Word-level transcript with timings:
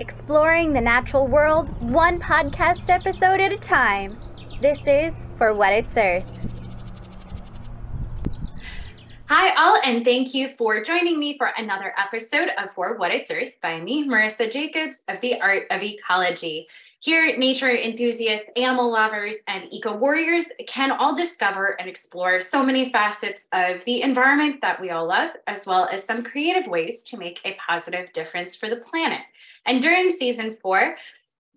exploring 0.00 0.72
the 0.72 0.80
natural 0.80 1.26
world 1.26 1.68
one 1.82 2.20
podcast 2.20 2.88
episode 2.88 3.40
at 3.40 3.52
a 3.52 3.56
time. 3.56 4.14
This 4.60 4.78
is 4.86 5.14
For 5.36 5.54
What 5.54 5.72
It's 5.72 5.96
Earth. 5.96 6.30
Hi, 9.26 9.54
all, 9.56 9.78
and 9.84 10.04
thank 10.04 10.34
you 10.34 10.48
for 10.56 10.82
joining 10.82 11.18
me 11.18 11.36
for 11.36 11.50
another 11.58 11.92
episode 11.98 12.48
of 12.56 12.72
For 12.72 12.96
What 12.96 13.10
It's 13.10 13.30
Earth 13.30 13.52
by 13.60 13.80
me, 13.80 14.08
Marissa 14.08 14.50
Jacobs 14.50 15.02
of 15.06 15.20
the 15.20 15.40
Art 15.40 15.64
of 15.70 15.82
Ecology. 15.82 16.66
Here, 17.00 17.36
nature 17.36 17.70
enthusiasts, 17.70 18.48
animal 18.56 18.90
lovers, 18.90 19.36
and 19.46 19.72
eco 19.72 19.96
warriors 19.96 20.46
can 20.66 20.90
all 20.90 21.14
discover 21.14 21.76
and 21.78 21.88
explore 21.88 22.40
so 22.40 22.64
many 22.64 22.90
facets 22.90 23.46
of 23.52 23.84
the 23.84 24.02
environment 24.02 24.60
that 24.62 24.80
we 24.80 24.90
all 24.90 25.06
love, 25.06 25.30
as 25.46 25.64
well 25.64 25.88
as 25.92 26.02
some 26.02 26.24
creative 26.24 26.66
ways 26.66 27.04
to 27.04 27.16
make 27.16 27.40
a 27.44 27.56
positive 27.64 28.12
difference 28.12 28.56
for 28.56 28.68
the 28.68 28.78
planet. 28.78 29.20
And 29.64 29.80
during 29.80 30.10
season 30.10 30.56
four, 30.60 30.96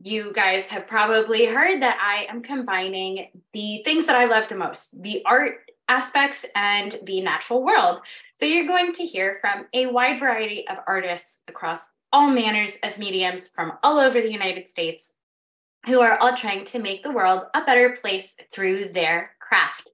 you 0.04 0.32
guys 0.32 0.70
have 0.70 0.86
probably 0.86 1.48
heard 1.48 1.82
that 1.82 1.98
I 2.00 2.32
am 2.32 2.44
combining 2.44 3.30
the 3.52 3.82
things 3.84 4.06
that 4.06 4.16
I 4.16 4.26
love 4.26 4.48
the 4.48 4.56
most 4.56 5.02
the 5.02 5.24
art 5.26 5.72
aspects 5.88 6.46
and 6.56 7.00
the 7.04 7.20
natural 7.20 7.64
world. 7.64 8.02
So 8.40 8.46
you're 8.46 8.68
going 8.68 8.94
to 8.94 9.06
hear 9.08 9.40
from 9.42 9.66
a 9.74 9.88
wide 9.88 10.20
variety 10.20 10.68
of 10.68 10.78
artists 10.86 11.42
across 11.48 11.90
all 12.14 12.30
manners 12.30 12.78
of 12.84 13.00
mediums 13.00 13.48
from 13.48 13.74
all 13.82 13.98
over 13.98 14.22
the 14.22 14.32
United 14.32 14.70
States 14.70 15.16
who 15.86 16.00
are 16.00 16.18
all 16.20 16.36
trying 16.36 16.66
to 16.66 16.80
make 16.80 17.04
the 17.04 17.12
world 17.12 17.46
a 17.54 17.64
better 17.64 17.92
place 17.92 18.36
through 18.52 18.90
their 18.90 19.32
craft. 19.40 19.92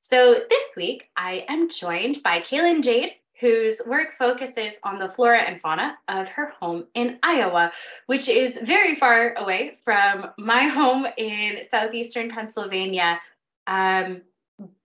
So 0.00 0.34
this 0.48 0.64
week, 0.76 1.04
I 1.16 1.44
am 1.48 1.68
joined 1.68 2.22
by 2.22 2.40
Caylin 2.40 2.82
Jayde, 2.82 3.12
whose 3.40 3.80
work 3.86 4.12
focuses 4.12 4.74
on 4.82 4.98
the 4.98 5.08
flora 5.08 5.40
and 5.40 5.60
fauna 5.60 5.96
of 6.08 6.28
her 6.30 6.52
home 6.60 6.86
in 6.94 7.18
Iowa, 7.22 7.72
which 8.06 8.28
is 8.28 8.58
very 8.62 8.94
far 8.94 9.34
away 9.34 9.78
from 9.84 10.30
my 10.38 10.64
home 10.64 11.06
in 11.16 11.58
southeastern 11.70 12.30
Pennsylvania. 12.30 13.20
Um, 13.66 14.22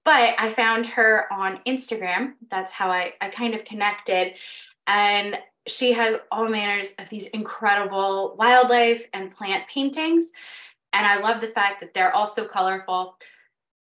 but 0.04 0.36
I 0.38 0.50
found 0.50 0.86
her 0.88 1.32
on 1.32 1.62
Instagram. 1.66 2.34
That's 2.52 2.74
how 2.74 2.92
I, 2.92 3.14
I 3.22 3.30
kind 3.30 3.56
of 3.56 3.64
connected. 3.64 4.34
And 4.86 5.38
she 5.68 5.94
has 5.94 6.18
all 6.32 6.50
manners 6.50 6.94
of 7.00 7.10
these 7.10 7.28
incredible 7.28 8.36
wildlife 8.38 9.08
and 9.14 9.34
plant 9.34 9.68
paintings. 9.68 10.26
And 10.92 11.06
I 11.06 11.20
love 11.20 11.42
the 11.42 11.48
fact 11.48 11.82
that 11.82 11.94
they're 11.94 12.16
also 12.16 12.46
colorful. 12.46 13.18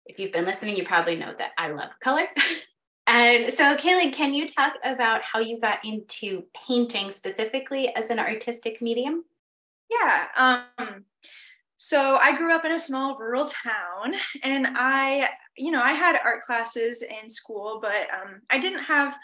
If 0.06 0.20
you've 0.20 0.32
been 0.32 0.46
listening, 0.46 0.76
you 0.76 0.86
probably 0.86 1.16
know 1.16 1.34
that 1.38 1.52
I 1.58 1.70
love 1.70 1.92
color. 2.00 2.28
and 3.08 3.52
so, 3.52 3.76
Caylin, 3.76 4.14
can 4.14 4.34
you 4.34 4.48
talk 4.48 4.74
about 4.84 5.22
how 5.24 5.40
you 5.40 5.60
got 5.60 5.84
into 5.84 6.44
painting 6.68 7.12
specifically 7.12 7.94
as 7.96 8.10
an 8.10 8.20
artistic 8.20 8.82
medium? 8.82 9.26
Yeah. 9.90 10.28
Um, 10.38 11.06
so 11.78 12.16
I 12.16 12.36
grew 12.38 12.56
up 12.56 12.66
in 12.66 12.72
a 12.72 12.80
small 12.80 13.18
rural 13.18 13.46
town 13.46 14.16
and 14.44 14.68
I, 14.76 15.30
you 15.58 15.72
know, 15.72 15.82
I 15.82 15.92
had 15.92 16.18
art 16.24 16.42
classes 16.42 17.04
in 17.04 17.30
school, 17.30 17.80
but 17.82 18.08
um, 18.14 18.42
I 18.50 18.58
didn't 18.58 18.84
have 18.84 19.16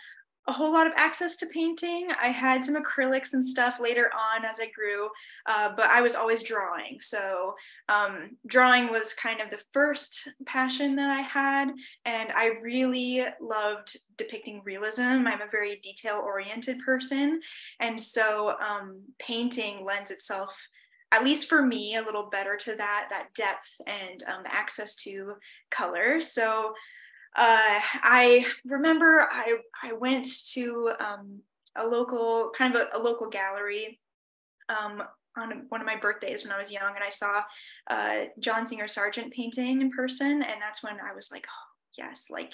a 0.48 0.52
whole 0.52 0.72
lot 0.72 0.88
of 0.88 0.94
access 0.96 1.36
to 1.38 1.46
painting. 1.48 2.10
I 2.20 2.28
had 2.28 2.64
some 2.64 2.76
acrylics 2.76 3.34
and 3.34 3.46
stuff 3.46 3.80
later 3.80 4.10
on 4.14 4.44
as 4.44 4.60
I 4.60 4.72
grew, 4.72 5.10
uh, 5.46 5.70
but 5.76 5.86
I 5.86 6.02
was 6.02 6.16
always 6.16 6.42
drawing. 6.42 6.98
So 7.00 7.54
um, 7.90 8.32
drawing 8.48 8.90
was 8.90 9.14
kind 9.14 9.40
of 9.40 9.52
the 9.52 9.64
first 9.72 10.30
passion 10.46 10.96
that 10.96 11.12
I 11.12 11.22
had, 11.22 11.70
and 12.06 12.32
I 12.32 12.54
really 12.62 13.24
loved 13.40 13.98
depicting 14.18 14.62
realism. 14.66 15.02
I'm 15.02 15.42
a 15.42 15.52
very 15.52 15.78
detail 15.78 16.22
oriented 16.24 16.80
person, 16.80 17.40
and 17.80 18.00
so 18.00 18.56
um, 18.60 19.02
painting 19.20 19.86
lends 19.86 20.12
itself 20.12 20.56
at 21.14 21.26
least 21.26 21.50
for 21.50 21.62
me 21.62 21.96
a 21.96 22.02
little 22.02 22.30
better 22.30 22.56
to 22.56 22.74
that 22.76 23.08
that 23.10 23.34
depth 23.36 23.82
and 23.86 24.24
um, 24.24 24.44
the 24.44 24.54
access 24.54 24.96
to 24.96 25.34
color 25.70 26.22
so 26.22 26.74
uh, 27.36 27.80
I 28.04 28.46
remember 28.66 29.28
I 29.32 29.58
I 29.84 29.94
went 29.94 30.28
to 30.54 30.92
um, 31.00 31.40
a 31.78 31.86
local 31.86 32.52
kind 32.58 32.76
of 32.76 32.82
a, 32.82 32.98
a 32.98 33.00
local 33.00 33.30
gallery 33.30 34.00
um, 34.70 35.04
on 35.38 35.66
one 35.70 35.82
of 35.82 35.88
my 35.88 35.96
birthdays 35.96 36.44
when 36.44 36.52
I 36.52 36.58
was 36.58 36.72
young, 36.72 36.94
and 36.96 37.04
I 37.04 37.10
saw 37.10 37.44
uh, 37.90 38.26
John 38.40 38.66
Singer 38.66 38.88
Sargent 38.88 39.34
painting 39.34 39.82
in 39.82 39.92
person, 39.92 40.44
and 40.44 40.62
that's 40.62 40.84
when 40.84 40.98
I 41.00 41.14
was 41.14 41.32
like, 41.32 41.48
oh, 41.48 41.72
yes, 41.98 42.28
like 42.30 42.54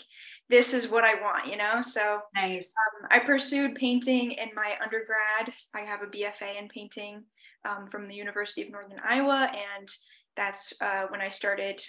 this 0.49 0.73
is 0.73 0.89
what 0.89 1.03
I 1.03 1.15
want, 1.15 1.47
you 1.47 1.57
know. 1.57 1.81
So 1.81 2.21
nice. 2.35 2.71
Um, 3.01 3.07
I 3.11 3.19
pursued 3.19 3.75
painting 3.75 4.33
in 4.33 4.49
my 4.55 4.75
undergrad. 4.83 5.53
I 5.75 5.81
have 5.81 6.01
a 6.01 6.07
BFA 6.07 6.59
in 6.59 6.67
painting 6.67 7.23
um, 7.65 7.87
from 7.89 8.07
the 8.07 8.15
University 8.15 8.61
of 8.61 8.71
Northern 8.71 9.01
Iowa, 9.03 9.51
and 9.77 9.89
that's 10.35 10.73
uh, 10.81 11.05
when 11.09 11.21
I 11.21 11.29
started 11.29 11.81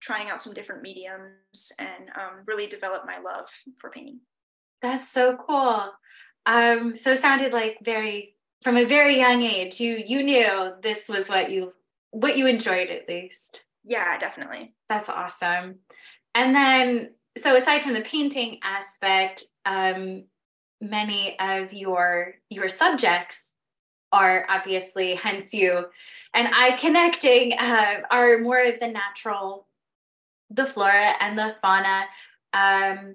trying 0.00 0.30
out 0.30 0.42
some 0.42 0.54
different 0.54 0.82
mediums 0.82 1.72
and 1.78 2.10
um, 2.16 2.44
really 2.46 2.66
develop 2.66 3.04
my 3.06 3.18
love 3.18 3.48
for 3.78 3.90
painting. 3.90 4.20
That's 4.82 5.08
so 5.08 5.36
cool. 5.36 5.92
Um, 6.46 6.96
so 6.96 7.12
it 7.12 7.20
sounded 7.20 7.52
like 7.52 7.78
very 7.82 8.34
from 8.62 8.76
a 8.76 8.84
very 8.84 9.16
young 9.16 9.42
age, 9.42 9.80
you 9.80 10.02
you 10.04 10.22
knew 10.22 10.72
this 10.82 11.08
was 11.08 11.28
what 11.28 11.50
you 11.50 11.72
what 12.10 12.36
you 12.36 12.46
enjoyed 12.46 12.90
at 12.90 13.08
least. 13.08 13.64
Yeah, 13.84 14.18
definitely. 14.18 14.74
That's 14.88 15.08
awesome. 15.08 15.76
And 16.34 16.54
then 16.54 17.14
so 17.36 17.56
aside 17.56 17.82
from 17.82 17.94
the 17.94 18.02
painting 18.02 18.58
aspect, 18.62 19.44
um, 19.64 20.24
many 20.80 21.38
of 21.38 21.72
your 21.72 22.34
your 22.50 22.68
subjects 22.68 23.50
are 24.10 24.46
obviously 24.48 25.14
hence 25.14 25.52
you 25.52 25.84
and 26.32 26.48
I 26.48 26.72
connecting 26.78 27.52
uh, 27.52 28.00
are 28.10 28.38
more 28.38 28.62
of 28.64 28.80
the 28.80 28.88
natural 28.88 29.67
the 30.50 30.66
flora 30.66 31.14
and 31.20 31.38
the 31.38 31.56
fauna. 31.60 32.04
Um, 32.52 33.14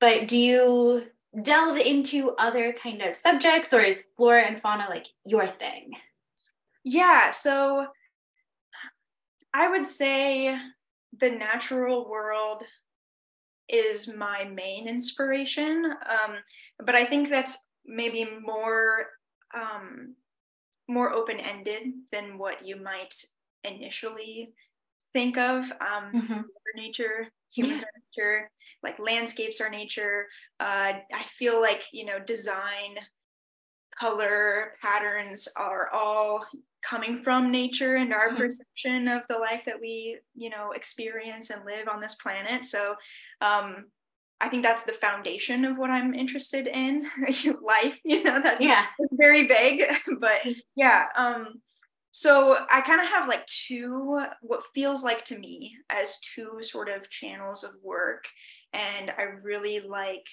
but 0.00 0.28
do 0.28 0.36
you 0.36 1.06
delve 1.42 1.78
into 1.78 2.30
other 2.38 2.72
kind 2.72 3.02
of 3.02 3.16
subjects 3.16 3.72
or 3.72 3.80
is 3.80 4.06
flora 4.16 4.42
and 4.42 4.60
fauna 4.60 4.86
like 4.88 5.06
your 5.24 5.46
thing? 5.46 5.92
Yeah, 6.84 7.30
so 7.30 7.86
I 9.52 9.68
would 9.68 9.86
say 9.86 10.56
the 11.18 11.30
natural 11.30 12.08
world 12.08 12.62
is 13.68 14.14
my 14.14 14.44
main 14.44 14.88
inspiration. 14.88 15.84
Um, 15.84 16.36
but 16.84 16.94
I 16.94 17.04
think 17.04 17.30
that's 17.30 17.56
maybe 17.86 18.26
more 18.42 19.06
um, 19.54 20.14
more 20.88 21.12
open 21.12 21.38
ended 21.40 21.92
than 22.12 22.36
what 22.36 22.66
you 22.66 22.76
might 22.76 23.14
initially 23.62 24.52
think 25.14 25.38
of. 25.38 25.64
Um, 25.80 26.12
mm-hmm. 26.12 26.40
nature, 26.76 27.28
humans 27.50 27.82
yeah. 27.82 27.86
are 27.86 28.02
nature, 28.12 28.50
like 28.82 28.98
landscapes 28.98 29.60
are 29.60 29.70
nature. 29.70 30.26
Uh, 30.60 30.92
I 31.12 31.24
feel 31.38 31.60
like, 31.62 31.84
you 31.92 32.04
know, 32.04 32.18
design, 32.18 32.98
color, 33.98 34.72
patterns 34.82 35.48
are 35.56 35.90
all 35.92 36.44
coming 36.82 37.22
from 37.22 37.50
nature 37.50 37.96
and 37.96 38.12
our 38.12 38.28
mm-hmm. 38.28 38.36
perception 38.36 39.08
of 39.08 39.26
the 39.28 39.38
life 39.38 39.62
that 39.64 39.80
we, 39.80 40.18
you 40.34 40.50
know, 40.50 40.72
experience 40.72 41.48
and 41.48 41.64
live 41.64 41.88
on 41.88 42.00
this 42.00 42.16
planet. 42.16 42.64
So, 42.64 42.94
um, 43.40 43.86
I 44.40 44.48
think 44.48 44.62
that's 44.62 44.84
the 44.84 44.92
foundation 44.92 45.64
of 45.64 45.78
what 45.78 45.90
I'm 45.90 46.12
interested 46.12 46.66
in 46.66 47.08
life. 47.62 47.98
You 48.04 48.24
know, 48.24 48.42
that's 48.42 48.62
yeah, 48.62 48.84
it's 48.98 49.14
very 49.16 49.46
vague, 49.46 49.84
but 50.20 50.40
yeah. 50.76 51.06
Um, 51.16 51.62
so 52.16 52.64
I 52.70 52.80
kind 52.80 53.00
of 53.00 53.08
have 53.08 53.26
like 53.26 53.44
two, 53.46 54.20
what 54.40 54.62
feels 54.72 55.02
like 55.02 55.24
to 55.24 55.36
me 55.36 55.76
as 55.90 56.20
two 56.20 56.58
sort 56.60 56.88
of 56.88 57.10
channels 57.10 57.64
of 57.64 57.72
work. 57.82 58.24
And 58.72 59.10
I 59.18 59.22
really 59.42 59.80
like 59.80 60.24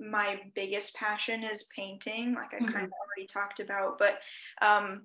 my 0.00 0.40
biggest 0.56 0.96
passion 0.96 1.44
is 1.44 1.68
painting, 1.76 2.34
like 2.34 2.52
I 2.52 2.56
mm-hmm. 2.56 2.72
kind 2.72 2.86
of 2.86 2.90
already 2.90 3.28
talked 3.28 3.60
about, 3.60 4.00
but 4.00 4.18
um, 4.62 5.02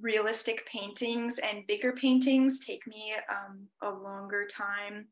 realistic 0.00 0.66
paintings 0.66 1.38
and 1.38 1.66
bigger 1.66 1.92
paintings 1.92 2.60
take 2.60 2.86
me 2.86 3.14
um, 3.28 3.66
a 3.82 3.90
longer 3.90 4.46
time 4.46 5.08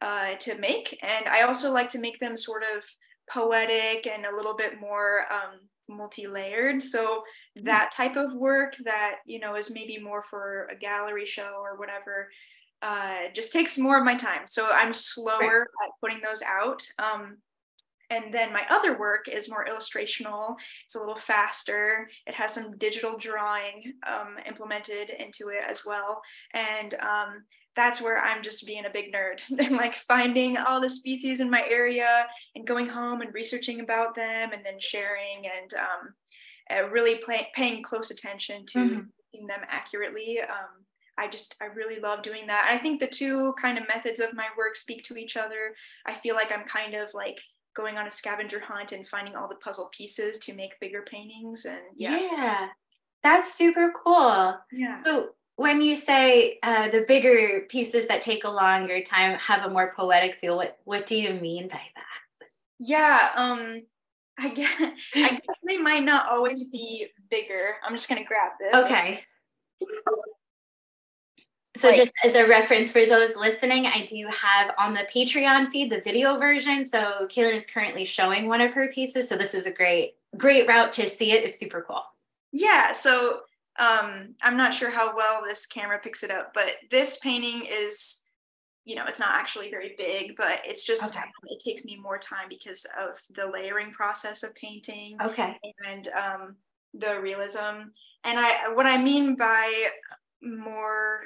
uh, 0.00 0.36
to 0.36 0.56
make. 0.58 0.96
And 1.02 1.26
I 1.26 1.42
also 1.42 1.72
like 1.72 1.88
to 1.88 1.98
make 1.98 2.20
them 2.20 2.36
sort 2.36 2.62
of 2.76 2.84
poetic 3.28 4.06
and 4.06 4.26
a 4.26 4.36
little 4.36 4.54
bit 4.54 4.78
more 4.80 5.22
um, 5.32 5.58
multi-layered 5.88 6.82
so 6.82 7.06
hmm. 7.06 7.20
That 7.64 7.92
type 7.92 8.16
of 8.16 8.34
work 8.34 8.76
that 8.84 9.16
you 9.26 9.38
know 9.38 9.56
is 9.56 9.70
maybe 9.70 9.98
more 9.98 10.22
for 10.24 10.68
a 10.70 10.76
gallery 10.76 11.26
show 11.26 11.60
or 11.60 11.78
whatever 11.78 12.28
uh, 12.80 13.22
just 13.34 13.52
takes 13.52 13.76
more 13.76 13.98
of 13.98 14.04
my 14.04 14.14
time. 14.14 14.46
So 14.46 14.68
i'm 14.70 14.92
slower 14.92 15.40
right. 15.40 15.86
at 15.86 15.90
putting 16.00 16.20
those 16.20 16.42
out 16.42 16.82
um, 16.98 17.38
and 18.10 18.32
then 18.32 18.52
my 18.52 18.62
other 18.70 18.98
work 18.98 19.28
is 19.28 19.50
more 19.50 19.66
illustrational. 19.66 20.56
It's 20.86 20.94
a 20.94 20.98
little 20.98 21.14
faster. 21.14 22.08
It 22.26 22.34
has 22.34 22.54
some 22.54 22.78
digital 22.78 23.18
drawing 23.18 23.92
um, 24.06 24.36
implemented 24.46 25.10
into 25.10 25.48
it 25.48 25.62
as 25.68 25.84
well. 25.84 26.22
And 26.54 26.94
um, 26.94 27.44
that's 27.76 28.00
where 28.00 28.18
I'm 28.18 28.42
just 28.42 28.66
being 28.66 28.86
a 28.86 28.90
big 28.90 29.12
nerd 29.12 29.40
and 29.58 29.76
like 29.76 29.94
finding 29.94 30.56
all 30.56 30.80
the 30.80 30.88
species 30.88 31.40
in 31.40 31.50
my 31.50 31.62
area 31.68 32.26
and 32.54 32.66
going 32.66 32.88
home 32.88 33.20
and 33.20 33.32
researching 33.34 33.80
about 33.80 34.14
them 34.14 34.52
and 34.52 34.64
then 34.64 34.80
sharing 34.80 35.44
and 35.44 35.74
um, 35.74 36.14
uh, 36.74 36.88
really 36.88 37.16
play, 37.18 37.48
paying 37.54 37.82
close 37.82 38.10
attention 38.10 38.66
to 38.66 38.78
Mhm. 38.78 39.10
them 39.48 39.60
accurately. 39.68 40.40
Um, 40.40 40.84
I 41.16 41.28
just 41.28 41.56
I 41.60 41.66
really 41.66 41.98
love 42.00 42.22
doing 42.22 42.46
that. 42.46 42.68
I 42.70 42.78
think 42.78 43.00
the 43.00 43.06
two 43.06 43.52
kind 43.60 43.78
of 43.78 43.88
methods 43.88 44.20
of 44.20 44.34
my 44.34 44.48
work 44.56 44.76
speak 44.76 45.02
to 45.04 45.16
each 45.16 45.36
other. 45.36 45.74
I 46.06 46.14
feel 46.14 46.34
like 46.34 46.52
I'm 46.52 46.64
kind 46.64 46.94
of 46.94 47.12
like 47.14 47.40
going 47.74 47.96
on 47.96 48.06
a 48.06 48.10
scavenger 48.10 48.60
hunt 48.60 48.92
and 48.92 49.06
finding 49.06 49.36
all 49.36 49.48
the 49.48 49.56
puzzle 49.56 49.88
pieces 49.92 50.38
to 50.40 50.54
make 50.54 50.78
bigger 50.80 51.02
paintings 51.02 51.64
and 51.64 51.82
Yeah. 51.96 52.16
yeah. 52.18 52.68
That's 53.22 53.54
super 53.54 53.92
cool. 54.04 54.58
Yeah. 54.72 55.02
So 55.04 55.30
when 55.56 55.80
you 55.82 55.96
say 55.96 56.58
uh, 56.62 56.88
the 56.88 57.02
bigger 57.02 57.66
pieces 57.68 58.06
that 58.08 58.22
take 58.22 58.44
a 58.44 58.50
longer 58.50 59.02
time 59.02 59.38
have 59.40 59.64
a 59.64 59.70
more 59.70 59.92
poetic 59.96 60.36
feel, 60.40 60.56
what 60.56 60.78
what 60.84 61.06
do 61.06 61.16
you 61.16 61.34
mean 61.34 61.68
by 61.68 61.82
that? 61.94 62.04
Yeah, 62.78 63.32
um 63.36 63.82
I 64.40 64.50
guess, 64.50 64.80
I 65.16 65.30
guess 65.30 65.60
they 65.66 65.78
might 65.78 66.04
not 66.04 66.28
always 66.28 66.68
be 66.68 67.08
bigger. 67.28 67.74
I'm 67.84 67.92
just 67.92 68.08
gonna 68.08 68.24
grab 68.24 68.52
this. 68.60 68.86
Okay. 68.86 69.20
So 71.76 71.92
just 71.92 72.12
as 72.24 72.34
a 72.34 72.46
reference 72.48 72.90
for 72.90 73.06
those 73.06 73.34
listening, 73.36 73.86
I 73.86 74.04
do 74.06 74.28
have 74.32 74.72
on 74.78 74.94
the 74.94 75.06
Patreon 75.14 75.70
feed 75.70 75.92
the 75.92 76.00
video 76.00 76.36
version. 76.36 76.84
So 76.84 77.26
Caylin 77.28 77.54
is 77.54 77.66
currently 77.66 78.04
showing 78.04 78.48
one 78.48 78.60
of 78.60 78.72
her 78.74 78.88
pieces. 78.88 79.28
So 79.28 79.36
this 79.36 79.54
is 79.54 79.66
a 79.66 79.72
great, 79.72 80.14
great 80.36 80.66
route 80.66 80.92
to 80.94 81.08
see 81.08 81.32
it. 81.32 81.44
It's 81.44 81.58
super 81.58 81.84
cool. 81.86 82.02
Yeah, 82.52 82.92
so 82.92 83.40
um 83.78 84.34
I'm 84.42 84.56
not 84.56 84.74
sure 84.74 84.90
how 84.90 85.16
well 85.16 85.42
this 85.44 85.66
camera 85.66 85.98
picks 85.98 86.22
it 86.22 86.30
up, 86.30 86.52
but 86.54 86.70
this 86.90 87.18
painting 87.18 87.64
is 87.68 88.24
you 88.88 88.96
know, 88.96 89.04
it's 89.06 89.20
not 89.20 89.34
actually 89.40 89.68
very 89.70 89.94
big, 89.98 90.34
but 90.36 90.60
it's 90.64 90.82
just 90.84 91.14
Okay. 91.14 91.24
um, 91.24 91.30
it 91.54 91.62
takes 91.62 91.84
me 91.84 91.98
more 92.00 92.18
time 92.18 92.48
because 92.48 92.86
of 92.98 93.10
the 93.36 93.46
layering 93.46 93.92
process 93.92 94.42
of 94.42 94.54
painting 94.54 95.16
Okay. 95.20 95.58
and 95.86 96.08
um 96.08 96.56
the 96.94 97.20
realism. 97.20 97.74
And 98.24 98.38
I 98.38 98.72
what 98.76 98.86
I 98.86 98.96
mean 98.96 99.36
by 99.36 99.66
more 100.42 101.20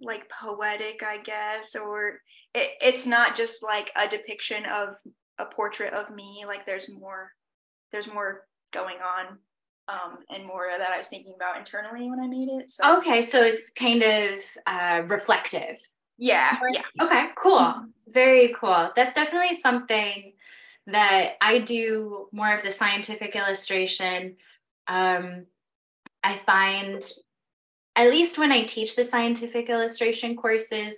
like 0.00 0.30
poetic, 0.30 1.02
I 1.02 1.18
guess, 1.18 1.76
or 1.76 2.20
it, 2.54 2.70
it's 2.80 3.04
not 3.06 3.36
just 3.36 3.62
like 3.62 3.90
a 3.96 4.08
depiction 4.08 4.64
of 4.66 4.94
a 5.38 5.44
portrait 5.44 5.92
of 5.92 6.08
me. 6.14 6.44
Like 6.46 6.64
there's 6.64 6.88
more, 6.88 7.30
there's 7.92 8.08
more 8.08 8.46
going 8.72 8.98
on, 8.98 9.38
um, 9.88 10.18
and 10.30 10.46
more 10.46 10.68
that 10.78 10.90
I 10.90 10.96
was 10.96 11.08
thinking 11.08 11.34
about 11.36 11.58
internally 11.58 12.08
when 12.08 12.20
I 12.20 12.26
made 12.26 12.48
it. 12.48 12.70
So 12.70 12.98
Okay. 12.98 13.22
So 13.22 13.42
it's 13.42 13.70
kind 13.70 14.02
of 14.02 14.40
uh, 14.66 15.02
reflective. 15.08 15.76
Yeah, 16.18 16.58
yeah, 16.72 16.82
Okay, 17.00 17.28
cool. 17.36 17.58
Mhm. 17.58 17.92
Very 18.08 18.54
cool. 18.54 18.90
That's 18.96 19.14
definitely 19.14 19.56
something 19.56 20.32
that 20.86 21.34
I 21.40 21.58
do 21.58 22.28
more 22.32 22.52
of 22.52 22.62
the 22.62 22.72
scientific 22.72 23.36
illustration. 23.36 24.36
Um, 24.86 25.46
I 26.24 26.38
find, 26.46 27.02
at 27.96 28.10
least 28.10 28.38
when 28.38 28.50
I 28.52 28.64
teach 28.64 28.96
the 28.96 29.04
scientific 29.04 29.68
illustration 29.68 30.36
courses, 30.36 30.94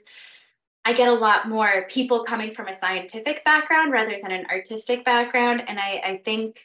I 0.85 0.93
get 0.95 1.09
a 1.09 1.13
lot 1.13 1.49
more 1.49 1.87
people 1.91 2.25
coming 2.25 2.53
from 2.53 2.69
a 2.69 2.75
scientific 2.75 3.45
background 3.45 3.93
rather 3.93 4.17
than 4.23 4.33
an 4.33 4.47
artistic 4.51 5.05
background. 5.05 5.63
And 5.67 5.79
I, 5.79 6.01
I 6.05 6.23
think 6.25 6.61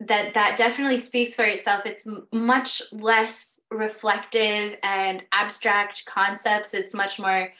that 0.00 0.34
that 0.34 0.56
definitely 0.56 0.98
speaks 0.98 1.34
for 1.34 1.44
itself. 1.44 1.86
It's 1.86 2.06
much 2.32 2.82
less 2.92 3.60
reflective 3.70 4.76
and 4.82 5.22
abstract 5.32 6.04
concepts. 6.06 6.74
It's 6.74 6.94
much 6.94 7.18
more, 7.18 7.52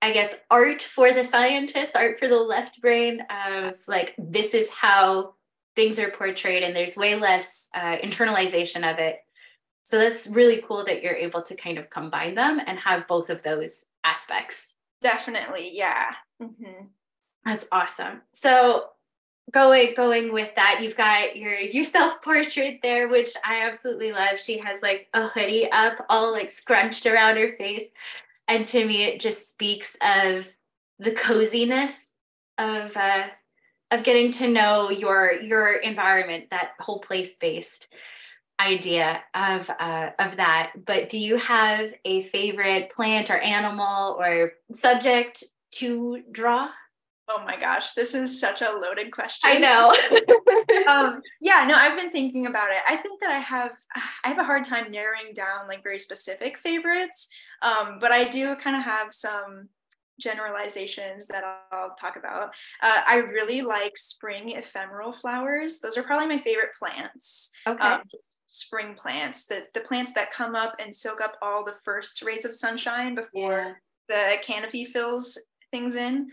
I 0.00 0.12
guess, 0.12 0.34
art 0.50 0.82
for 0.82 1.12
the 1.12 1.24
scientists 1.24 1.96
art 1.96 2.18
for 2.18 2.28
the 2.28 2.38
left 2.38 2.80
brain 2.80 3.22
of 3.30 3.74
like, 3.88 4.14
this 4.18 4.54
is 4.54 4.68
how 4.70 5.34
things 5.74 5.98
are 5.98 6.10
portrayed, 6.10 6.62
and 6.62 6.76
there's 6.76 6.96
way 6.96 7.14
less 7.14 7.68
uh, 7.74 7.96
internalization 7.96 8.90
of 8.90 8.98
it. 8.98 9.20
So 9.84 9.98
that's 9.98 10.26
really 10.28 10.62
cool 10.66 10.84
that 10.84 11.02
you're 11.02 11.16
able 11.16 11.42
to 11.42 11.56
kind 11.56 11.78
of 11.78 11.90
combine 11.90 12.34
them 12.34 12.60
and 12.64 12.78
have 12.78 13.08
both 13.08 13.30
of 13.30 13.42
those 13.42 13.86
aspects. 14.04 14.74
definitely, 15.00 15.70
yeah. 15.72 16.12
hmm 16.40 16.86
That's 17.44 17.66
awesome. 17.72 18.22
So 18.32 18.84
going 19.50 19.94
going 19.94 20.32
with 20.32 20.54
that, 20.56 20.80
you've 20.82 20.96
got 20.96 21.36
your 21.36 21.54
your 21.54 21.84
self 21.84 22.22
portrait 22.22 22.80
there, 22.82 23.08
which 23.08 23.34
I 23.44 23.62
absolutely 23.66 24.12
love. 24.12 24.40
She 24.40 24.58
has 24.58 24.80
like 24.82 25.08
a 25.14 25.26
hoodie 25.28 25.70
up, 25.70 26.04
all 26.08 26.32
like 26.32 26.50
scrunched 26.50 27.06
around 27.06 27.36
her 27.36 27.56
face, 27.58 27.84
and 28.48 28.66
to 28.68 28.84
me, 28.84 29.04
it 29.04 29.20
just 29.20 29.50
speaks 29.50 29.96
of 30.00 30.48
the 30.98 31.12
coziness 31.12 32.08
of 32.58 32.96
uh, 32.96 33.26
of 33.90 34.04
getting 34.04 34.30
to 34.32 34.48
know 34.48 34.90
your 34.90 35.32
your 35.40 35.74
environment, 35.74 36.50
that 36.50 36.72
whole 36.78 37.00
place 37.00 37.36
based 37.36 37.88
idea 38.60 39.22
of 39.34 39.68
uh, 39.70 40.10
of 40.18 40.36
that. 40.36 40.72
But 40.84 41.08
do 41.08 41.18
you 41.18 41.36
have 41.36 41.92
a 42.04 42.22
favorite 42.22 42.90
plant 42.90 43.30
or 43.30 43.38
animal 43.38 44.16
or 44.18 44.52
subject 44.74 45.44
to 45.72 46.22
draw? 46.30 46.68
Oh 47.28 47.42
my 47.44 47.56
gosh, 47.56 47.92
this 47.92 48.14
is 48.14 48.40
such 48.40 48.62
a 48.62 48.70
loaded 48.70 49.12
question. 49.12 49.50
I 49.50 49.58
know. 49.58 49.94
um 50.88 51.20
yeah 51.40 51.64
no 51.66 51.74
i've 51.74 51.96
been 51.96 52.10
thinking 52.10 52.46
about 52.46 52.70
it 52.70 52.78
i 52.88 52.96
think 52.96 53.20
that 53.20 53.30
i 53.30 53.38
have 53.38 53.72
i 54.24 54.28
have 54.28 54.38
a 54.38 54.44
hard 54.44 54.64
time 54.64 54.90
narrowing 54.90 55.32
down 55.34 55.68
like 55.68 55.82
very 55.82 55.98
specific 55.98 56.58
favorites 56.58 57.28
um 57.62 57.98
but 58.00 58.12
i 58.12 58.24
do 58.24 58.54
kind 58.56 58.76
of 58.76 58.82
have 58.82 59.12
some 59.12 59.68
generalizations 60.20 61.26
that 61.26 61.42
i'll 61.72 61.94
talk 61.94 62.16
about 62.16 62.50
uh, 62.82 63.02
i 63.06 63.16
really 63.16 63.60
like 63.60 63.96
spring 63.96 64.50
ephemeral 64.50 65.12
flowers 65.12 65.80
those 65.80 65.96
are 65.96 66.02
probably 66.02 66.28
my 66.28 66.38
favorite 66.42 66.70
plants 66.78 67.50
okay. 67.66 67.82
um, 67.82 68.02
spring 68.46 68.94
plants 68.94 69.46
the, 69.46 69.62
the 69.74 69.80
plants 69.80 70.12
that 70.12 70.30
come 70.30 70.54
up 70.54 70.74
and 70.78 70.94
soak 70.94 71.20
up 71.20 71.36
all 71.42 71.64
the 71.64 71.74
first 71.84 72.22
rays 72.22 72.44
of 72.44 72.54
sunshine 72.54 73.14
before 73.14 73.80
the 74.08 74.34
canopy 74.44 74.84
fills 74.84 75.38
things 75.72 75.94
in. 75.94 76.28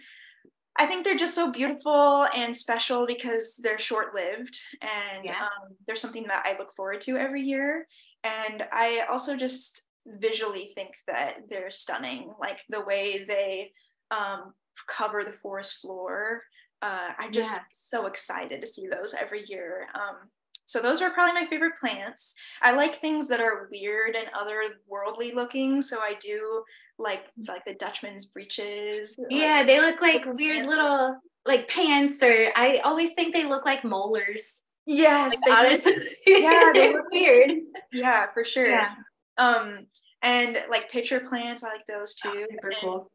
I 0.80 0.86
think 0.86 1.04
they're 1.04 1.18
just 1.18 1.36
so 1.36 1.52
beautiful 1.52 2.26
and 2.34 2.56
special 2.56 3.06
because 3.06 3.58
they're 3.62 3.78
short 3.78 4.16
lived 4.16 4.58
and 4.82 5.26
Yeah. 5.26 5.44
um, 5.44 5.76
they're 5.86 5.98
something 5.98 6.24
that 6.28 6.46
I 6.46 6.58
look 6.58 6.74
forward 6.76 7.02
to 7.02 7.18
every 7.18 7.42
year. 7.42 7.86
And 8.24 8.66
I 8.72 9.02
also 9.12 9.36
just 9.36 9.84
visually 10.06 10.68
think 10.76 10.96
that 11.08 11.50
they're 11.50 11.70
stunning, 11.70 12.34
like 12.40 12.62
the 12.70 12.82
way 12.82 13.26
they 13.26 13.74
um, 14.10 14.54
cover 14.88 15.24
the 15.24 15.34
forest 15.34 15.82
floor. 15.82 16.44
Uh, 16.82 17.10
I'm 17.20 17.32
just 17.34 17.54
Yeah. 17.56 17.64
so 17.72 18.06
excited 18.08 18.62
to 18.62 18.68
see 18.68 18.88
those 18.88 19.14
every 19.14 19.44
year. 19.48 19.88
Um, 19.94 20.30
so 20.66 20.80
those 20.80 21.02
are 21.02 21.12
probably 21.12 21.34
my 21.34 21.48
favorite 21.50 21.78
plants. 21.78 22.36
I 22.62 22.72
like 22.72 22.96
things 22.96 23.28
that 23.28 23.42
are 23.42 23.68
weird 23.72 24.16
and 24.16 24.30
otherworldly 24.32 25.34
looking. 25.34 25.82
So 25.82 26.00
I 26.00 26.14
do 26.22 26.64
like 27.00 27.26
like 27.48 27.66
the 27.66 27.74
Dutchman's 27.76 28.26
breeches. 28.28 29.20
Yeah, 29.30 29.64
they 29.64 29.80
look 29.80 30.02
like 30.02 30.26
little 30.26 30.36
weird 30.36 30.56
pants. 30.58 30.70
little 30.70 31.18
like 31.46 31.68
pants, 31.68 32.22
or 32.22 32.50
I 32.56 32.78
always 32.84 33.14
think 33.14 33.34
they 33.34 33.46
look 33.46 33.66
like 33.66 33.84
molars. 33.84 34.60
yes, 34.86 35.36
Like, 35.36 35.42
they 35.46 35.52
do. 35.52 35.68
honestly. 35.68 36.10
Yeah, 36.28 36.72
they 36.74 36.94
look 36.94 37.06
weird. 37.12 37.52
Yeah, 37.92 38.28
for 38.34 38.44
sure. 38.44 38.70
Yeah. 38.70 38.90
Um, 39.38 39.88
and 40.22 40.58
like 40.70 40.92
pitcher 40.92 41.22
plants, 41.22 41.64
I 41.64 41.70
like 41.70 41.88
those 41.88 42.14
Oh, 42.26 42.32
too. 42.34 42.46
super 42.50 42.74
cool. 42.82 43.12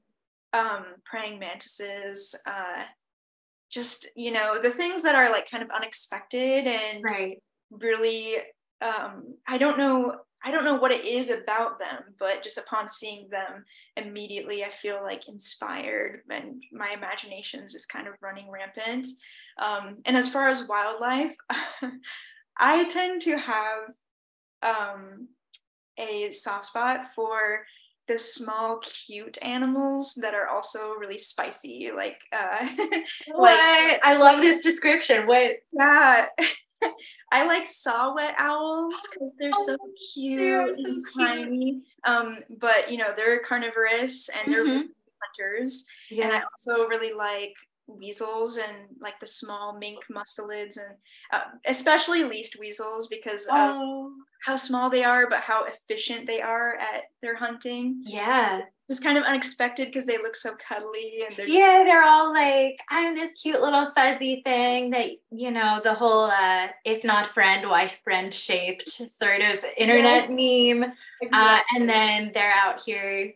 Um, 0.55 0.85
praying 1.05 1.39
mantises. 1.39 2.35
Uh, 2.47 2.85
just 3.71 4.07
you 4.15 4.31
know 4.31 4.59
the 4.63 4.71
things 4.71 5.03
that 5.03 5.15
are 5.17 5.31
like 5.31 5.51
kind 5.51 5.63
of 5.65 5.71
unexpected 5.71 6.67
and 6.67 7.03
Right. 7.03 7.43
really 7.73 8.37
um 8.81 9.35
i 9.49 9.59
don't 9.59 9.77
know 9.79 10.15
i 10.45 10.51
don't 10.51 10.65
know 10.65 10.75
what 10.75 10.91
it 10.91 11.05
is 11.05 11.31
about 11.31 11.79
them 11.79 12.03
but 12.19 12.43
just 12.43 12.59
upon 12.59 12.89
seeing 12.89 13.29
them 13.31 13.65
immediately 13.97 14.65
i 14.65 14.71
feel 14.71 15.01
like 15.03 15.29
inspired 15.29 16.21
and 16.31 16.63
my 16.73 16.91
imagination 16.91 17.61
is 17.61 17.73
just 17.73 17.89
kind 17.89 18.07
of 18.07 18.15
running 18.21 18.51
rampant 18.51 19.07
um 19.61 19.97
and 20.05 20.17
as 20.17 20.29
far 20.29 20.49
as 20.49 20.69
wildlife 20.69 21.35
i 22.59 22.85
tend 22.89 23.21
to 23.23 23.39
have 23.39 23.79
um 24.63 25.29
a 25.99 26.31
soft 26.31 26.67
spot 26.67 27.15
for 27.15 27.65
the 28.07 28.19
small 28.19 28.81
cute 28.81 29.39
animals 29.43 30.15
that 30.21 30.35
are 30.35 30.49
also 30.49 30.93
really 30.93 31.19
spicy 31.19 31.91
like 31.95 32.19
uh 32.33 32.69
What? 33.29 34.01
I 34.03 34.17
love 34.17 34.41
this 34.41 34.63
description. 34.63 35.27
What? 35.27 35.57
Yeah. 35.73 36.27
I 37.33 37.47
like 37.47 37.67
saw-whet 37.67 38.35
owls 38.39 39.01
because 39.13 39.35
they're 39.39 39.53
so 39.53 39.77
Oh, 39.81 39.93
cute 40.15 40.41
they're 40.41 40.69
and 40.77 41.05
so 41.07 41.13
cute. 41.13 41.29
tiny. 41.29 41.83
Um, 42.05 42.39
but 42.59 42.91
you 42.91 42.99
know, 42.99 43.13
they're 43.17 43.41
carnivorous 43.41 44.29
and 44.29 44.53
they're 44.53 44.65
Mhm. 44.65 44.67
really 44.67 44.89
hunters. 45.39 45.85
And 46.21 46.33
I 46.33 46.43
also 46.43 46.87
really 46.89 47.13
like 47.13 47.55
weasels 47.87 48.57
and 48.57 48.89
like 49.01 49.21
the 49.21 49.27
small 49.27 49.79
mink 49.79 49.99
mustelids 50.11 50.77
and 50.79 50.97
uh, 51.33 51.45
especially 51.67 52.25
least 52.25 52.57
weasels 52.59 53.09
because 53.09 53.47
Oh, 53.51 54.07
of 54.07 54.17
how 54.45 54.57
small 54.57 54.91
they 54.91 55.05
are 55.05 55.29
but 55.29 55.41
how 55.41 55.65
efficient 55.65 56.27
they 56.27 56.41
are 56.41 56.75
at 56.77 57.05
their 57.23 57.35
hunting 57.37 58.03
yeah. 58.07 58.63
just 58.89 59.03
kind 59.03 59.17
of 59.17 59.25
unexpected 59.25 59.87
because 59.87 60.07
they 60.07 60.19
look 60.19 60.37
so 60.37 60.55
cuddly 60.69 61.25
and 61.27 61.37
they're 61.37 61.47
Yeah, 61.49 61.83
they're 61.85 62.05
all 62.05 62.33
like, 62.33 62.79
I'm 62.91 63.15
this 63.15 63.33
cute 63.41 63.61
little 63.61 63.91
fuzzy 63.95 64.43
thing 64.45 64.91
that, 64.91 65.11
you 65.31 65.51
know, 65.51 65.81
the 65.83 65.95
whole 65.95 66.25
uh, 66.25 66.69
if 66.85 67.05
not 67.05 67.33
friend, 67.33 67.69
why 67.69 67.91
friend 68.05 68.33
shaped 68.33 68.89
sort 68.89 69.41
of 69.41 69.65
internet 69.77 70.29
meme. 70.29 70.83
Uh, 70.85 70.95
Exactly. 71.23 71.79
and 71.81 71.89
then 71.89 72.31
they're 72.35 72.53
out 72.53 72.83
here 72.85 73.33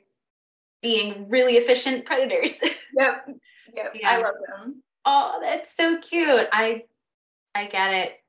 being 0.82 1.28
really 1.28 1.56
efficient 1.56 2.04
predators. 2.04 2.58
yep 2.96 3.28
yep 3.74 3.92
Yeah. 3.94 4.10
i 4.10 4.16
love 4.22 4.34
them 4.48 4.82
oh, 5.08 5.38
that's 5.42 5.74
so 5.76 5.98
cute. 6.00 6.48
I 6.52 6.84
I 7.54 7.66
get 7.66 7.94
it. 7.94 8.20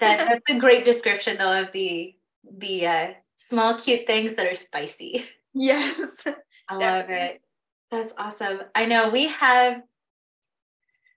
That 0.00 0.26
that's 0.26 0.56
a 0.56 0.58
great 0.58 0.84
description 0.84 1.36
though 1.38 1.62
of 1.62 1.72
the 1.72 2.14
the 2.58 2.86
uh, 2.86 3.08
small 3.36 3.78
cute 3.78 4.06
things 4.06 4.34
that 4.34 4.46
are 4.50 4.56
spicy. 4.56 5.24
yes 5.54 6.26
I 6.68 6.74
love 6.74 6.80
Definitely. 6.80 7.26
it. 7.26 7.42
That's 7.90 8.14
awesome. 8.16 8.60
I 8.74 8.86
know 8.86 9.10
we 9.10 9.28
have 9.28 9.82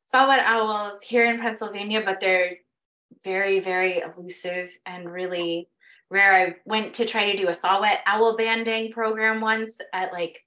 saw-whet 0.07 0.39
owls 0.45 1.01
here 1.03 1.25
in 1.25 1.39
Pennsylvania, 1.39 2.01
but 2.03 2.19
they're 2.19 2.57
very, 3.23 3.59
very 3.59 3.99
elusive 3.99 4.75
and 4.85 5.09
really 5.09 5.69
rare. 6.09 6.33
I 6.33 6.55
went 6.65 6.95
to 6.95 7.05
try 7.05 7.31
to 7.31 7.37
do 7.37 7.47
a 7.47 7.53
saw-whet 7.53 8.01
owl 8.05 8.35
banding 8.35 8.91
program 8.91 9.39
once 9.39 9.75
at 9.93 10.11
like 10.11 10.41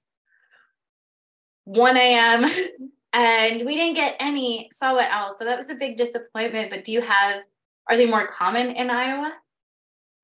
1 1.65 1.97
a.m. 1.97 2.45
and 3.13 3.65
we 3.65 3.75
didn't 3.75 3.95
get 3.95 4.15
any 4.19 4.69
saw-whet 4.71 5.09
owls. 5.11 5.37
So 5.39 5.45
that 5.45 5.57
was 5.57 5.69
a 5.69 5.75
big 5.75 5.97
disappointment. 5.97 6.69
But 6.69 6.83
do 6.83 6.91
you 6.91 7.01
have, 7.01 7.41
are 7.89 7.97
they 7.97 8.05
more 8.05 8.27
common 8.27 8.71
in 8.71 8.89
Iowa? 8.89 9.33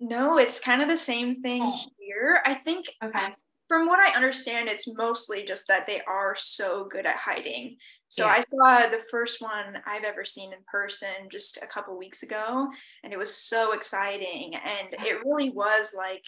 No 0.10 0.38
it's 0.38 0.60
kind 0.60 0.82
of 0.82 0.88
the 0.90 0.98
same 0.98 1.36
thing 1.42 1.62
Oh. 1.64 1.80
here 2.00 2.42
i 2.46 2.54
think 2.54 2.86
Okay. 3.04 3.34
from 3.68 3.88
what 3.88 4.00
I 4.00 4.16
understand, 4.16 4.70
it's 4.70 4.88
mostly 4.96 5.44
just 5.44 5.68
that 5.70 5.88
they 5.88 6.00
are 6.02 6.36
so 6.36 6.86
good 6.86 7.08
at 7.08 7.16
hiding. 7.16 7.78
So 8.10 8.26
Yeah. 8.26 8.34
I 8.34 8.42
saw 8.42 8.88
the 8.88 9.04
first 9.10 9.42
one 9.42 9.82
I've 9.88 10.04
ever 10.04 10.24
seen 10.24 10.54
in 10.54 10.60
person 10.68 11.30
just 11.32 11.58
a 11.58 11.66
couple 11.66 11.98
weeks 11.98 12.22
ago, 12.22 12.68
and 13.04 13.12
it 13.12 13.18
was 13.18 13.36
so 13.36 13.72
exciting. 13.74 14.54
And 14.54 14.94
it 15.04 15.26
really 15.26 15.50
was 15.50 15.96
like 15.98 16.24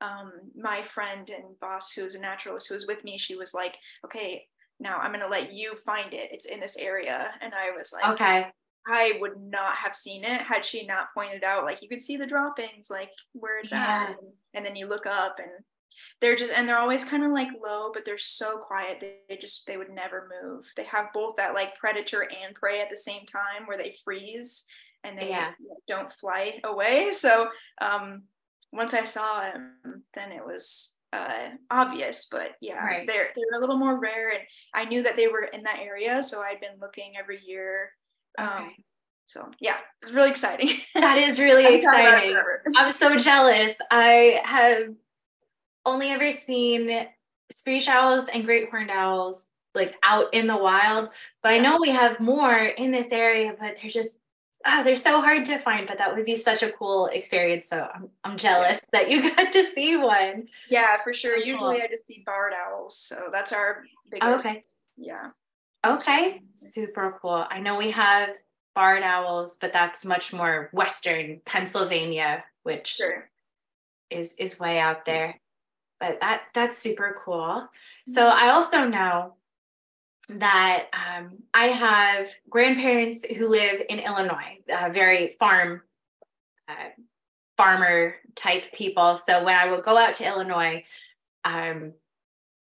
um, 0.00 0.30
my 0.54 0.80
friend 0.82 1.28
and 1.28 1.58
boss, 1.58 1.90
who's 1.90 2.14
a 2.14 2.20
naturalist, 2.20 2.68
who 2.68 2.74
was 2.74 2.86
with 2.86 3.02
me. 3.02 3.18
She 3.18 3.34
was 3.34 3.52
like, 3.52 3.76
"Okay, 4.04 4.46
now 4.78 4.98
I'm 4.98 5.10
gonna 5.10 5.26
let 5.26 5.52
you 5.52 5.74
find 5.74 6.14
it. 6.14 6.30
It's 6.30 6.46
in 6.46 6.60
this 6.60 6.76
area." 6.76 7.34
And 7.40 7.52
I 7.52 7.72
was 7.72 7.92
like, 7.92 8.04
Okay. 8.12 8.52
I 8.88 9.18
would 9.20 9.36
not 9.40 9.74
have 9.76 9.96
seen 9.96 10.24
it 10.24 10.40
had 10.42 10.64
she 10.64 10.86
not 10.86 11.12
pointed 11.14 11.42
out, 11.44 11.64
like 11.64 11.82
you 11.82 11.88
could 11.88 12.00
see 12.00 12.16
the 12.16 12.26
droppings, 12.26 12.88
like 12.90 13.10
where 13.32 13.58
it's 13.58 13.72
Yeah. 13.72 14.10
at, 14.10 14.16
and, 14.54 14.64
then 14.64 14.76
you 14.76 14.86
look 14.86 15.06
up, 15.06 15.38
and 15.38 15.50
they're 16.20 16.36
just, 16.36 16.52
and 16.52 16.68
they're 16.68 16.78
always 16.78 17.04
kind 17.04 17.24
of 17.24 17.32
like 17.32 17.48
low, 17.60 17.90
but 17.92 18.04
they're 18.04 18.18
so 18.18 18.58
quiet. 18.58 19.00
They, 19.00 19.16
they 19.28 19.36
just, 19.36 19.66
they 19.66 19.76
would 19.76 19.90
never 19.90 20.28
move. 20.42 20.64
They 20.76 20.84
have 20.84 21.06
both 21.12 21.36
that 21.36 21.54
like 21.54 21.76
predator 21.76 22.22
and 22.44 22.54
prey 22.54 22.80
at 22.80 22.90
the 22.90 22.96
same 22.96 23.26
time, 23.26 23.66
where 23.66 23.78
they 23.78 23.96
freeze 24.04 24.64
and 25.04 25.18
they 25.18 25.30
Yeah. 25.30 25.52
don't 25.86 26.12
fly 26.12 26.60
away. 26.64 27.10
So 27.12 27.48
um, 27.80 28.22
once 28.72 28.94
I 28.94 29.04
saw 29.04 29.40
them 29.40 30.04
then 30.14 30.32
it 30.32 30.44
was 30.44 30.92
uh, 31.12 31.50
obvious. 31.70 32.26
But 32.30 32.52
yeah, 32.60 32.84
Right. 32.84 33.06
they're 33.06 33.30
they're 33.34 33.58
a 33.58 33.60
little 33.60 33.78
more 33.78 33.98
rare, 33.98 34.30
and 34.30 34.42
I 34.74 34.84
knew 34.84 35.02
that 35.02 35.16
they 35.16 35.28
were 35.28 35.44
in 35.44 35.62
that 35.62 35.78
area, 35.78 36.22
so 36.22 36.40
I'd 36.42 36.60
been 36.60 36.78
looking 36.80 37.14
every 37.18 37.40
year. 37.44 37.90
Um, 38.38 38.72
so 39.26 39.50
yeah, 39.60 39.76
it's 40.02 40.12
really 40.12 40.30
exciting. 40.30 40.70
That 40.94 41.18
is 41.18 41.38
really 41.38 41.66
I'm 41.66 41.80
talking 41.80 42.06
about 42.06 42.24
it 42.24 42.60
exciting. 42.66 42.72
I'm 42.76 42.92
so 42.92 43.16
jealous. 43.16 43.74
I 43.90 44.40
have 44.44 44.94
only 45.84 46.08
ever 46.08 46.32
seen 46.32 47.06
screech 47.50 47.88
owls 47.88 48.26
and 48.32 48.44
great 48.44 48.70
horned 48.70 48.90
owls 48.90 49.42
like 49.74 49.94
out 50.02 50.32
in 50.32 50.46
the 50.46 50.56
wild, 50.56 51.10
but 51.42 51.52
I 51.52 51.58
know 51.58 51.78
we 51.80 51.90
have 51.90 52.18
more 52.18 52.56
in 52.56 52.92
this 52.92 53.08
area, 53.10 53.54
but 53.58 53.76
they're 53.80 53.90
just 53.90 54.16
oh, 54.66 54.82
they're 54.84 54.96
so 54.96 55.20
hard 55.20 55.44
to 55.46 55.58
find. 55.58 55.86
But 55.86 55.98
that 55.98 56.14
would 56.14 56.24
be 56.24 56.36
such 56.36 56.62
a 56.62 56.72
cool 56.72 57.06
experience. 57.06 57.68
So 57.68 57.88
I'm 57.94 58.08
I'm 58.24 58.36
jealous 58.36 58.80
that 58.92 59.10
you 59.10 59.30
got 59.36 59.52
to 59.52 59.62
see 59.62 59.96
one. 59.96 60.48
yeah, 60.68 60.96
for 61.02 61.12
sure. 61.12 61.36
Cool. 61.36 61.46
Usually 61.46 61.82
I 61.82 61.88
just 61.88 62.06
see 62.06 62.22
barred 62.24 62.52
owls, 62.54 62.96
so 62.98 63.28
that's 63.32 63.52
our 63.52 63.84
biggest. 64.10 64.46
Okay. 64.46 64.64
Yeah. 64.96 65.30
Okay. 65.84 66.42
Super 66.54 67.18
cool. 67.20 67.44
I 67.50 67.60
know 67.60 67.76
we 67.76 67.90
have 67.92 68.36
barred 68.74 69.02
owls, 69.02 69.56
but 69.60 69.72
that's 69.72 70.04
much 70.04 70.32
more 70.32 70.68
western 70.72 71.40
Pennsylvania, 71.44 72.44
which 72.62 72.88
Sure. 72.88 73.28
is 74.10 74.34
is 74.38 74.60
way 74.60 74.78
out 74.78 75.04
there 75.04 75.40
but 75.98 76.20
that 76.20 76.42
that's 76.54 76.78
super 76.78 77.16
cool 77.24 77.68
so 78.06 78.26
i 78.26 78.50
also 78.50 78.86
know 78.86 79.34
that 80.28 80.86
um, 80.92 81.38
i 81.54 81.66
have 81.66 82.28
grandparents 82.50 83.24
who 83.24 83.48
live 83.48 83.82
in 83.88 83.98
illinois 83.98 84.58
uh, 84.72 84.90
very 84.92 85.34
farm 85.40 85.82
uh, 86.68 86.90
farmer 87.56 88.14
type 88.34 88.70
people 88.72 89.16
so 89.16 89.42
when 89.44 89.56
i 89.56 89.70
would 89.70 89.82
go 89.84 89.96
out 89.96 90.14
to 90.14 90.24
illinois 90.26 90.84
um, 91.44 91.92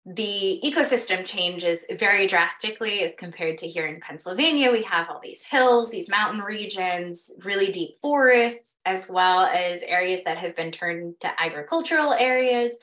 the 0.06 0.62
ecosystem 0.64 1.26
changes 1.26 1.84
very 1.98 2.28
drastically 2.28 3.02
as 3.02 3.14
compared 3.18 3.58
to 3.58 3.68
here 3.68 3.88
in 3.88 4.00
Pennsylvania. 4.00 4.72
We 4.72 4.84
have 4.84 5.10
all 5.10 5.20
these 5.20 5.42
hills, 5.42 5.90
these 5.90 6.10
mountain 6.10 6.42
regions, 6.42 7.32
really 7.44 7.72
deep 7.72 8.00
forests, 8.02 8.76
as 8.86 9.10
well 9.10 9.46
as 9.46 9.82
areas 9.82 10.24
that 10.24 10.38
have 10.38 10.56
been 10.56 10.72
turned 10.72 11.20
to 11.22 11.42
agricultural 11.42 12.14
areas. 12.14 12.78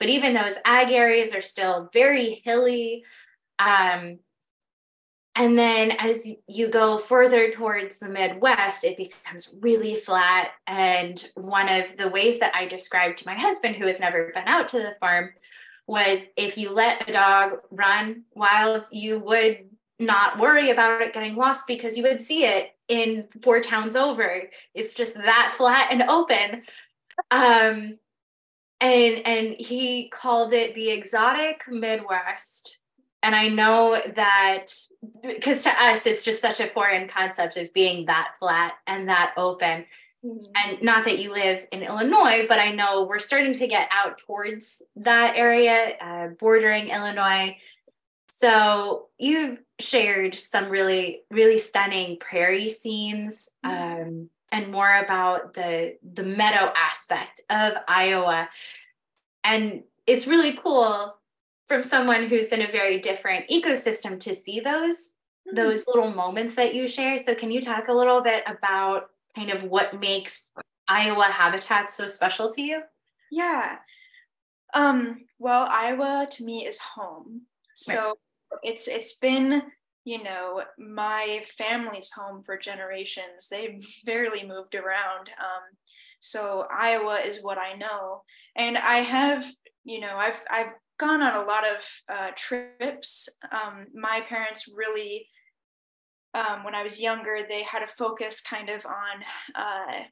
But 0.00 0.08
even 0.08 0.32
those 0.32 0.54
ag 0.64 0.90
areas 0.90 1.34
are 1.34 1.42
still 1.42 1.90
very 1.92 2.40
hilly. 2.42 3.04
Um, 3.58 4.20
and 5.34 5.58
then 5.58 5.92
as 5.92 6.26
you 6.46 6.68
go 6.68 6.96
further 6.96 7.50
towards 7.52 7.98
the 7.98 8.08
Midwest, 8.08 8.84
it 8.84 8.96
becomes 8.96 9.54
really 9.60 9.96
flat. 9.96 10.52
And 10.66 11.22
one 11.34 11.68
of 11.68 11.98
the 11.98 12.08
ways 12.08 12.38
that 12.40 12.54
I 12.54 12.66
described 12.66 13.18
to 13.18 13.26
my 13.26 13.34
husband, 13.34 13.76
who 13.76 13.86
has 13.86 14.00
never 14.00 14.30
been 14.34 14.48
out 14.48 14.68
to 14.68 14.78
the 14.78 14.96
farm, 15.00 15.32
was 15.86 16.20
if 16.36 16.56
you 16.56 16.70
let 16.70 17.08
a 17.08 17.12
dog 17.12 17.58
run 17.70 18.24
wild, 18.34 18.84
you 18.92 19.18
would 19.18 19.68
not 19.98 20.38
worry 20.38 20.70
about 20.70 21.00
it 21.00 21.12
getting 21.12 21.36
lost 21.36 21.66
because 21.66 21.96
you 21.96 22.02
would 22.02 22.20
see 22.20 22.44
it 22.44 22.74
in 22.88 23.28
four 23.40 23.60
towns 23.60 23.96
over. 23.96 24.42
It's 24.74 24.94
just 24.94 25.14
that 25.14 25.54
flat 25.56 25.88
and 25.90 26.02
open. 26.02 26.62
Um, 27.30 27.98
and 28.80 29.26
and 29.26 29.54
he 29.58 30.08
called 30.08 30.52
it 30.52 30.74
the 30.74 30.90
exotic 30.90 31.62
Midwest. 31.68 32.78
And 33.22 33.36
I 33.36 33.48
know 33.48 34.00
that 34.16 34.66
because 35.22 35.62
to 35.62 35.70
us, 35.70 36.06
it's 36.06 36.24
just 36.24 36.42
such 36.42 36.58
a 36.58 36.68
foreign 36.68 37.08
concept 37.08 37.56
of 37.56 37.72
being 37.72 38.06
that 38.06 38.32
flat 38.40 38.74
and 38.86 39.08
that 39.08 39.34
open 39.36 39.84
Mhm. 40.24 40.40
and 40.54 40.82
not 40.82 41.04
that 41.04 41.18
you 41.18 41.32
live 41.32 41.66
in 41.72 41.82
Illinois, 41.82 42.46
but 42.48 42.58
I 42.60 42.70
know 42.72 43.04
we're 43.04 43.18
starting 43.18 43.54
to 43.54 43.66
get 43.66 43.88
out 43.90 44.18
towards 44.18 44.80
that 44.96 45.36
area, 45.36 45.96
uh, 46.00 46.28
bordering 46.38 46.88
Illinois. 46.90 47.56
So 48.30 49.08
you've 49.18 49.60
shared 49.80 50.34
some 50.34 50.68
really, 50.70 51.22
really 51.30 51.58
stunning 51.58 52.18
prairie 52.18 52.68
scenes, 52.70 53.48
um, 53.64 54.30
and 54.52 54.70
more 54.70 54.96
about 54.98 55.54
the 55.54 55.98
the 56.02 56.22
meadow 56.24 56.72
aspect 56.76 57.40
of 57.50 57.74
Iowa, 57.88 58.48
and 59.44 59.82
it's 60.06 60.26
really 60.26 60.54
cool 60.56 61.16
from 61.66 61.82
someone 61.82 62.26
who's 62.28 62.48
in 62.48 62.62
a 62.62 62.70
very 62.70 63.00
different 63.00 63.48
ecosystem 63.50 64.20
to 64.20 64.34
see 64.34 64.60
those 64.60 65.12
those 65.54 65.86
little 65.88 66.10
moments 66.10 66.54
that 66.56 66.74
you 66.74 66.86
share. 66.88 67.18
So 67.18 67.34
can 67.34 67.50
you 67.50 67.60
talk 67.60 67.88
a 67.88 67.92
little 67.92 68.22
bit 68.22 68.44
about 68.46 69.10
kind 69.34 69.50
of 69.50 69.62
what 69.62 69.98
makes 69.98 70.48
Iowa 70.88 71.24
habitat 71.24 71.90
so 71.90 72.08
special 72.08 72.52
to 72.52 72.62
you? 72.62 72.82
Yeah. 73.30 73.76
Um, 74.74 75.24
well, 75.38 75.66
Iowa 75.68 76.26
to 76.30 76.44
me 76.44 76.66
is 76.66 76.78
home. 76.78 77.42
So 77.74 78.14
it's 78.62 78.88
it's 78.88 79.16
been, 79.18 79.62
you 80.04 80.22
know, 80.22 80.62
my 80.78 81.42
family's 81.58 82.10
home 82.10 82.42
for 82.42 82.56
generations. 82.56 83.48
They've 83.50 83.84
barely 84.04 84.46
moved 84.46 84.74
around. 84.74 85.30
Um, 85.38 85.76
so 86.20 86.66
Iowa 86.70 87.20
is 87.24 87.42
what 87.42 87.58
I 87.58 87.74
know. 87.74 88.22
And 88.56 88.78
I 88.78 88.96
have, 88.96 89.44
you 89.84 90.00
know, 90.00 90.16
I've 90.16 90.40
I've 90.50 90.72
gone 90.98 91.22
on 91.22 91.34
a 91.34 91.46
lot 91.46 91.64
of 91.66 91.84
uh, 92.08 92.30
trips. 92.36 93.28
Um, 93.50 93.86
my 93.94 94.20
parents 94.28 94.68
really 94.68 95.26
um, 96.34 96.64
when 96.64 96.74
I 96.74 96.82
was 96.82 97.00
younger, 97.00 97.40
they 97.48 97.62
had 97.62 97.82
a 97.82 97.88
focus 97.88 98.40
kind 98.40 98.68
of 98.68 98.84
on 98.86 99.24
uh, 99.54 100.02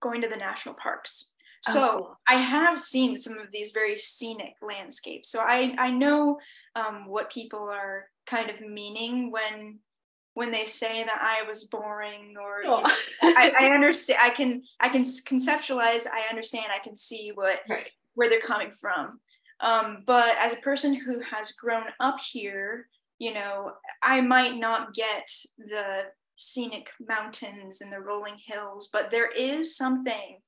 going 0.00 0.22
to 0.22 0.28
the 0.28 0.36
national 0.36 0.74
parks. 0.74 1.30
So 1.62 1.80
oh. 1.82 2.16
I 2.28 2.34
have 2.34 2.78
seen 2.78 3.16
some 3.16 3.38
of 3.38 3.50
these 3.50 3.70
very 3.70 3.98
scenic 3.98 4.54
landscapes. 4.60 5.30
So 5.30 5.40
I 5.40 5.74
I 5.78 5.90
know 5.90 6.38
um, 6.76 7.06
what 7.08 7.32
people 7.32 7.70
are 7.70 8.06
kind 8.26 8.50
of 8.50 8.60
meaning 8.60 9.30
when 9.30 9.78
when 10.34 10.50
they 10.50 10.66
say 10.66 11.04
that 11.04 11.20
I 11.22 11.46
was 11.48 11.64
boring 11.64 12.34
or 12.40 12.62
oh. 12.66 12.78
you 13.22 13.32
know, 13.32 13.40
I, 13.40 13.52
I, 13.60 13.66
understand 13.74 14.20
I 14.22 14.30
can 14.30 14.62
I 14.80 14.88
can 14.88 15.02
conceptualize 15.02 16.06
I 16.06 16.28
understand 16.28 16.66
I 16.74 16.82
can 16.82 16.96
see 16.96 17.30
what 17.34 17.60
right. 17.68 17.88
where 18.14 18.28
they're 18.28 18.40
coming 18.40 18.72
from 18.78 19.20
um, 19.60 20.02
but 20.06 20.36
as 20.38 20.52
a 20.52 20.56
person 20.56 20.94
who 20.94 21.20
has 21.20 21.52
grown 21.52 21.86
up 22.00 22.18
here 22.20 22.88
you 23.24 23.34
know 23.34 23.72
I 24.02 24.20
might 24.20 24.56
not 24.56 24.94
get 24.94 25.28
the 25.58 26.02
scenic 26.36 26.90
mountains 27.08 27.80
and 27.80 27.92
the 27.92 28.00
rolling 28.00 28.36
hills 28.44 28.88
but 28.92 29.10
there 29.10 29.30
is 29.30 29.76
something 29.76 30.38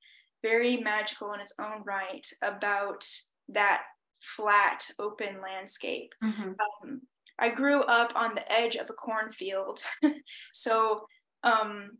very 0.43 0.77
magical 0.77 1.33
in 1.33 1.39
its 1.39 1.53
own 1.59 1.83
right 1.85 2.27
about 2.43 3.05
that 3.49 3.83
flat 4.21 4.85
open 4.99 5.41
landscape 5.41 6.13
mm-hmm. 6.23 6.51
um, 6.83 7.01
I 7.39 7.49
grew 7.49 7.81
up 7.81 8.13
on 8.15 8.33
the 8.33 8.51
edge 8.51 8.75
of 8.75 8.89
a 8.89 8.93
cornfield. 8.93 9.79
so 10.53 11.05
um, 11.43 11.91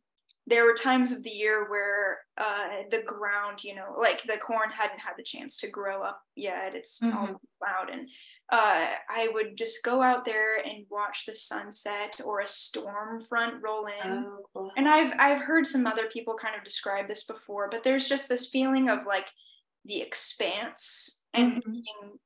there 0.47 0.65
were 0.65 0.73
times 0.73 1.11
of 1.11 1.23
the 1.23 1.29
year 1.29 1.69
where 1.69 2.19
uh, 2.37 2.83
the 2.89 3.03
ground, 3.03 3.63
you 3.63 3.75
know, 3.75 3.95
like 3.97 4.23
the 4.23 4.37
corn 4.37 4.71
hadn't 4.71 4.99
had 4.99 5.13
the 5.17 5.23
chance 5.23 5.57
to 5.57 5.69
grow 5.69 6.01
up 6.03 6.19
yet. 6.35 6.73
It's 6.73 6.99
mm-hmm. 6.99 7.15
all 7.15 7.41
loud. 7.61 7.89
And 7.91 8.09
uh, 8.49 8.85
I 9.09 9.29
would 9.33 9.57
just 9.57 9.83
go 9.83 10.01
out 10.01 10.23
there 10.23 10.57
and 10.57 10.85
watch 10.89 11.25
the 11.25 11.35
sunset 11.35 12.21
or 12.23 12.39
a 12.39 12.47
storm 12.47 13.21
front 13.21 13.61
roll 13.61 13.87
in. 13.87 14.25
Oh, 14.55 14.71
And 14.77 14.87
I've, 14.87 15.13
I've 15.19 15.41
heard 15.41 15.67
some 15.67 15.85
other 15.85 16.07
people 16.07 16.35
kind 16.35 16.55
of 16.55 16.63
describe 16.63 17.07
this 17.07 17.25
before, 17.25 17.67
but 17.69 17.83
there's 17.83 18.07
just 18.07 18.29
this 18.29 18.47
feeling 18.47 18.89
of 18.89 19.05
like 19.05 19.27
the 19.85 20.01
expanse 20.01 21.19
and 21.33 21.57
mm-hmm. 21.57 21.71
being 21.71 22.19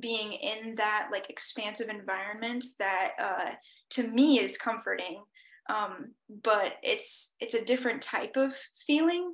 being 0.00 0.32
in 0.32 0.74
that 0.76 1.08
like 1.12 1.28
expansive 1.28 1.88
environment 1.88 2.64
that 2.78 3.10
uh, 3.20 3.50
to 3.90 4.08
me 4.08 4.38
is 4.38 4.56
comforting 4.56 5.22
um, 5.68 6.12
but 6.42 6.74
it's 6.82 7.34
it's 7.40 7.54
a 7.54 7.64
different 7.64 8.02
type 8.02 8.36
of 8.36 8.56
feeling 8.86 9.32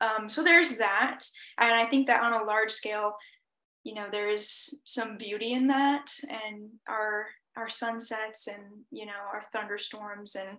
um, 0.00 0.28
so 0.28 0.42
there's 0.42 0.76
that 0.76 1.20
and 1.58 1.72
i 1.72 1.84
think 1.84 2.06
that 2.06 2.22
on 2.22 2.40
a 2.40 2.44
large 2.44 2.70
scale 2.70 3.14
you 3.84 3.94
know 3.94 4.06
there 4.10 4.30
is 4.30 4.80
some 4.84 5.16
beauty 5.16 5.52
in 5.52 5.66
that 5.68 6.06
and 6.28 6.68
our 6.88 7.26
our 7.56 7.68
sunsets 7.68 8.48
and 8.48 8.64
you 8.90 9.06
know 9.06 9.20
our 9.32 9.42
thunderstorms 9.52 10.36
and 10.36 10.58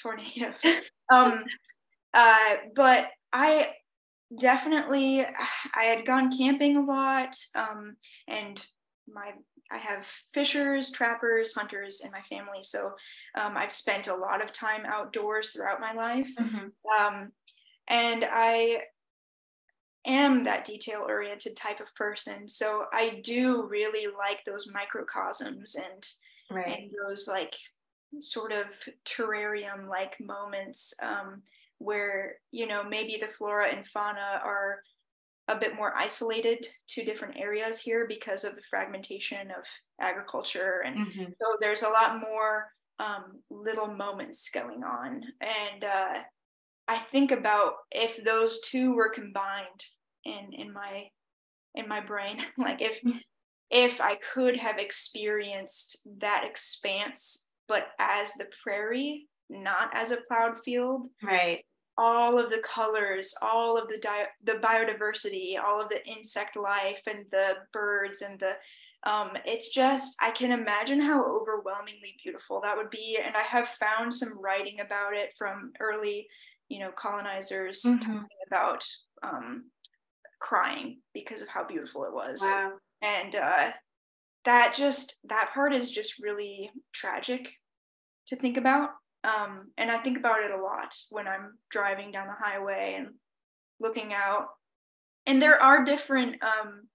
tornadoes. 0.00 0.64
Um, 1.10 1.44
uh, 2.12 2.56
but 2.76 3.06
i 3.32 3.70
definitely 4.38 5.24
i 5.74 5.84
had 5.84 6.04
gone 6.04 6.30
camping 6.36 6.76
a 6.76 6.84
lot 6.84 7.34
um, 7.54 7.96
and 8.28 8.62
my 9.10 9.30
i 9.72 9.78
have 9.78 10.04
fishers 10.34 10.90
trappers 10.90 11.54
hunters 11.54 12.02
in 12.04 12.10
my 12.10 12.20
family. 12.28 12.62
So 12.62 12.92
um, 13.40 13.56
i've 13.56 13.72
spent 13.72 14.08
a 14.08 14.14
lot 14.14 14.44
of 14.44 14.52
time 14.52 14.82
outdoors 14.84 15.52
throughout 15.52 15.80
my 15.80 15.94
life. 15.94 16.28
Mm-hmm. 16.38 16.66
um, 17.02 17.32
and 17.88 18.26
i 18.30 18.82
am 20.06 20.44
that 20.44 20.64
detail 20.64 21.04
oriented 21.06 21.56
type 21.56 21.80
of 21.80 21.94
person 21.94 22.48
so 22.48 22.84
i 22.92 23.20
do 23.22 23.66
really 23.68 24.06
like 24.16 24.44
those 24.44 24.70
microcosms 24.72 25.74
and 25.74 26.06
right. 26.50 26.66
and 26.66 26.90
those 27.04 27.28
like 27.28 27.54
sort 28.20 28.52
of 28.52 28.66
terrarium 29.04 29.88
like 29.88 30.14
moments 30.20 30.94
um, 31.02 31.42
where 31.78 32.36
you 32.50 32.66
know 32.66 32.82
maybe 32.82 33.18
the 33.20 33.28
flora 33.28 33.68
and 33.68 33.86
fauna 33.86 34.40
are 34.44 34.82
a 35.48 35.56
bit 35.56 35.74
more 35.74 35.94
isolated 35.96 36.66
to 36.86 37.04
different 37.04 37.36
areas 37.38 37.78
here 37.78 38.06
because 38.06 38.44
of 38.44 38.54
the 38.54 38.62
fragmentation 38.68 39.50
of 39.50 39.64
agriculture 40.00 40.82
and 40.84 41.06
mm-hmm. 41.06 41.24
so 41.24 41.56
there's 41.60 41.82
a 41.82 41.88
lot 41.88 42.20
more 42.20 42.66
um, 43.00 43.40
little 43.50 43.86
moments 43.86 44.50
going 44.50 44.82
on 44.82 45.22
and 45.40 45.84
uh, 45.84 46.14
i 46.88 46.96
think 46.96 47.30
about 47.30 47.74
if 47.92 48.22
those 48.24 48.60
two 48.60 48.94
were 48.94 49.10
combined 49.10 49.84
in 50.24 50.52
in 50.52 50.72
my 50.72 51.04
in 51.74 51.86
my 51.88 52.00
brain 52.00 52.38
like 52.58 52.80
if 52.80 52.98
mm-hmm. 53.02 53.18
if 53.70 54.00
i 54.00 54.16
could 54.32 54.56
have 54.56 54.78
experienced 54.78 55.98
that 56.18 56.44
expanse 56.44 57.48
but 57.68 57.88
as 57.98 58.32
the 58.34 58.46
prairie 58.62 59.28
not 59.50 59.90
as 59.94 60.10
a 60.10 60.18
plowed 60.28 60.58
field. 60.64 61.08
Right. 61.22 61.64
All 61.96 62.38
of 62.38 62.50
the 62.50 62.62
colors, 62.62 63.34
all 63.42 63.76
of 63.76 63.88
the 63.88 63.98
di- 63.98 64.28
the 64.44 64.54
biodiversity, 64.54 65.54
all 65.62 65.80
of 65.82 65.88
the 65.88 66.06
insect 66.06 66.56
life 66.56 67.02
and 67.06 67.24
the 67.32 67.54
birds 67.72 68.22
and 68.22 68.38
the 68.38 68.52
um, 69.04 69.30
it's 69.44 69.72
just 69.72 70.16
I 70.20 70.30
can 70.32 70.52
imagine 70.52 71.00
how 71.00 71.24
overwhelmingly 71.24 72.16
beautiful 72.22 72.60
that 72.62 72.76
would 72.76 72.90
be, 72.90 73.18
and 73.24 73.34
I 73.36 73.42
have 73.42 73.68
found 73.68 74.14
some 74.14 74.40
writing 74.40 74.80
about 74.80 75.14
it 75.14 75.30
from 75.36 75.72
early, 75.80 76.28
you 76.68 76.80
know, 76.80 76.90
colonizers 76.90 77.82
mm-hmm. 77.82 77.98
talking 77.98 78.38
about 78.46 78.84
um, 79.22 79.64
crying 80.40 81.00
because 81.14 81.42
of 81.42 81.48
how 81.48 81.64
beautiful 81.66 82.04
it 82.04 82.12
was. 82.12 82.40
Wow. 82.42 82.72
And 83.02 83.34
uh, 83.34 83.70
that 84.44 84.74
just 84.74 85.16
that 85.24 85.50
part 85.54 85.74
is 85.74 85.90
just 85.90 86.22
really 86.22 86.70
tragic 86.92 87.48
to 88.28 88.36
think 88.36 88.56
about 88.56 88.90
um, 89.24 89.56
and 89.76 89.90
I 89.90 89.98
think 89.98 90.18
about 90.18 90.42
it 90.42 90.50
a 90.50 90.62
lot 90.62 90.94
when 91.10 91.26
I'm 91.26 91.58
driving 91.70 92.10
down 92.10 92.28
the 92.28 92.34
highway 92.38 92.96
and 92.98 93.08
looking 93.80 94.12
out. 94.12 94.48
And 95.26 95.42
there 95.42 95.60
are 95.62 95.84
different 95.84 96.36
um, 96.42 96.88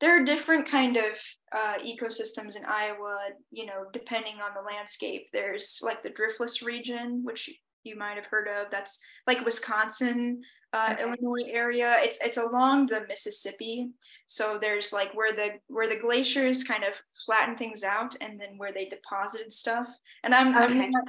there 0.00 0.20
are 0.20 0.24
different 0.24 0.68
kind 0.68 0.96
of 0.96 1.04
uh, 1.52 1.74
ecosystems 1.78 2.56
in 2.56 2.64
Iowa, 2.66 3.18
you 3.50 3.64
know, 3.64 3.86
depending 3.92 4.40
on 4.42 4.50
the 4.54 4.60
landscape. 4.60 5.26
There's 5.32 5.78
like 5.82 6.02
the 6.02 6.10
driftless 6.10 6.62
region, 6.62 7.22
which 7.24 7.48
you 7.86 7.96
might 7.96 8.16
have 8.16 8.26
heard 8.26 8.48
of. 8.48 8.70
That's 8.70 8.98
like 9.26 9.44
Wisconsin, 9.44 10.42
uh, 10.72 10.90
okay. 10.92 11.02
Illinois 11.02 11.48
area. 11.48 11.96
It's 12.00 12.18
it's 12.22 12.36
along 12.36 12.86
the 12.86 13.06
Mississippi. 13.08 13.90
So 14.26 14.58
there's 14.60 14.92
like 14.92 15.14
where 15.14 15.32
the 15.32 15.52
where 15.68 15.88
the 15.88 16.00
glaciers 16.00 16.64
kind 16.64 16.84
of 16.84 16.94
flatten 17.24 17.56
things 17.56 17.84
out, 17.84 18.14
and 18.20 18.38
then 18.38 18.58
where 18.58 18.72
they 18.72 18.86
deposited 18.86 19.52
stuff. 19.52 19.88
And 20.24 20.34
I'm, 20.34 20.48
okay. 20.48 20.84
I'm 20.84 20.90
not 20.90 21.04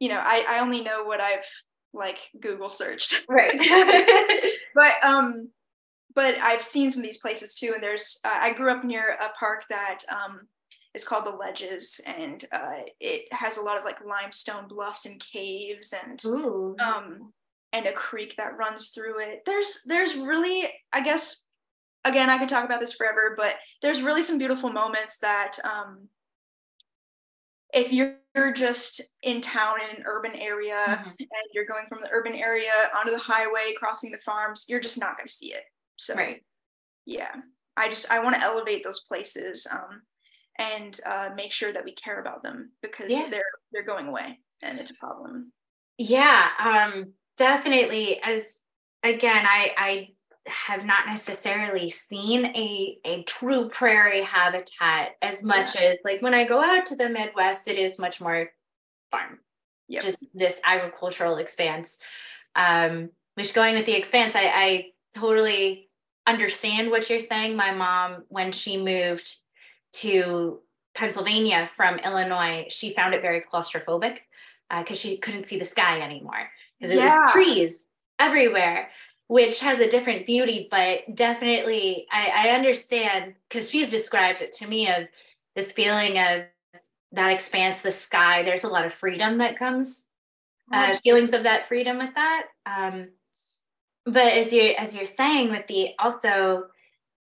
you 0.00 0.08
know, 0.08 0.18
I, 0.18 0.44
I 0.48 0.58
only 0.60 0.80
know 0.80 1.04
what 1.04 1.20
I've 1.20 1.44
like 1.92 2.18
Google 2.40 2.68
searched. 2.68 3.22
Right. 3.28 3.58
but 4.74 5.04
um 5.04 5.50
but 6.14 6.34
I've 6.36 6.62
seen 6.62 6.90
some 6.90 7.00
of 7.00 7.06
these 7.06 7.18
places 7.18 7.54
too. 7.54 7.72
And 7.74 7.82
there's 7.82 8.18
uh, 8.24 8.34
I 8.34 8.52
grew 8.52 8.72
up 8.72 8.82
near 8.82 9.16
a 9.20 9.28
park 9.38 9.64
that 9.70 9.98
um 10.10 10.40
is 10.94 11.04
called 11.04 11.26
the 11.26 11.30
Ledges, 11.30 12.00
and 12.06 12.44
uh, 12.52 12.82
it 12.98 13.32
has 13.32 13.56
a 13.56 13.62
lot 13.62 13.78
of 13.78 13.84
like 13.84 14.04
limestone 14.04 14.68
bluffs 14.68 15.06
and 15.06 15.20
caves, 15.20 15.94
and 16.04 16.22
Ooh, 16.26 16.76
um, 16.80 17.32
and 17.72 17.86
a 17.86 17.92
creek 17.92 18.36
that 18.36 18.56
runs 18.56 18.90
through 18.90 19.20
it. 19.20 19.42
There's 19.46 19.80
there's 19.86 20.16
really 20.16 20.68
I 20.92 21.00
guess 21.02 21.44
again 22.04 22.30
I 22.30 22.38
could 22.38 22.48
talk 22.48 22.64
about 22.64 22.80
this 22.80 22.94
forever, 22.94 23.34
but 23.36 23.54
there's 23.82 24.02
really 24.02 24.22
some 24.22 24.38
beautiful 24.38 24.70
moments 24.70 25.18
that 25.18 25.56
um, 25.64 26.08
if 27.72 27.92
you're 27.92 28.52
just 28.52 29.00
in 29.22 29.40
town 29.40 29.76
in 29.80 29.96
an 29.96 30.02
urban 30.06 30.38
area 30.38 30.74
mm-hmm. 30.76 31.08
and 31.08 31.28
you're 31.52 31.66
going 31.66 31.86
from 31.88 32.00
the 32.00 32.08
urban 32.12 32.34
area 32.34 32.70
onto 32.96 33.12
the 33.12 33.18
highway 33.18 33.72
crossing 33.76 34.10
the 34.10 34.18
farms 34.18 34.66
you're 34.68 34.80
just 34.80 34.98
not 34.98 35.16
going 35.16 35.26
to 35.26 35.32
see 35.32 35.52
it 35.52 35.64
so 35.96 36.14
right 36.14 36.42
yeah 37.06 37.34
i 37.76 37.88
just 37.88 38.10
i 38.10 38.20
want 38.20 38.34
to 38.34 38.42
elevate 38.42 38.82
those 38.82 39.00
places 39.00 39.66
um, 39.70 40.02
and 40.60 41.00
uh, 41.06 41.30
make 41.34 41.52
sure 41.52 41.72
that 41.72 41.84
we 41.84 41.92
care 41.92 42.20
about 42.20 42.42
them 42.42 42.70
because 42.82 43.06
yeah. 43.08 43.26
they're 43.30 43.42
they're 43.72 43.84
going 43.84 44.06
away 44.06 44.38
and 44.62 44.78
it's 44.78 44.90
a 44.90 44.94
problem 44.94 45.52
yeah 45.98 46.48
um 46.62 47.12
definitely 47.36 48.20
as 48.22 48.42
again 49.02 49.44
i 49.46 49.72
i 49.76 50.08
have 50.46 50.84
not 50.84 51.06
necessarily 51.06 51.90
seen 51.90 52.46
a, 52.46 52.98
a 53.04 53.22
true 53.24 53.68
prairie 53.68 54.22
habitat 54.22 55.12
as 55.22 55.42
much 55.42 55.74
yeah. 55.74 55.88
as 55.88 55.98
like 56.04 56.22
when 56.22 56.34
I 56.34 56.44
go 56.44 56.62
out 56.62 56.86
to 56.86 56.96
the 56.96 57.08
Midwest, 57.08 57.68
it 57.68 57.78
is 57.78 57.98
much 57.98 58.20
more 58.20 58.50
farm, 59.10 59.38
yep. 59.88 60.02
just 60.02 60.26
this 60.34 60.60
agricultural 60.64 61.36
expanse. 61.36 61.98
Um, 62.56 63.10
which 63.34 63.54
going 63.54 63.76
with 63.76 63.86
the 63.86 63.96
expanse, 63.96 64.34
I, 64.34 64.46
I 64.46 64.86
totally 65.16 65.88
understand 66.26 66.90
what 66.90 67.08
you're 67.08 67.20
saying. 67.20 67.54
My 67.54 67.72
mom, 67.72 68.24
when 68.28 68.52
she 68.52 68.76
moved 68.76 69.34
to 69.92 70.60
Pennsylvania 70.94 71.68
from 71.74 71.98
Illinois, 71.98 72.66
she 72.68 72.92
found 72.92 73.14
it 73.14 73.22
very 73.22 73.40
claustrophobic 73.40 74.18
because 74.68 74.98
uh, 74.98 75.00
she 75.00 75.16
couldn't 75.16 75.48
see 75.48 75.58
the 75.58 75.64
sky 75.64 76.00
anymore 76.00 76.50
because 76.78 76.94
it 76.94 76.98
yeah. 76.98 77.18
was 77.18 77.32
trees 77.32 77.86
everywhere 78.18 78.88
which 79.30 79.60
has 79.60 79.78
a 79.78 79.88
different 79.88 80.26
beauty, 80.26 80.66
but 80.72 81.14
definitely 81.14 82.04
I, 82.10 82.48
I 82.48 82.48
understand 82.48 83.34
because 83.48 83.70
she's 83.70 83.88
described 83.88 84.42
it 84.42 84.52
to 84.54 84.66
me 84.66 84.88
of 84.88 85.06
this 85.54 85.70
feeling 85.70 86.18
of 86.18 86.46
that 87.12 87.32
expanse, 87.32 87.80
the 87.80 87.92
sky. 87.92 88.42
There's 88.42 88.64
a 88.64 88.68
lot 88.68 88.86
of 88.86 88.92
freedom 88.92 89.38
that 89.38 89.56
comes, 89.56 90.08
uh, 90.72 90.96
feelings 90.96 91.32
of 91.32 91.44
that 91.44 91.68
freedom 91.68 91.98
with 91.98 92.12
that. 92.16 92.46
Um, 92.66 93.10
but 94.04 94.32
as 94.32 94.52
you 94.52 94.74
as 94.76 94.96
you're 94.96 95.06
saying 95.06 95.52
with 95.52 95.68
the 95.68 95.90
also 96.00 96.64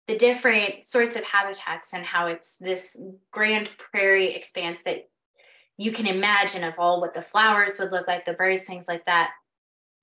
the 0.09 0.19
different 0.19 0.85
sorts 0.85 1.17
of 1.17 1.25
habitats 1.25 1.95
and 1.95 2.05
how 2.05 2.27
it's 2.27 2.57
this 2.57 3.03
grand 3.31 3.71
prairie 3.79 4.35
expanse 4.35 4.83
that 4.83 5.09
you 5.79 5.93
can 5.93 6.07
imagine 6.07 6.65
of 6.65 6.79
all 6.79 7.01
what 7.01 7.15
the 7.15 7.23
flowers 7.23 7.79
would 7.79 7.93
look 7.93 8.07
like, 8.07 8.25
the 8.25 8.33
birds, 8.33 8.65
things 8.65 8.87
like 8.88 9.07
that. 9.07 9.31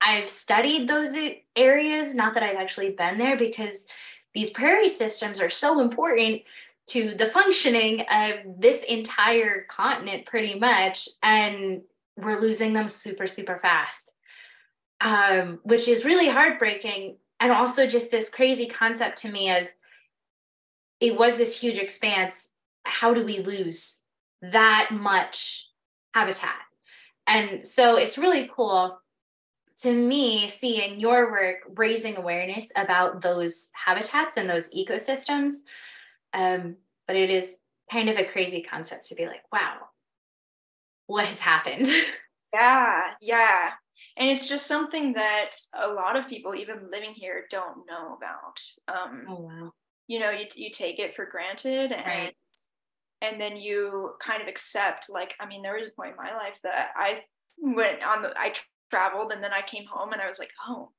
I've 0.00 0.28
studied 0.28 0.88
those 0.88 1.14
areas, 1.54 2.14
not 2.14 2.34
that 2.34 2.42
I've 2.42 2.56
actually 2.56 2.90
been 2.90 3.18
there, 3.18 3.36
because 3.36 3.86
these 4.34 4.50
prairie 4.50 4.88
systems 4.88 5.40
are 5.40 5.50
so 5.50 5.80
important 5.80 6.42
to 6.88 7.14
the 7.14 7.26
functioning 7.26 8.00
of 8.10 8.36
this 8.58 8.82
entire 8.84 9.64
continent, 9.68 10.26
pretty 10.26 10.58
much. 10.58 11.08
And 11.22 11.82
we're 12.16 12.40
losing 12.40 12.72
them 12.72 12.88
super, 12.88 13.26
super 13.26 13.58
fast, 13.58 14.12
um, 15.00 15.60
which 15.62 15.86
is 15.86 16.04
really 16.04 16.28
heartbreaking. 16.28 17.16
And 17.38 17.52
also, 17.52 17.86
just 17.86 18.10
this 18.10 18.30
crazy 18.30 18.66
concept 18.66 19.18
to 19.18 19.30
me 19.30 19.50
of 19.50 19.68
it 21.00 21.18
was 21.18 21.38
this 21.38 21.60
huge 21.60 21.78
expanse. 21.78 22.50
How 22.84 23.14
do 23.14 23.24
we 23.24 23.40
lose 23.40 24.02
that 24.42 24.90
much 24.92 25.68
habitat? 26.14 26.56
And 27.26 27.66
so 27.66 27.96
it's 27.96 28.18
really 28.18 28.50
cool 28.54 28.98
to 29.80 29.92
me 29.92 30.48
seeing 30.48 31.00
your 31.00 31.30
work 31.30 31.58
raising 31.74 32.16
awareness 32.16 32.68
about 32.76 33.22
those 33.22 33.70
habitats 33.72 34.36
and 34.36 34.48
those 34.48 34.70
ecosystems. 34.74 35.52
Um, 36.34 36.76
but 37.06 37.16
it 37.16 37.30
is 37.30 37.56
kind 37.90 38.08
of 38.08 38.18
a 38.18 38.24
crazy 38.24 38.62
concept 38.62 39.06
to 39.06 39.14
be 39.14 39.26
like, 39.26 39.42
wow, 39.52 39.76
what 41.06 41.26
has 41.26 41.40
happened? 41.40 41.88
Yeah, 42.52 43.02
yeah. 43.20 43.70
And 44.16 44.28
it's 44.28 44.48
just 44.48 44.66
something 44.66 45.12
that 45.12 45.52
a 45.72 45.86
lot 45.86 46.18
of 46.18 46.28
people, 46.28 46.52
even 46.56 46.90
living 46.90 47.14
here, 47.14 47.46
don't 47.48 47.86
know 47.88 48.16
about. 48.16 48.60
Um, 48.88 49.24
oh, 49.28 49.40
wow 49.42 49.72
you 50.10 50.18
know 50.18 50.30
you, 50.32 50.44
you 50.56 50.70
take 50.70 50.98
it 50.98 51.14
for 51.14 51.24
granted 51.24 51.92
and 51.92 52.04
right. 52.04 52.34
and 53.22 53.40
then 53.40 53.56
you 53.56 54.10
kind 54.20 54.42
of 54.42 54.48
accept 54.48 55.08
like 55.08 55.34
i 55.38 55.46
mean 55.46 55.62
there 55.62 55.76
was 55.76 55.86
a 55.86 55.92
point 55.92 56.10
in 56.10 56.16
my 56.16 56.36
life 56.36 56.58
that 56.64 56.88
i 56.96 57.20
went 57.58 58.02
on 58.02 58.20
the 58.20 58.32
i 58.36 58.52
traveled 58.90 59.30
and 59.30 59.42
then 59.42 59.52
i 59.52 59.62
came 59.62 59.84
home 59.86 60.12
and 60.12 60.20
i 60.20 60.26
was 60.26 60.40
like 60.40 60.50
oh 60.68 60.90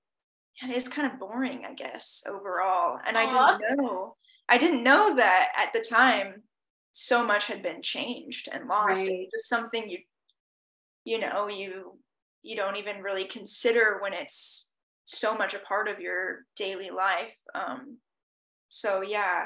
it 0.64 0.72
is 0.72 0.88
kind 0.88 1.12
of 1.12 1.20
boring 1.20 1.66
i 1.66 1.74
guess 1.74 2.24
overall 2.26 3.00
and 3.06 3.18
Aww. 3.18 3.28
i 3.28 3.58
didn't 3.58 3.78
know 3.78 4.16
i 4.48 4.58
didn't 4.58 4.84
know 4.84 5.14
that 5.18 5.50
at 5.58 5.74
the 5.74 5.86
time 5.88 6.36
so 6.94 7.26
much 7.26 7.48
had 7.48 7.62
been 7.62 7.82
changed 7.82 8.48
and 8.50 8.70
lost 8.70 9.04
right. 9.04 9.12
it's 9.12 9.32
just 9.34 9.50
something 9.50 9.90
you 9.90 9.98
you 11.04 11.20
know 11.20 11.50
you 11.50 11.98
you 12.44 12.56
don't 12.56 12.78
even 12.78 13.02
really 13.02 13.26
consider 13.26 14.00
when 14.02 14.14
it's 14.14 14.70
so 15.04 15.36
much 15.36 15.54
a 15.54 15.60
part 15.60 15.90
of 15.90 16.00
your 16.00 16.46
daily 16.56 16.92
life 16.92 17.36
um 17.56 17.98
so 18.72 19.02
yeah 19.02 19.46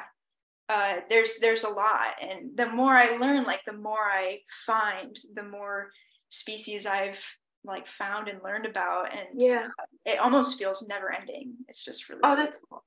uh, 0.69 0.95
there's 1.09 1.37
there's 1.39 1.63
a 1.63 1.69
lot. 1.69 2.15
And 2.21 2.57
the 2.57 2.67
more 2.67 2.93
i 2.93 3.17
learn 3.17 3.43
like 3.43 3.61
the 3.65 3.73
more 3.73 4.09
i 4.11 4.39
find 4.65 5.15
the 5.35 5.43
more 5.43 5.91
species 6.29 6.85
i've 6.85 7.23
like 7.63 7.87
found 7.87 8.27
and 8.27 8.41
learned 8.43 8.65
about. 8.65 9.11
And 9.11 9.27
yeah. 9.37 9.67
it 10.05 10.19
almost 10.19 10.57
feels 10.57 10.85
never 10.87 11.11
ending. 11.11 11.53
It's 11.67 11.83
just 11.83 12.09
really 12.09 12.21
oh 12.23 12.35
that's 12.35 12.59
cool. 12.69 12.83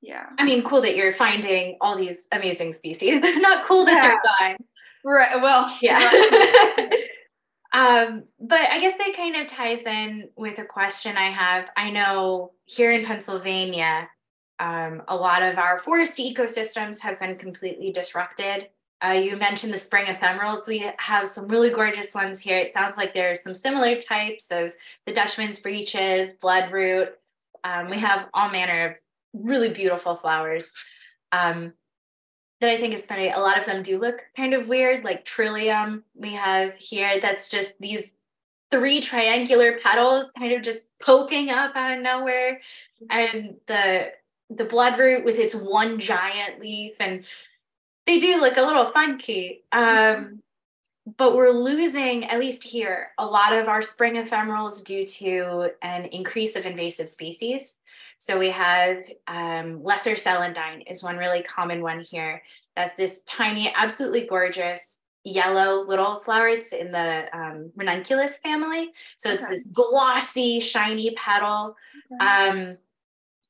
Yeah. 0.00 0.26
I 0.38 0.44
mean 0.44 0.64
cool 0.64 0.80
that 0.82 0.96
you're 0.96 1.12
finding 1.12 1.76
all 1.80 1.96
these 1.96 2.18
amazing 2.32 2.72
species 2.72 3.20
not 3.22 3.66
cool 3.66 3.84
that 3.84 3.94
yeah. 3.94 4.02
they're 4.02 4.22
dying 4.40 4.56
right 5.04 5.42
well 5.42 5.72
yeah. 5.80 5.98
um 7.72 8.24
but 8.38 8.60
i 8.60 8.78
guess 8.80 8.96
that 8.98 9.14
kind 9.16 9.34
of 9.34 9.46
ties 9.46 9.82
in 9.84 10.28
with 10.36 10.58
a 10.58 10.64
question 10.64 11.16
i 11.16 11.30
have. 11.30 11.70
I 11.76 11.90
know 11.90 12.52
here 12.66 12.92
in 12.92 13.04
pennsylvania 13.04 14.08
um, 14.62 15.02
a 15.08 15.16
lot 15.16 15.42
of 15.42 15.58
our 15.58 15.76
forest 15.76 16.18
ecosystems 16.18 17.00
have 17.00 17.18
been 17.18 17.36
completely 17.36 17.90
disrupted. 17.90 18.68
Uh, 19.04 19.10
you 19.10 19.36
mentioned 19.36 19.74
the 19.74 19.78
spring 19.78 20.06
ephemerals. 20.06 20.68
We 20.68 20.88
have 20.98 21.26
some 21.26 21.48
really 21.48 21.70
gorgeous 21.70 22.14
ones 22.14 22.40
here. 22.40 22.58
It 22.58 22.72
sounds 22.72 22.96
like 22.96 23.12
there's 23.12 23.42
some 23.42 23.54
similar 23.54 23.96
types 23.96 24.52
of 24.52 24.72
the 25.04 25.12
Dutchman's 25.12 25.58
breeches, 25.58 26.38
bloodroot. 26.40 27.08
Um, 27.64 27.90
we 27.90 27.98
have 27.98 28.28
all 28.32 28.50
manner 28.50 28.92
of 28.92 29.00
really 29.32 29.70
beautiful 29.70 30.14
flowers 30.14 30.70
um, 31.32 31.72
that 32.60 32.70
I 32.70 32.78
think 32.78 32.94
is 32.94 33.04
funny. 33.04 33.30
A 33.30 33.40
lot 33.40 33.58
of 33.58 33.66
them 33.66 33.82
do 33.82 33.98
look 33.98 34.20
kind 34.36 34.54
of 34.54 34.68
weird, 34.68 35.02
like 35.02 35.24
trillium 35.24 36.04
we 36.14 36.34
have 36.34 36.74
here. 36.76 37.18
That's 37.20 37.48
just 37.48 37.80
these 37.80 38.14
three 38.70 39.00
triangular 39.00 39.80
petals 39.82 40.26
kind 40.38 40.52
of 40.52 40.62
just 40.62 40.84
poking 41.00 41.50
up 41.50 41.74
out 41.74 41.90
of 41.90 41.98
nowhere. 41.98 42.60
And 43.10 43.56
the 43.66 44.12
the 44.56 44.64
bloodroot 44.64 45.24
with 45.24 45.36
its 45.36 45.54
one 45.54 45.98
giant 45.98 46.60
leaf 46.60 46.94
and 47.00 47.24
they 48.06 48.18
do 48.18 48.40
look 48.40 48.56
a 48.56 48.62
little 48.62 48.90
funky. 48.90 49.62
Um, 49.72 50.42
but 51.16 51.34
we're 51.34 51.50
losing 51.50 52.24
at 52.24 52.38
least 52.38 52.62
here 52.62 53.10
a 53.18 53.26
lot 53.26 53.52
of 53.52 53.68
our 53.68 53.82
spring 53.82 54.14
ephemerals 54.14 54.84
due 54.84 55.04
to 55.04 55.70
an 55.82 56.06
increase 56.06 56.54
of 56.54 56.64
invasive 56.64 57.08
species. 57.08 57.76
So 58.18 58.38
we 58.38 58.50
have 58.50 59.02
um, 59.26 59.82
lesser 59.82 60.12
celandine 60.12 60.88
is 60.88 61.02
one 61.02 61.16
really 61.16 61.42
common 61.42 61.82
one 61.82 62.00
here. 62.00 62.42
That's 62.76 62.96
this 62.96 63.22
tiny 63.22 63.72
absolutely 63.76 64.26
gorgeous 64.26 64.98
yellow 65.24 65.84
little 65.84 66.18
flower. 66.18 66.48
It's 66.48 66.72
in 66.72 66.92
the 66.92 67.26
um, 67.36 67.72
ranunculus 67.74 68.38
family. 68.38 68.92
So 69.16 69.30
it's 69.30 69.46
this 69.48 69.64
glossy 69.64 70.60
shiny 70.60 71.14
petal. 71.16 71.76
Okay. 72.14 72.76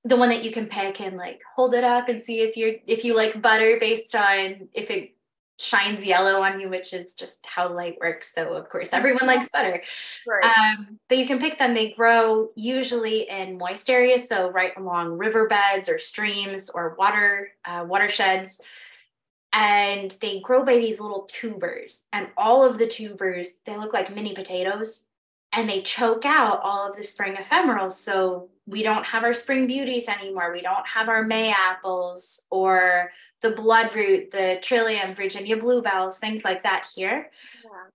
The 0.05 0.17
one 0.17 0.31
that 0.31 0.43
you 0.43 0.51
can 0.51 0.67
pick 0.67 1.01
and 1.01 1.17
like 1.17 1.41
hold 1.55 1.75
it 1.75 1.85
up 1.85 2.09
and 2.09 2.23
see 2.23 2.41
if 2.41 2.57
you're 2.57 2.75
if 2.87 3.05
you 3.05 3.15
like 3.15 3.41
butter 3.41 3.77
based 3.81 4.15
on 4.15 4.69
if 4.73 4.91
it 4.91 5.15
shines 5.59 6.05
yellow 6.05 6.43
on 6.43 6.59
you, 6.59 6.69
which 6.69 6.93
is 6.93 7.15
just 7.15 7.39
how 7.45 7.73
light 7.73 7.97
works. 8.01 8.35
So 8.35 8.55
of 8.55 8.69
course 8.69 8.93
everyone 8.93 9.27
likes 9.27 9.49
butter. 9.49 9.83
Right. 10.27 10.45
Um, 10.45 10.99
but 11.09 11.19
you 11.19 11.27
can 11.27 11.39
pick 11.39 11.59
them. 11.59 11.75
They 11.75 11.93
grow 11.93 12.51
usually 12.57 13.29
in 13.29 13.59
moist 13.59 13.89
areas, 13.89 14.29
so 14.29 14.51
right 14.51 14.77
along 14.77 15.19
riverbeds 15.19 15.89
or 15.89 15.99
streams 15.99 16.69
or 16.71 16.97
water 16.99 17.51
uh, 17.65 17.85
watersheds. 17.87 18.61
And 19.53 20.11
they 20.23 20.41
grow 20.41 20.65
by 20.65 20.79
these 20.79 20.99
little 20.99 21.27
tubers, 21.29 22.05
and 22.11 22.29
all 22.39 22.65
of 22.65 22.79
the 22.79 22.87
tubers 22.87 23.59
they 23.67 23.77
look 23.77 23.93
like 23.93 24.15
mini 24.15 24.35
potatoes, 24.35 25.07
and 25.53 25.69
they 25.69 25.83
choke 25.83 26.25
out 26.25 26.61
all 26.63 26.89
of 26.89 26.97
the 26.97 27.05
spring 27.05 27.35
ephemerals. 27.35 27.93
So 27.93 28.49
we 28.67 28.83
don't 28.83 29.05
have 29.05 29.25
our 29.25 29.33
spring 29.33 29.67
beauties 29.67 30.09
anymore. 30.09 30.53
We 30.53 30.63
don't 30.63 30.87
have 30.87 31.09
our 31.09 31.25
May 31.25 31.51
apples 31.51 32.47
or 32.51 33.11
the 33.41 33.51
bloodroot, 33.51 34.31
the 34.31 34.59
trillium, 34.63 35.15
Virginia 35.15 35.57
bluebells, 35.57 36.19
things 36.19 36.45
like 36.45 36.63
that 36.63 36.89
here. 36.95 37.31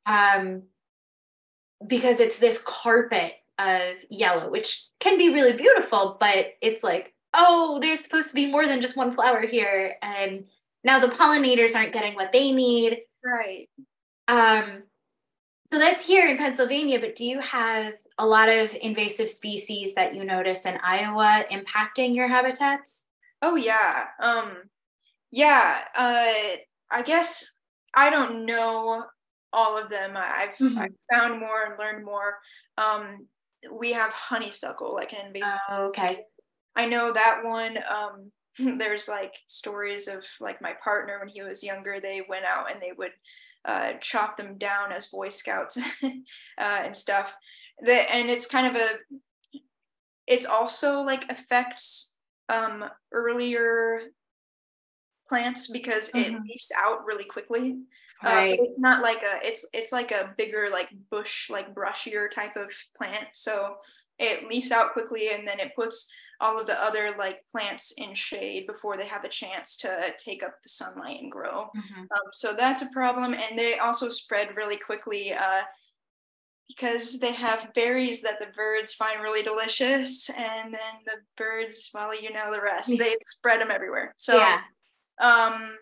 Yeah. 0.05 0.35
Um, 0.35 0.63
because 1.85 2.19
it's 2.19 2.39
this 2.39 2.61
carpet 2.61 3.33
of 3.59 3.95
yellow, 4.09 4.49
which 4.49 4.87
can 4.99 5.17
be 5.17 5.33
really 5.33 5.53
beautiful, 5.53 6.17
but 6.19 6.53
it's 6.61 6.83
like, 6.83 7.13
oh, 7.33 7.79
there's 7.81 8.01
supposed 8.01 8.29
to 8.29 8.35
be 8.35 8.51
more 8.51 8.65
than 8.67 8.81
just 8.81 8.97
one 8.97 9.13
flower 9.13 9.41
here. 9.41 9.95
And 10.01 10.45
now 10.83 10.99
the 10.99 11.07
pollinators 11.07 11.75
aren't 11.75 11.93
getting 11.93 12.15
what 12.15 12.31
they 12.31 12.51
need. 12.51 12.99
Right. 13.23 13.69
Um, 14.27 14.83
so 15.71 15.79
that's 15.79 16.05
here 16.05 16.27
in 16.29 16.37
Pennsylvania, 16.37 16.99
but 16.99 17.15
do 17.15 17.25
you 17.25 17.41
have 17.41 17.93
a 18.17 18.25
lot 18.25 18.47
of 18.47 18.73
invasive 18.81 19.29
species 19.29 19.95
that 19.95 20.15
you 20.15 20.23
notice 20.23 20.65
in 20.65 20.77
Iowa 20.81 21.43
impacting 21.51 22.15
your 22.15 22.29
habitats? 22.29 23.03
Oh 23.41 23.55
yeah. 23.55 24.05
Um 24.21 24.53
yeah, 25.29 25.81
uh 25.95 26.57
I 26.89 27.01
guess 27.03 27.51
I 27.93 28.09
don't 28.09 28.45
know 28.45 29.03
all 29.51 29.77
of 29.77 29.89
them. 29.89 30.13
I've, 30.15 30.55
mm-hmm. 30.55 30.77
I've 30.77 30.95
found 31.11 31.39
more 31.39 31.65
and 31.65 31.79
learned 31.79 32.05
more. 32.05 32.35
Um 32.77 33.27
we 33.69 33.91
have 33.91 34.13
honeysuckle 34.13 34.93
like 34.93 35.11
an 35.11 35.27
invasive. 35.27 35.59
Oh, 35.69 35.87
okay. 35.87 36.23
I 36.77 36.85
know 36.85 37.11
that 37.11 37.41
one 37.43 37.77
um 37.77 38.31
there's 38.77 39.09
like 39.09 39.33
stories 39.47 40.07
of 40.07 40.25
like 40.39 40.61
my 40.61 40.73
partner 40.81 41.19
when 41.19 41.27
he 41.27 41.41
was 41.41 41.61
younger 41.61 41.99
they 41.99 42.21
went 42.27 42.45
out 42.45 42.71
and 42.71 42.81
they 42.81 42.93
would 42.97 43.11
uh, 43.67 43.93
chop 43.99 44.37
them 44.37 44.57
down 44.57 44.91
as 44.91 45.07
Boy 45.07 45.29
Scouts 45.29 45.77
uh, 46.03 46.09
and 46.57 46.95
stuff. 46.95 47.33
That 47.85 48.09
and 48.11 48.29
it's 48.29 48.47
kind 48.47 48.75
of 48.75 48.81
a. 48.81 48.89
It's 50.25 50.45
also 50.45 51.01
like 51.01 51.29
affects 51.29 52.15
um, 52.49 52.85
earlier 53.11 54.01
plants 55.29 55.69
because 55.69 56.09
mm-hmm. 56.09 56.35
it 56.35 56.41
leaves 56.41 56.71
out 56.75 57.05
really 57.05 57.25
quickly. 57.25 57.77
Uh, 58.25 58.29
right. 58.29 58.59
Uh, 58.59 58.63
it's 58.63 58.79
not 58.79 59.03
like 59.03 59.21
a. 59.21 59.45
It's 59.45 59.65
it's 59.73 59.91
like 59.91 60.11
a 60.11 60.33
bigger 60.37 60.69
like 60.71 60.89
bush 61.11 61.49
like 61.49 61.75
brushier 61.75 62.31
type 62.31 62.55
of 62.55 62.71
plant. 62.97 63.27
So 63.33 63.75
it 64.17 64.47
leaves 64.47 64.71
out 64.71 64.93
quickly 64.93 65.29
and 65.31 65.47
then 65.47 65.59
it 65.59 65.75
puts 65.75 66.11
all 66.39 66.59
of 66.59 66.67
the 66.67 66.83
other 66.83 67.15
like 67.17 67.39
plants 67.51 67.93
in 67.97 68.13
shade 68.13 68.67
before 68.67 68.97
they 68.97 69.07
have 69.07 69.23
a 69.23 69.29
chance 69.29 69.75
to 69.77 70.13
take 70.17 70.43
up 70.43 70.55
the 70.63 70.69
sunlight 70.69 71.21
and 71.21 71.31
grow. 71.31 71.69
Mm-hmm. 71.75 72.01
Um, 72.01 72.29
so 72.33 72.53
that's 72.53 72.81
a 72.81 72.89
problem, 72.89 73.33
and 73.33 73.57
they 73.57 73.79
also 73.79 74.09
spread 74.09 74.55
really 74.55 74.77
quickly. 74.77 75.33
Uh, 75.33 75.61
because 76.67 77.19
they 77.19 77.31
have 77.31 77.73
berries 77.75 78.21
that 78.21 78.39
the 78.39 78.47
birds 78.55 78.93
find 78.93 79.21
really 79.21 79.41
delicious, 79.41 80.29
and 80.29 80.73
then 80.73 80.93
the 81.05 81.13
birds, 81.37 81.89
well, 81.93 82.13
you 82.13 82.31
know 82.33 82.51
the 82.51 82.61
rest. 82.61 82.97
They 82.97 83.15
spread 83.23 83.61
them 83.61 83.71
everywhere. 83.71 84.13
So, 84.17 84.35
yeah. 84.35 84.59
um, 85.21 85.77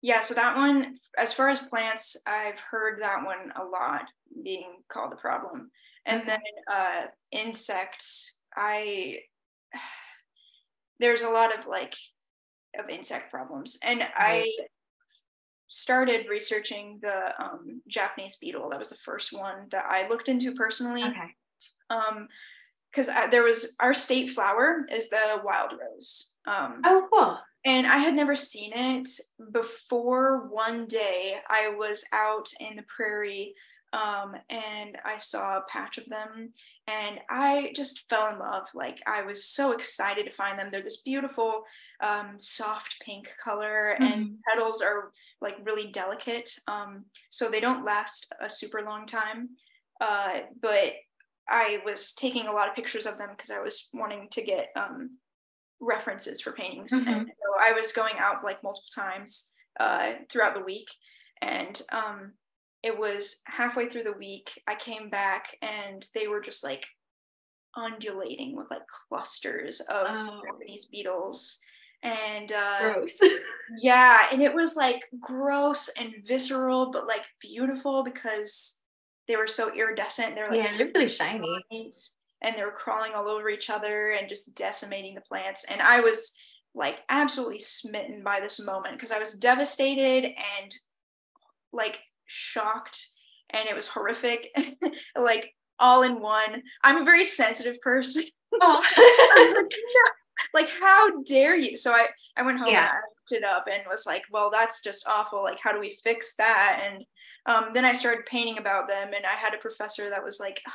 yeah. 0.00 0.22
So 0.22 0.32
that 0.32 0.56
one, 0.56 0.96
as 1.18 1.34
far 1.34 1.50
as 1.50 1.60
plants, 1.60 2.16
I've 2.26 2.58
heard 2.60 3.02
that 3.02 3.24
one 3.24 3.52
a 3.56 3.64
lot 3.64 4.06
being 4.42 4.76
called 4.88 5.12
a 5.12 5.16
problem, 5.16 5.70
and 6.06 6.22
Okay. 6.22 6.30
then 6.30 6.40
uh, 6.72 7.02
insects. 7.32 8.36
I 8.56 9.18
there's 11.00 11.22
a 11.22 11.28
lot 11.30 11.56
of 11.58 11.66
like 11.66 11.94
of 12.78 12.88
insect 12.90 13.30
problems, 13.30 13.78
and 13.82 14.02
I 14.16 14.50
started 15.68 16.26
researching 16.28 16.98
the 17.02 17.30
um, 17.42 17.80
Japanese 17.88 18.36
beetle. 18.36 18.68
That 18.70 18.78
was 18.78 18.90
the 18.90 18.96
first 18.96 19.32
one 19.32 19.66
that 19.72 19.84
I 19.86 20.08
looked 20.08 20.28
into 20.28 20.54
personally. 20.54 21.02
Okay. 21.02 21.34
Um, 21.90 22.28
because 22.90 23.10
there 23.30 23.42
was 23.42 23.76
our 23.80 23.92
state 23.92 24.30
flower 24.30 24.86
is 24.90 25.10
the 25.10 25.40
wild 25.44 25.72
rose. 25.72 26.32
Um, 26.46 26.80
Oh, 26.84 27.06
cool. 27.12 27.38
and 27.66 27.86
I 27.86 27.98
had 27.98 28.14
never 28.14 28.34
seen 28.34 28.72
it 28.74 29.08
before. 29.52 30.48
One 30.48 30.86
day, 30.86 31.34
I 31.50 31.74
was 31.76 32.04
out 32.12 32.48
in 32.58 32.76
the 32.76 32.84
prairie, 32.94 33.54
um, 33.96 34.34
and 34.50 34.98
I 35.04 35.18
saw 35.18 35.58
a 35.58 35.64
patch 35.68 35.98
of 35.98 36.06
them, 36.06 36.52
and 36.86 37.20
I 37.30 37.72
just 37.74 38.08
fell 38.10 38.32
in 38.32 38.38
love. 38.38 38.68
Like 38.74 39.00
I 39.06 39.22
was 39.22 39.48
so 39.48 39.72
excited 39.72 40.26
to 40.26 40.32
find 40.32 40.58
them. 40.58 40.68
They're 40.70 40.82
this 40.82 41.02
beautiful, 41.02 41.62
um, 42.00 42.38
soft 42.38 42.96
pink 43.00 43.34
color, 43.42 43.98
and 44.02 44.26
Mhm. 44.26 44.38
petals 44.48 44.82
are 44.82 45.12
like 45.40 45.56
really 45.64 45.90
delicate. 45.92 46.50
Um, 46.68 47.06
so 47.30 47.48
they 47.50 47.60
don't 47.60 47.84
last 47.84 48.26
a 48.40 48.50
super 48.50 48.82
long 48.82 49.06
time. 49.06 49.56
Uh, 50.00 50.40
but 50.60 50.94
I 51.48 51.80
was 51.84 52.12
taking 52.14 52.48
a 52.48 52.52
lot 52.52 52.68
of 52.68 52.74
pictures 52.74 53.06
of 53.06 53.18
them 53.18 53.30
because 53.30 53.50
I 53.50 53.60
was 53.60 53.88
wanting 53.94 54.28
to 54.30 54.42
get 54.42 54.68
um, 54.76 55.18
references 55.80 56.40
for 56.40 56.52
paintings. 56.52 56.92
Mhm. 56.92 57.06
And 57.06 57.28
so 57.28 57.54
I 57.60 57.72
was 57.72 57.92
going 57.92 58.16
out 58.18 58.44
like 58.44 58.62
multiple 58.62 58.88
times 58.94 59.50
uh, 59.80 60.14
throughout 60.30 60.54
the 60.54 60.62
week. 60.64 60.88
And 61.42 61.80
um, 61.92 62.34
it 62.86 62.96
was 62.96 63.40
halfway 63.46 63.88
through 63.88 64.04
the 64.04 64.12
week, 64.26 64.50
I 64.66 64.74
came 64.76 65.10
back 65.10 65.56
and 65.62 66.06
they 66.14 66.26
were 66.28 66.40
just 66.40 66.62
like 66.62 66.84
undulating 67.76 68.56
with 68.56 68.66
like 68.70 68.86
clusters 69.08 69.80
of 69.80 70.06
Oh. 70.08 70.40
Japanese 70.46 70.86
beetles. 70.86 71.58
And 72.02 72.52
uh, 72.52 72.92
Gross. 72.94 73.18
yeah, 73.82 74.28
and 74.32 74.40
it 74.42 74.54
was 74.54 74.76
like 74.76 75.00
gross 75.20 75.88
and 75.98 76.12
visceral, 76.24 76.90
but 76.92 77.06
like 77.06 77.24
beautiful 77.40 78.04
because 78.04 78.78
they 79.26 79.36
were 79.36 79.46
so 79.48 79.74
iridescent. 79.74 80.34
They're 80.34 80.48
like 80.48 80.62
yeah, 80.62 80.76
they're 80.76 80.90
really 80.94 81.08
shiny. 81.08 81.64
and 82.42 82.56
they 82.56 82.62
were 82.64 82.70
crawling 82.70 83.12
all 83.14 83.28
over 83.28 83.48
each 83.48 83.70
other 83.70 84.10
and 84.12 84.28
just 84.28 84.54
decimating 84.54 85.14
the 85.16 85.20
plants. 85.22 85.64
And 85.68 85.80
I 85.80 86.00
was 86.00 86.32
like 86.74 87.00
absolutely 87.08 87.58
smitten 87.58 88.22
by 88.22 88.40
this 88.40 88.60
moment 88.60 88.94
because 88.94 89.10
I 89.10 89.18
was 89.18 89.32
devastated 89.34 90.26
and 90.26 90.70
like 91.72 91.98
shocked, 92.26 93.08
and 93.50 93.68
it 93.68 93.74
was 93.74 93.86
horrific, 93.86 94.48
like 95.16 95.54
all 95.78 96.02
in 96.02 96.20
one. 96.20 96.62
I'm 96.84 96.98
a 97.02 97.04
very 97.04 97.24
sensitive 97.24 97.80
person. 97.80 98.24
Oh. 98.58 99.64
like 100.54 100.68
how 100.80 101.20
dare 101.22 101.56
you 101.56 101.76
so 101.76 101.92
i 101.92 102.06
i 102.36 102.42
went 102.42 102.58
home 102.58 102.70
Yeah. 102.70 102.84
and 102.84 102.88
i 102.90 102.94
looked 102.94 103.32
it 103.32 103.44
up 103.44 103.64
and 103.70 103.82
was 103.90 104.06
like 104.06 104.22
well 104.30 104.50
that's 104.50 104.82
just 104.82 105.06
awful 105.08 105.42
like 105.42 105.58
how 105.60 105.72
do 105.72 105.80
we 105.80 105.98
fix 106.04 106.34
that 106.36 106.80
and 106.84 107.04
um, 107.46 107.70
then 107.74 107.84
i 107.84 107.92
started 107.92 108.24
painting 108.26 108.58
about 108.58 108.88
them 108.88 109.08
and 109.14 109.26
i 109.26 109.32
had 109.34 109.52
a 109.54 109.58
professor 109.58 110.08
that 110.08 110.22
was 110.24 110.38
like 110.40 110.60
"Ugh, 110.66 110.72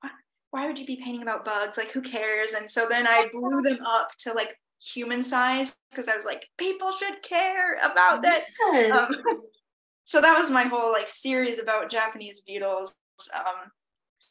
why, 0.00 0.10
why 0.50 0.66
would 0.66 0.78
you 0.78 0.86
be 0.86 0.96
painting 0.96 1.22
about 1.22 1.44
bugs 1.44 1.76
like 1.78 1.90
who 1.90 2.00
cares 2.02 2.54
and 2.54 2.68
so 2.68 2.86
then 2.88 3.06
i 3.06 3.28
blew 3.32 3.60
them 3.62 3.80
up 3.86 4.08
to 4.20 4.32
like 4.32 4.56
human 4.82 5.22
size 5.22 5.76
because 5.90 6.08
i 6.08 6.16
was 6.16 6.24
like 6.24 6.46
people 6.58 6.90
should 6.92 7.22
care 7.22 7.76
about 7.84 8.22
this 8.22 8.46
Yes. 8.72 8.96
um, 8.96 9.14
so 10.12 10.20
that 10.20 10.36
was 10.38 10.50
my 10.50 10.64
whole 10.64 10.92
like 10.92 11.08
series 11.08 11.58
about 11.58 11.90
Japanese 11.90 12.42
beetles. 12.42 12.94
Um, 13.34 13.70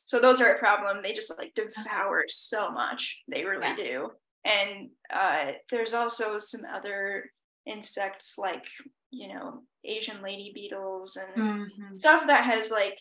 so 0.06 0.20
those 0.20 0.42
are 0.42 0.54
a 0.54 0.60
problem. 0.60 1.02
They 1.04 1.14
just 1.14 1.36
like 1.40 1.56
devour 1.56 2.26
so 2.28 2.72
much. 2.72 3.24
They 3.28 3.46
really 3.46 3.64
Yeah. 3.70 3.76
do. 3.76 4.12
And 4.46 4.92
uh, 5.12 5.54
there's 5.72 5.96
also 5.96 6.40
some 6.40 6.62
other 6.72 7.32
insects 7.66 8.36
like 8.38 8.66
you 9.12 9.34
know 9.34 9.64
Asian 9.86 10.22
lady 10.22 10.52
beetles 10.54 11.18
and 11.18 11.44
Mhm. 11.44 12.00
stuff 12.00 12.28
that 12.28 12.46
has 12.46 12.72
like 12.72 13.00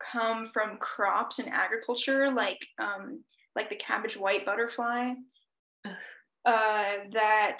come 0.00 0.50
from 0.52 0.78
crops 0.78 1.38
and 1.38 1.48
agriculture, 1.50 2.30
like 2.32 2.60
um, 2.78 3.24
like 3.56 3.68
the 3.70 3.76
cabbage 3.76 4.16
white 4.16 4.46
butterfly, 4.46 5.12
uh, 6.44 6.96
that 7.12 7.58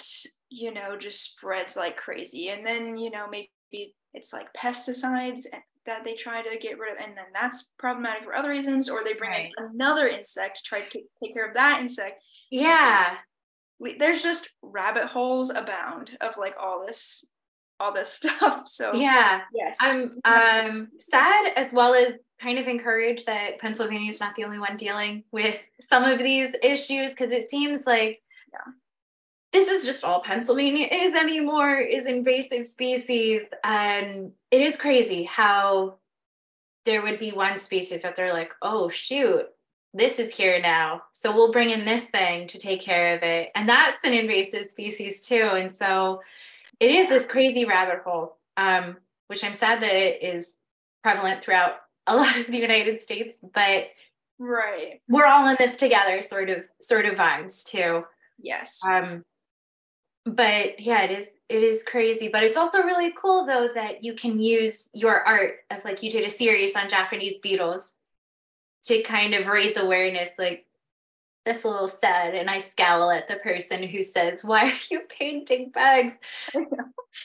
you 0.49 0.73
know 0.73 0.97
just 0.97 1.33
spreads 1.33 1.75
like 1.75 1.97
crazy. 1.97 2.49
And 2.49 2.65
then 2.65 2.97
you 2.97 3.09
know 3.11 3.27
maybe 3.27 3.95
it's 4.13 4.33
like 4.33 4.47
pesticides 4.53 5.41
that 5.85 6.03
they 6.05 6.13
try 6.15 6.41
to 6.43 6.57
get 6.59 6.77
rid 6.77 6.93
of, 6.93 7.03
and 7.03 7.17
then 7.17 7.25
that's 7.33 7.73
problematic 7.79 8.23
for 8.23 8.35
other 8.35 8.49
reasons. 8.49 8.89
Or 8.89 9.03
they 9.03 9.13
bring 9.13 9.31
Right. 9.31 9.51
in 9.57 9.65
another 9.73 10.07
insect 10.07 10.57
to 10.57 10.63
try 10.63 10.81
to 10.81 10.89
take 11.23 11.33
care 11.33 11.47
of 11.47 11.55
that 11.55 11.81
insect. 11.81 12.23
Yeah. 12.51 13.15
We, 13.79 13.97
there's 13.97 14.21
just 14.21 14.49
rabbit 14.61 15.05
holes 15.07 15.49
abound 15.49 16.15
of 16.21 16.35
like 16.37 16.53
all 16.59 16.85
this, 16.85 17.25
all 17.79 17.91
this 17.93 18.13
stuff. 18.13 18.67
So 18.67 18.93
Yeah. 18.93 19.41
yes, 19.55 19.77
I'm 19.81 20.13
um 20.23 20.89
sad 20.97 21.53
as 21.55 21.73
well 21.73 21.95
as 21.95 22.13
kind 22.39 22.59
of 22.59 22.67
encouraged 22.67 23.25
that 23.25 23.59
Pennsylvania 23.59 24.09
is 24.09 24.19
not 24.19 24.35
the 24.35 24.43
only 24.43 24.59
one 24.59 24.77
dealing 24.77 25.23
with 25.31 25.59
some 25.89 26.03
of 26.03 26.19
these 26.19 26.49
issues 26.63 27.09
because 27.11 27.31
it 27.31 27.49
seems 27.49 27.85
like 27.87 28.21
Yeah. 28.53 28.71
This 29.53 29.67
is 29.67 29.85
just 29.85 30.03
all 30.03 30.21
Pennsylvania 30.21 30.87
is 30.91 31.13
anymore 31.13 31.77
is 31.79 32.05
invasive 32.05 32.65
species 32.65 33.41
and 33.63 34.31
it 34.49 34.61
is 34.61 34.77
crazy 34.77 35.23
how 35.23 35.95
there 36.85 37.01
would 37.01 37.19
be 37.19 37.31
one 37.31 37.57
species 37.57 38.01
that 38.03 38.15
they're 38.15 38.33
like 38.33 38.53
oh 38.61 38.89
shoot 38.89 39.45
this 39.93 40.19
is 40.19 40.35
here 40.35 40.59
now 40.61 41.03
so 41.13 41.33
we'll 41.35 41.51
bring 41.51 41.69
in 41.69 41.85
this 41.85 42.03
thing 42.03 42.47
to 42.47 42.57
take 42.57 42.81
care 42.81 43.15
of 43.15 43.23
it 43.23 43.51
and 43.55 43.67
that's 43.67 44.03
an 44.03 44.13
invasive 44.13 44.65
species 44.65 45.27
too 45.27 45.49
and 45.53 45.75
so 45.75 46.21
it 46.79 46.91
is 46.91 47.07
this 47.07 47.25
crazy 47.25 47.65
rabbit 47.65 48.01
hole 48.03 48.37
um, 48.57 48.97
which 49.27 49.43
i'm 49.43 49.53
sad 49.53 49.81
that 49.81 49.93
it 49.93 50.23
is 50.23 50.47
prevalent 51.03 51.43
throughout 51.43 51.75
a 52.07 52.15
lot 52.15 52.37
of 52.39 52.47
the 52.47 52.57
united 52.57 53.01
states 53.01 53.39
but 53.53 53.87
right. 54.39 55.01
we're 55.07 55.25
all 55.25 55.47
in 55.47 55.55
this 55.59 55.75
together 55.75 56.21
sort 56.21 56.49
of 56.49 56.63
sort 56.79 57.05
of 57.05 57.15
vibes 57.15 57.63
too 57.63 58.03
Yes. 58.43 58.81
um 58.83 59.23
but 60.25 60.79
yeah 60.79 61.01
it 61.03 61.11
is 61.11 61.27
it 61.49 61.63
is 61.63 61.83
crazy 61.83 62.27
but 62.27 62.43
it's 62.43 62.57
also 62.57 62.83
really 62.83 63.11
cool 63.19 63.45
though 63.45 63.69
that 63.73 64.03
you 64.03 64.13
can 64.13 64.39
use 64.41 64.87
your 64.93 65.21
art 65.21 65.55
of 65.71 65.83
like 65.83 66.03
you 66.03 66.11
did 66.11 66.25
a 66.25 66.29
series 66.29 66.75
on 66.75 66.89
japanese 66.89 67.39
beetles 67.39 67.83
to 68.83 69.01
kind 69.01 69.33
of 69.33 69.47
raise 69.47 69.77
awareness 69.77 70.29
like 70.37 70.65
that's 71.45 71.63
a 71.63 71.67
little 71.67 71.87
sad 71.87 72.35
and 72.35 72.49
i 72.49 72.59
scowl 72.59 73.09
at 73.09 73.27
the 73.27 73.37
person 73.37 73.81
who 73.81 74.03
says 74.03 74.43
why 74.43 74.69
are 74.69 74.77
you 74.91 75.01
painting 75.09 75.71
bugs 75.73 76.13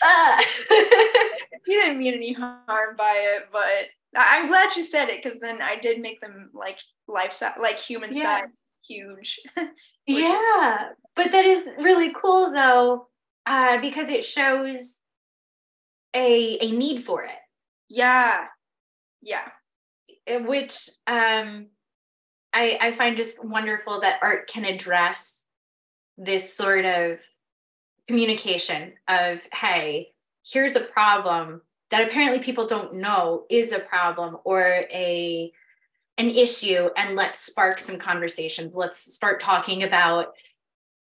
Ah. 0.03 0.43
you 0.71 1.81
didn't 1.83 1.99
mean 1.99 2.15
any 2.15 2.33
harm 2.33 2.97
by 2.97 3.15
it, 3.37 3.49
but 3.53 3.87
I'm 4.17 4.49
glad 4.49 4.75
you 4.75 4.83
said 4.83 5.09
it 5.09 5.23
because 5.23 5.39
then 5.41 5.63
I 5.63 5.77
did 5.77 6.01
make 6.01 6.21
them 6.21 6.51
like 6.53 6.81
life 7.07 7.33
size, 7.33 7.55
like 7.61 7.79
human 7.79 8.11
Yeah. 8.13 8.41
size, 8.41 8.65
huge. 8.89 9.41
Yeah, 10.09 10.91
but 11.17 11.33
that 11.33 11.45
is 11.45 11.69
really 11.81 12.13
cool 12.13 12.53
though, 12.53 13.09
uh, 13.45 13.81
because 13.81 14.09
it 14.09 14.25
shows 14.25 14.95
a 16.15 16.59
a 16.65 16.71
need 16.71 17.03
for 17.03 17.25
it, 17.25 17.41
yeah, 17.89 18.45
yeah, 19.21 19.49
uh, 20.31 20.39
which 20.45 20.89
um, 21.09 21.67
I 22.53 22.79
I 22.81 22.93
find 22.93 23.17
just 23.17 23.45
wonderful 23.45 24.01
that 24.03 24.21
art 24.23 24.49
can 24.49 24.65
address 24.65 25.39
this 26.17 26.55
sort 26.55 26.85
of 26.85 27.21
communication 28.07 28.93
of 29.09 29.45
hey, 29.53 30.13
here's 30.45 30.77
a 30.77 30.81
problem 30.81 31.63
that 31.91 32.07
apparently 32.07 32.39
people 32.39 32.67
don't 32.67 32.95
know 32.95 33.45
is 33.51 33.73
a 33.73 33.81
problem 33.81 34.37
or 34.45 34.61
a 34.63 35.53
an 36.19 36.31
issue 36.31 36.89
and 36.97 37.15
let's 37.15 37.41
spark 37.41 37.79
some 37.79 37.99
conversations. 37.99 38.75
Let's 38.75 39.15
start 39.15 39.41
talking 39.41 39.83
about 39.83 40.35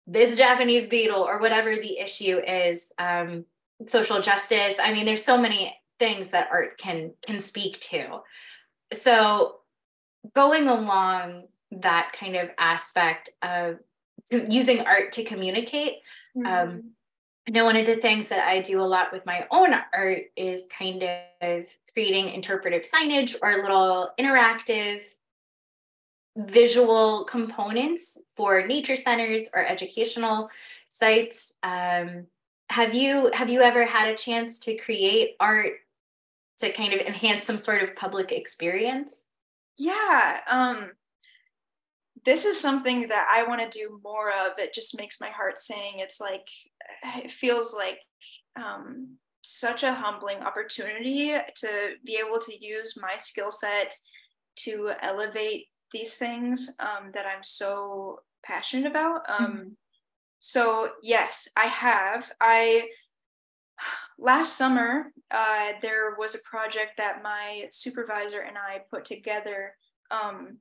this 0.06 0.36
japanese 0.36 0.88
beetle 0.88 1.22
or 1.22 1.38
whatever 1.38 1.76
the 1.76 1.98
issue 1.98 2.38
is 2.38 2.92
um, 2.98 3.44
social 3.86 4.20
justice. 4.20 4.74
I 4.82 4.92
mean 4.92 5.06
there's 5.06 5.24
so 5.24 5.38
many 5.38 5.76
things 5.98 6.28
that 6.28 6.48
art 6.50 6.78
can 6.78 7.12
can 7.24 7.40
speak 7.40 7.80
to. 7.80 8.20
So 8.92 9.56
going 10.34 10.68
along 10.68 11.44
that 11.72 12.12
kind 12.18 12.36
of 12.36 12.50
aspect 12.58 13.30
of 13.42 13.78
using 14.30 14.80
art 14.80 15.12
to 15.12 15.24
communicate 15.24 15.94
um, 16.44 16.90
I 17.50 17.52
know 17.52 17.64
one 17.64 17.76
of 17.76 17.86
the 17.86 17.96
things 17.96 18.28
that 18.28 18.46
I 18.46 18.60
do 18.60 18.80
a 18.80 18.86
lot 18.86 19.12
with 19.12 19.26
my 19.26 19.44
own 19.50 19.74
art 19.92 20.22
is 20.36 20.62
kind 20.70 21.02
of 21.42 21.68
creating 21.92 22.28
interpretive 22.28 22.82
signage 22.82 23.34
or 23.42 23.56
little 23.56 24.10
interactive 24.20 25.02
visual 26.36 27.24
components 27.24 28.18
for 28.36 28.64
nature 28.64 28.94
centers 28.94 29.48
or 29.52 29.66
educational 29.66 30.48
sites. 30.90 31.52
Um, 31.64 32.28
have 32.68 32.94
you 32.94 33.32
have 33.34 33.50
you 33.50 33.62
ever 33.62 33.84
had 33.84 34.10
a 34.10 34.16
chance 34.16 34.60
to 34.60 34.76
create 34.76 35.34
art 35.40 35.72
to 36.58 36.70
kind 36.70 36.92
of 36.92 37.00
enhance 37.00 37.42
some 37.42 37.56
sort 37.56 37.82
of 37.82 37.96
public 37.96 38.30
experience? 38.30 39.24
Yeah, 39.76 40.38
um, 40.48 40.92
this 42.24 42.44
is 42.44 42.60
something 42.60 43.08
that 43.08 43.28
I 43.28 43.48
want 43.48 43.60
to 43.60 43.76
do 43.76 44.00
more 44.04 44.28
of. 44.28 44.52
It 44.58 44.72
just 44.72 44.96
makes 44.96 45.20
my 45.20 45.30
heart 45.30 45.58
sing. 45.58 45.94
It's 45.96 46.20
like 46.20 46.46
it 47.16 47.30
feels 47.30 47.74
like 47.74 47.98
um, 48.56 49.16
such 49.42 49.82
a 49.82 49.94
humbling 49.94 50.38
opportunity 50.38 51.32
to 51.56 51.90
be 52.04 52.18
able 52.24 52.38
to 52.38 52.64
use 52.64 52.94
my 53.00 53.16
skill 53.16 53.50
set 53.50 53.94
to 54.56 54.92
elevate 55.02 55.66
these 55.92 56.16
things 56.16 56.70
um, 56.78 57.10
that 57.14 57.26
I'm 57.26 57.42
so 57.42 58.20
passionate 58.44 58.90
about. 58.90 59.22
Um, 59.28 59.46
mm-hmm. 59.46 59.68
So 60.40 60.90
yes, 61.02 61.48
I 61.56 61.66
have. 61.66 62.30
I 62.40 62.88
last 64.18 64.56
summer 64.56 65.12
uh, 65.30 65.72
there 65.80 66.16
was 66.18 66.34
a 66.34 66.48
project 66.48 66.92
that 66.98 67.22
my 67.22 67.66
supervisor 67.72 68.40
and 68.40 68.56
I 68.58 68.82
put 68.90 69.04
together 69.04 69.74
um, 70.10 70.58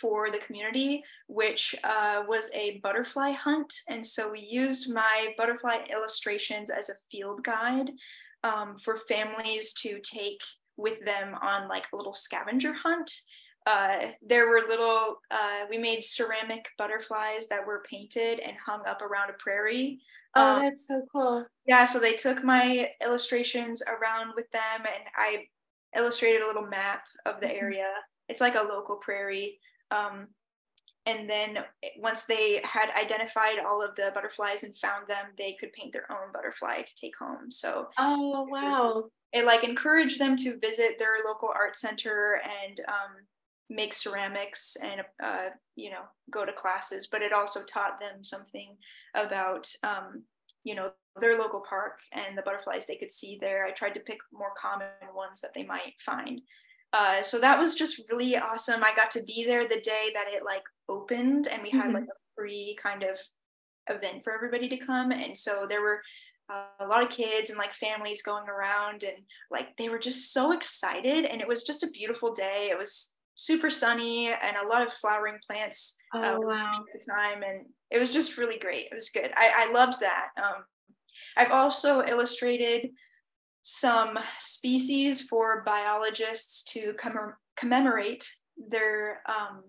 for 0.00 0.30
the 0.30 0.38
community, 0.38 1.02
which 1.28 1.74
uh, 1.84 2.22
was 2.26 2.50
a 2.54 2.80
butterfly 2.82 3.32
hunt. 3.32 3.72
And 3.88 4.04
so 4.04 4.30
we 4.30 4.40
used 4.40 4.92
my 4.92 5.34
butterfly 5.36 5.78
illustrations 5.92 6.70
as 6.70 6.88
a 6.88 6.94
field 7.10 7.42
guide 7.44 7.90
um, 8.44 8.76
for 8.78 8.98
families 8.98 9.72
to 9.74 10.00
take 10.00 10.40
with 10.76 11.04
them 11.04 11.34
on 11.42 11.68
like 11.68 11.86
a 11.92 11.96
little 11.96 12.14
scavenger 12.14 12.72
hunt. 12.72 13.10
Uh, 13.66 14.06
there 14.26 14.48
were 14.48 14.62
little, 14.68 15.16
uh, 15.30 15.60
we 15.68 15.76
made 15.76 16.02
ceramic 16.02 16.66
butterflies 16.78 17.46
that 17.48 17.66
were 17.66 17.84
painted 17.88 18.40
and 18.40 18.56
hung 18.56 18.80
up 18.86 19.02
around 19.02 19.28
a 19.28 19.34
prairie. 19.34 20.00
Oh, 20.34 20.56
um, 20.56 20.62
that's 20.62 20.86
so 20.88 21.02
cool. 21.12 21.44
Yeah, 21.66 21.84
so 21.84 21.98
they 21.98 22.14
took 22.14 22.42
my 22.42 22.90
illustrations 23.04 23.82
around 23.82 24.32
with 24.34 24.50
them 24.52 24.78
and 24.78 25.04
I 25.16 25.44
illustrated 25.94 26.42
a 26.42 26.46
little 26.46 26.66
map 26.66 27.02
of 27.26 27.40
the 27.40 27.48
mm-hmm. 27.48 27.64
area. 27.64 27.92
It's 28.28 28.40
like 28.40 28.54
a 28.54 28.62
local 28.62 28.96
prairie. 28.96 29.58
Um, 29.90 30.28
and 31.06 31.28
then 31.28 31.58
once 31.98 32.24
they 32.24 32.60
had 32.62 32.90
identified 32.98 33.58
all 33.58 33.82
of 33.82 33.96
the 33.96 34.12
butterflies 34.14 34.64
and 34.64 34.76
found 34.76 35.08
them, 35.08 35.26
they 35.38 35.56
could 35.58 35.72
paint 35.72 35.92
their 35.92 36.10
own 36.10 36.32
butterfly 36.32 36.82
to 36.82 36.96
take 36.96 37.16
home. 37.16 37.50
So 37.50 37.88
oh 37.98 38.46
wow, 38.50 39.10
it, 39.32 39.40
it 39.40 39.44
like 39.46 39.64
encouraged 39.64 40.18
them 40.18 40.36
to 40.36 40.58
visit 40.58 40.98
their 40.98 41.16
local 41.26 41.50
art 41.54 41.76
center 41.76 42.40
and 42.44 42.80
um, 42.80 43.16
make 43.70 43.94
ceramics 43.94 44.76
and 44.82 45.02
uh, 45.22 45.48
you 45.74 45.90
know 45.90 46.02
go 46.30 46.44
to 46.44 46.52
classes. 46.52 47.08
But 47.10 47.22
it 47.22 47.32
also 47.32 47.62
taught 47.64 47.98
them 47.98 48.22
something 48.22 48.76
about 49.14 49.72
um, 49.82 50.22
you 50.64 50.74
know 50.74 50.92
their 51.18 51.38
local 51.38 51.64
park 51.68 52.00
and 52.12 52.36
the 52.36 52.42
butterflies 52.42 52.86
they 52.86 52.96
could 52.96 53.12
see 53.12 53.38
there. 53.40 53.64
I 53.64 53.70
tried 53.70 53.94
to 53.94 54.00
pick 54.00 54.18
more 54.32 54.52
common 54.60 54.88
ones 55.14 55.40
that 55.40 55.54
they 55.54 55.64
might 55.64 55.94
find. 55.98 56.42
Uh, 56.92 57.22
so 57.22 57.38
that 57.38 57.58
was 57.58 57.74
just 57.74 58.02
really 58.10 58.36
awesome. 58.36 58.82
I 58.82 58.94
got 58.94 59.10
to 59.12 59.22
be 59.22 59.44
there 59.44 59.68
the 59.68 59.80
day 59.80 60.10
that 60.14 60.26
it 60.28 60.42
like 60.44 60.62
opened, 60.88 61.46
and 61.46 61.62
we 61.62 61.70
had 61.70 61.84
mm-hmm. 61.84 61.94
like 61.94 62.04
a 62.04 62.20
free 62.36 62.76
kind 62.82 63.04
of 63.04 63.18
event 63.88 64.22
for 64.22 64.32
everybody 64.32 64.68
to 64.68 64.76
come. 64.76 65.12
And 65.12 65.36
so 65.36 65.66
there 65.68 65.82
were 65.82 66.00
uh, 66.52 66.66
a 66.80 66.86
lot 66.86 67.02
of 67.02 67.10
kids 67.10 67.50
and 67.50 67.58
like 67.58 67.72
families 67.74 68.22
going 68.22 68.48
around, 68.48 69.04
and 69.04 69.16
like 69.50 69.76
they 69.76 69.88
were 69.88 69.98
just 69.98 70.32
so 70.32 70.52
excited. 70.52 71.24
And 71.26 71.40
it 71.40 71.46
was 71.48 71.62
just 71.62 71.84
a 71.84 71.90
beautiful 71.90 72.32
day. 72.32 72.68
It 72.72 72.78
was 72.78 73.14
super 73.36 73.70
sunny 73.70 74.28
and 74.28 74.56
a 74.56 74.68
lot 74.68 74.84
of 74.84 74.92
flowering 74.92 75.38
plants 75.48 75.96
oh, 76.14 76.20
uh, 76.20 76.38
wow. 76.40 76.72
at 76.74 77.00
the 77.00 77.12
time, 77.12 77.42
and 77.42 77.66
it 77.90 77.98
was 77.98 78.10
just 78.10 78.36
really 78.36 78.58
great. 78.58 78.86
It 78.90 78.94
was 78.94 79.10
good. 79.10 79.30
I, 79.36 79.66
I 79.68 79.72
loved 79.72 80.00
that. 80.00 80.28
Um, 80.36 80.64
I've 81.36 81.52
also 81.52 82.02
illustrated 82.02 82.90
some 83.62 84.18
species 84.38 85.22
for 85.22 85.62
biologists 85.64 86.62
to 86.64 86.94
commem- 86.98 87.34
commemorate 87.56 88.30
their 88.68 89.22
um, 89.28 89.62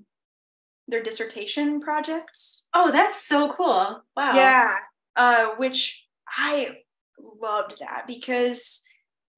their 0.88 1.04
dissertation 1.04 1.80
projects. 1.80 2.67
Oh, 2.73 2.91
that's 2.91 3.27
so 3.27 3.51
cool! 3.54 4.04
Wow. 4.15 4.34
Yeah, 4.34 4.75
uh, 5.15 5.47
which 5.58 6.06
I 6.27 6.77
loved 7.19 7.80
that 7.80 8.06
because 8.08 8.82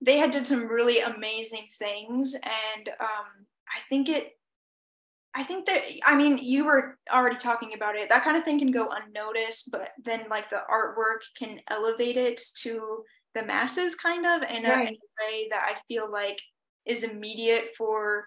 they 0.02 0.18
had 0.18 0.32
did 0.32 0.48
some 0.48 0.68
really 0.68 1.00
amazing 1.00 1.68
things, 1.78 2.36
and 2.36 2.90
um, 3.00 3.46
I 3.76 3.80
think 3.90 4.10
it. 4.10 4.32
I 5.36 5.44
think 5.44 5.66
that 5.66 5.82
I 6.06 6.16
mean 6.16 6.38
you 6.38 6.64
were 6.64 7.00
already 7.12 7.38
talking 7.38 7.74
about 7.74 7.96
it. 7.96 8.08
That 8.10 8.24
kind 8.24 8.38
of 8.38 8.44
thing 8.44 8.60
can 8.60 8.72
go 8.72 8.90
unnoticed, 8.92 9.72
but 9.72 9.90
then 10.04 10.26
like 10.30 10.50
the 10.50 10.62
artwork 10.72 11.22
can 11.36 11.60
elevate 11.72 12.18
it 12.18 12.40
to 12.62 13.04
the 13.36 13.46
masses 13.46 13.96
kind 13.96 14.26
of 14.26 14.50
in, 14.50 14.64
right. 14.64 14.88
a, 14.88 14.90
in 14.90 14.96
a, 14.96 15.24
way 15.26 15.48
that 15.50 15.76
I 15.76 15.80
feel 15.88 16.12
like 16.12 16.40
is 16.86 17.04
immediate 17.04 17.70
for 17.78 18.26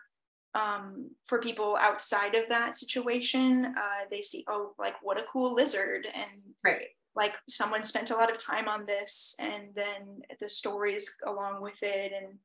um, 0.55 1.11
for 1.27 1.39
people 1.39 1.77
outside 1.79 2.35
of 2.35 2.49
that 2.49 2.77
situation. 2.77 3.75
Uh, 3.77 4.05
they 4.11 4.23
see, 4.23 4.45
oh, 4.49 4.73
like 4.79 4.95
what 5.03 5.21
a 5.21 5.27
cool 5.31 5.55
lizard, 5.55 6.07
and 6.13 6.31
right. 6.65 6.89
like 7.15 7.35
someone 7.49 7.85
spent 7.85 8.11
a 8.11 8.17
lot 8.17 8.31
of 8.31 8.39
time 8.39 8.69
on 8.69 8.87
this, 8.87 9.35
and 9.39 9.69
then 9.75 10.23
the 10.41 10.49
stories 10.49 11.15
along 11.27 11.61
with 11.61 11.83
it, 11.83 12.13
and 12.13 12.39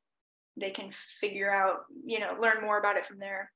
they 0.56 0.70
can 0.70 0.90
figure 1.20 1.50
out, 1.50 1.80
you 2.04 2.20
know, 2.20 2.36
learn 2.40 2.60
more 2.60 2.78
about 2.78 2.96
it 2.96 3.06
from 3.06 3.18
there. 3.18 3.50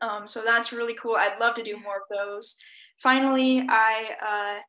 Um, 0.00 0.26
so 0.26 0.42
that's 0.42 0.72
really 0.72 0.94
cool. 0.94 1.14
I'd 1.14 1.38
love 1.38 1.54
to 1.56 1.62
do 1.62 1.78
more 1.78 1.96
of 1.96 2.02
those. 2.10 2.56
Finally, 2.98 3.66
I 3.68 4.56
uh, 4.58 4.60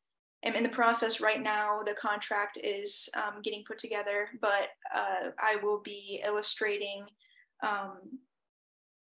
am 0.44 0.56
in 0.56 0.64
the 0.64 0.70
process 0.70 1.22
right 1.22 1.42
now. 1.42 1.82
The 1.86 1.94
contract 1.94 2.58
is 2.62 3.10
um, 3.16 3.42
getting 3.42 3.64
put 3.66 3.78
together, 3.78 4.30
but 4.42 4.70
uh, 4.94 5.32
I 5.40 5.58
will 5.64 5.80
be 5.80 6.22
illustrating 6.26 7.06
um, 7.64 7.98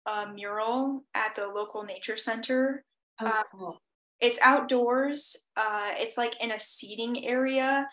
a 0.06 0.32
mural 0.32 1.04
at 1.16 1.36
the 1.36 1.46
local 1.48 1.84
nature 1.84 2.18
center. 2.18 2.84
Oh, 3.22 3.28
uh, 3.28 3.44
cool. 3.52 3.82
it's 4.22 4.40
outdoors. 4.42 5.36
Uh, 5.58 5.92
it's 5.96 6.18
like 6.18 6.42
in 6.42 6.52
a 6.52 6.60
seating 6.60 7.26
area, 7.26 7.88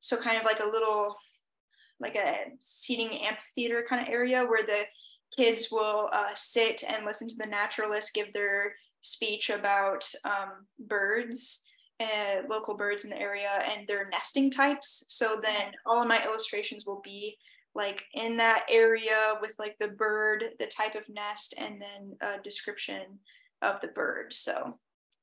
so 0.00 0.16
kind 0.16 0.36
of 0.36 0.44
like 0.44 0.60
a 0.60 0.66
little, 0.66 1.14
like 2.00 2.16
a 2.16 2.52
seating 2.60 3.20
amphitheater 3.26 3.84
kind 3.88 4.02
of 4.02 4.12
area 4.12 4.44
where 4.44 4.62
the 4.62 4.84
kids 5.36 5.68
will 5.70 6.08
uh, 6.12 6.34
sit 6.34 6.84
and 6.88 7.04
listen 7.04 7.28
to 7.28 7.36
the 7.36 7.46
naturalist 7.46 8.14
give 8.14 8.32
their 8.32 8.74
speech 9.02 9.50
about 9.50 10.04
um, 10.24 10.66
birds 10.78 11.62
uh, 12.00 12.42
local 12.48 12.76
birds 12.76 13.04
in 13.04 13.10
the 13.10 13.18
area 13.18 13.50
and 13.50 13.86
their 13.86 14.08
nesting 14.10 14.50
types. 14.50 15.04
So 15.08 15.40
then 15.42 15.72
all 15.86 16.02
of 16.02 16.08
my 16.08 16.24
illustrations 16.24 16.86
will 16.86 17.00
be 17.02 17.36
like 17.74 18.04
in 18.14 18.36
that 18.38 18.64
area 18.70 19.34
with 19.40 19.54
like 19.58 19.76
the 19.78 19.88
bird, 19.88 20.44
the 20.58 20.66
type 20.66 20.94
of 20.94 21.08
nest, 21.08 21.54
and 21.58 21.80
then 21.80 22.16
a 22.20 22.42
description 22.42 23.18
of 23.62 23.80
the 23.80 23.88
bird. 23.88 24.32
So, 24.32 24.78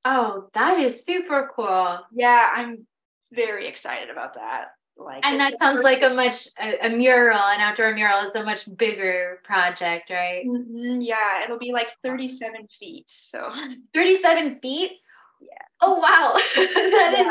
oh, 0.05 0.49
that 0.53 0.79
is 0.79 1.05
super 1.05 1.49
cool. 1.55 1.99
Yeah, 2.13 2.49
I'm 2.53 2.85
very 3.31 3.67
excited 3.67 4.09
about 4.09 4.35
that. 4.35 4.67
Like, 4.95 5.25
and 5.25 5.39
that 5.39 5.57
sounds 5.57 5.83
like 5.83 6.03
a 6.03 6.09
much 6.09 6.47
a, 6.61 6.85
a, 6.85 6.89
mural, 6.89 7.39
an 7.39 7.59
outdoor 7.59 7.93
mural 7.95 8.19
is 8.19 8.35
a 8.35 8.43
much 8.43 8.67
bigger 8.77 9.39
project, 9.43 10.11
right? 10.11 10.45
Mm-hmm, 10.45 11.01
yeah, 11.01 11.43
it'll 11.43 11.57
be 11.57 11.73
like 11.73 11.89
37 12.03 12.67
feet. 12.79 13.05
So 13.07 13.51
37 13.95 14.59
feet. 14.61 14.91
Yeah. 15.83 15.95
Oh 15.95 15.97
wow, 15.97 16.33
that 16.55 17.13
yeah. 17.17 17.21
is 17.21 17.27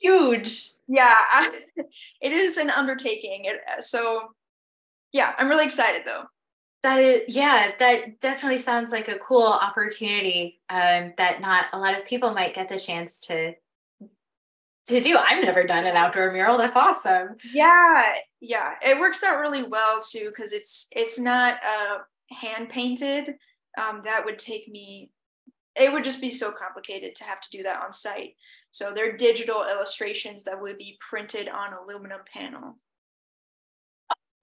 huge. 0.00 0.70
Yeah, 0.88 1.14
I, 1.14 1.60
it 2.20 2.32
is 2.32 2.58
an 2.58 2.70
undertaking. 2.70 3.46
It, 3.46 3.82
so, 3.82 4.28
yeah, 5.12 5.34
I'm 5.38 5.48
really 5.48 5.64
excited 5.64 6.02
though. 6.04 6.24
That 6.82 7.00
is, 7.02 7.22
yeah, 7.34 7.72
that 7.78 8.20
definitely 8.20 8.58
sounds 8.58 8.92
like 8.92 9.08
a 9.08 9.18
cool 9.18 9.42
opportunity 9.42 10.60
um, 10.70 11.14
that 11.16 11.40
not 11.40 11.66
a 11.72 11.78
lot 11.78 11.98
of 11.98 12.04
people 12.04 12.32
might 12.32 12.54
get 12.54 12.68
the 12.68 12.78
chance 12.78 13.20
to 13.22 13.54
to 14.86 15.00
do. 15.00 15.16
I've 15.18 15.42
never 15.42 15.64
done 15.64 15.86
an 15.86 15.96
outdoor 15.96 16.32
mural. 16.32 16.58
That's 16.58 16.76
awesome. 16.76 17.36
Yeah, 17.52 18.12
yeah, 18.40 18.74
it 18.82 19.00
works 19.00 19.24
out 19.24 19.40
really 19.40 19.64
well 19.64 20.00
too 20.00 20.26
because 20.28 20.52
it's 20.52 20.86
it's 20.92 21.18
not 21.18 21.58
uh, 21.64 21.98
hand 22.30 22.68
painted. 22.68 23.34
Um, 23.78 24.02
that 24.04 24.24
would 24.24 24.38
take 24.38 24.68
me 24.68 25.10
it 25.78 25.92
would 25.92 26.04
just 26.04 26.20
be 26.20 26.30
so 26.30 26.50
complicated 26.50 27.14
to 27.16 27.24
have 27.24 27.40
to 27.40 27.50
do 27.50 27.62
that 27.62 27.82
on 27.82 27.92
site. 27.92 28.34
So 28.70 28.92
they're 28.92 29.16
digital 29.16 29.64
illustrations 29.70 30.44
that 30.44 30.60
would 30.60 30.78
be 30.78 30.98
printed 31.00 31.48
on 31.48 31.72
aluminum 31.72 32.20
panel. 32.32 32.76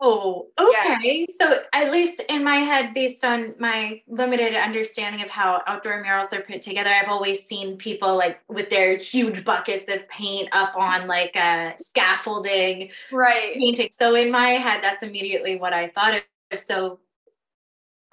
Oh, 0.06 0.48
okay. 0.60 1.26
Yeah. 1.30 1.36
So 1.40 1.64
at 1.72 1.90
least 1.90 2.22
in 2.28 2.44
my 2.44 2.58
head, 2.58 2.94
based 2.94 3.24
on 3.24 3.56
my 3.58 4.02
limited 4.06 4.54
understanding 4.54 5.22
of 5.22 5.30
how 5.30 5.62
outdoor 5.66 6.02
murals 6.02 6.34
are 6.34 6.42
put 6.42 6.62
together, 6.62 6.90
I've 6.90 7.08
always 7.08 7.46
seen 7.46 7.78
people 7.78 8.18
like 8.18 8.42
with 8.50 8.70
their 8.70 8.98
huge 8.98 9.46
buckets 9.46 9.86
of 9.88 10.10
paint 10.10 10.50
up 10.52 10.76
on 10.76 11.08
like 11.08 11.38
a 11.38 11.76
scaffolding, 11.78 12.90
right? 13.14 13.54
Painting. 13.56 13.90
So 13.94 14.16
in 14.16 14.30
my 14.30 14.50
head, 14.50 14.84
that's 14.84 15.04
immediately 15.04 15.56
what 15.56 15.72
I 15.72 15.88
thought 15.88 16.22
of. 16.52 16.60
So 16.60 17.00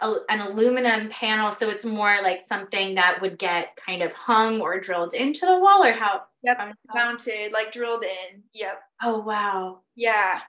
a, 0.00 0.16
an 0.28 0.40
aluminum 0.40 1.08
panel, 1.10 1.52
so 1.52 1.68
it's 1.68 1.84
more 1.84 2.16
like 2.22 2.40
something 2.46 2.94
that 2.94 3.20
would 3.20 3.38
get 3.38 3.76
kind 3.76 4.02
of 4.02 4.12
hung 4.12 4.60
or 4.60 4.80
drilled 4.80 5.14
into 5.14 5.46
the 5.46 5.58
wall, 5.58 5.84
or 5.84 5.92
how? 5.92 6.22
Yep, 6.42 6.74
mounted, 6.94 7.52
like 7.52 7.72
drilled 7.72 8.04
in. 8.04 8.42
Yep. 8.54 8.80
Oh 9.02 9.18
wow. 9.20 9.80
Yeah. 9.96 10.40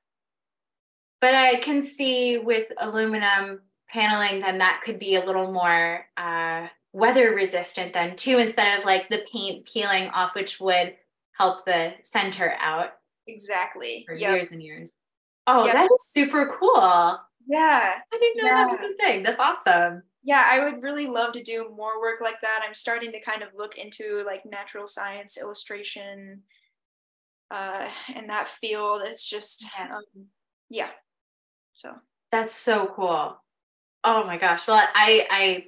But 1.20 1.36
I 1.36 1.58
can 1.58 1.84
see 1.84 2.39
with 2.39 2.72
aluminum 2.78 3.62
paneling, 3.89 4.41
then 4.41 4.58
that 4.60 4.82
could 4.84 4.99
be 4.99 5.16
a 5.16 5.26
little 5.26 5.52
more 5.52 6.06
uh, 6.18 6.68
weather 6.93 7.36
resistant 7.36 7.93
then 7.93 8.16
too, 8.16 8.38
instead 8.38 8.80
of 8.80 8.86
like 8.86 9.10
the 9.10 9.26
paint 9.32 9.66
peeling 9.66 10.10
off, 10.10 10.34
which 10.34 10.60
would 10.60 10.95
help 11.34 11.66
the 11.66 11.93
center 12.02 12.56
out. 12.60 12.91
Exactly. 13.28 14.04
For 14.08 14.16
yep. 14.16 14.34
years 14.34 14.52
and 14.52 14.64
years. 14.64 14.93
Oh, 15.47 15.65
yep. 15.65 15.73
that 15.73 15.89
is 15.91 16.07
super 16.09 16.55
cool. 16.59 17.19
Yeah. 17.47 17.95
I 18.13 18.17
didn't 18.17 18.43
know 18.43 18.49
yeah. 18.49 18.55
that 18.55 18.71
was 18.71 18.91
a 18.91 18.95
thing. 18.95 19.23
That's 19.23 19.39
awesome. 19.39 20.03
Yeah, 20.23 20.45
I 20.47 20.63
would 20.63 20.83
really 20.83 21.07
love 21.07 21.33
to 21.33 21.43
do 21.43 21.71
more 21.75 21.99
work 21.99 22.21
like 22.21 22.39
that. 22.41 22.63
I'm 22.65 22.75
starting 22.75 23.11
to 23.11 23.19
kind 23.19 23.41
of 23.41 23.49
look 23.57 23.77
into 23.77 24.21
like 24.25 24.45
natural 24.45 24.87
science 24.87 25.37
illustration 25.37 26.41
uh 27.49 27.89
in 28.15 28.27
that 28.27 28.47
field. 28.47 29.01
It's 29.03 29.27
just 29.27 29.65
yeah. 29.77 29.95
Um, 29.95 30.27
yeah. 30.69 30.89
So 31.73 31.93
that's 32.31 32.55
so 32.55 32.93
cool. 32.95 33.41
Oh 34.03 34.23
my 34.25 34.37
gosh. 34.37 34.67
Well, 34.67 34.81
I 34.93 35.27
I 35.29 35.65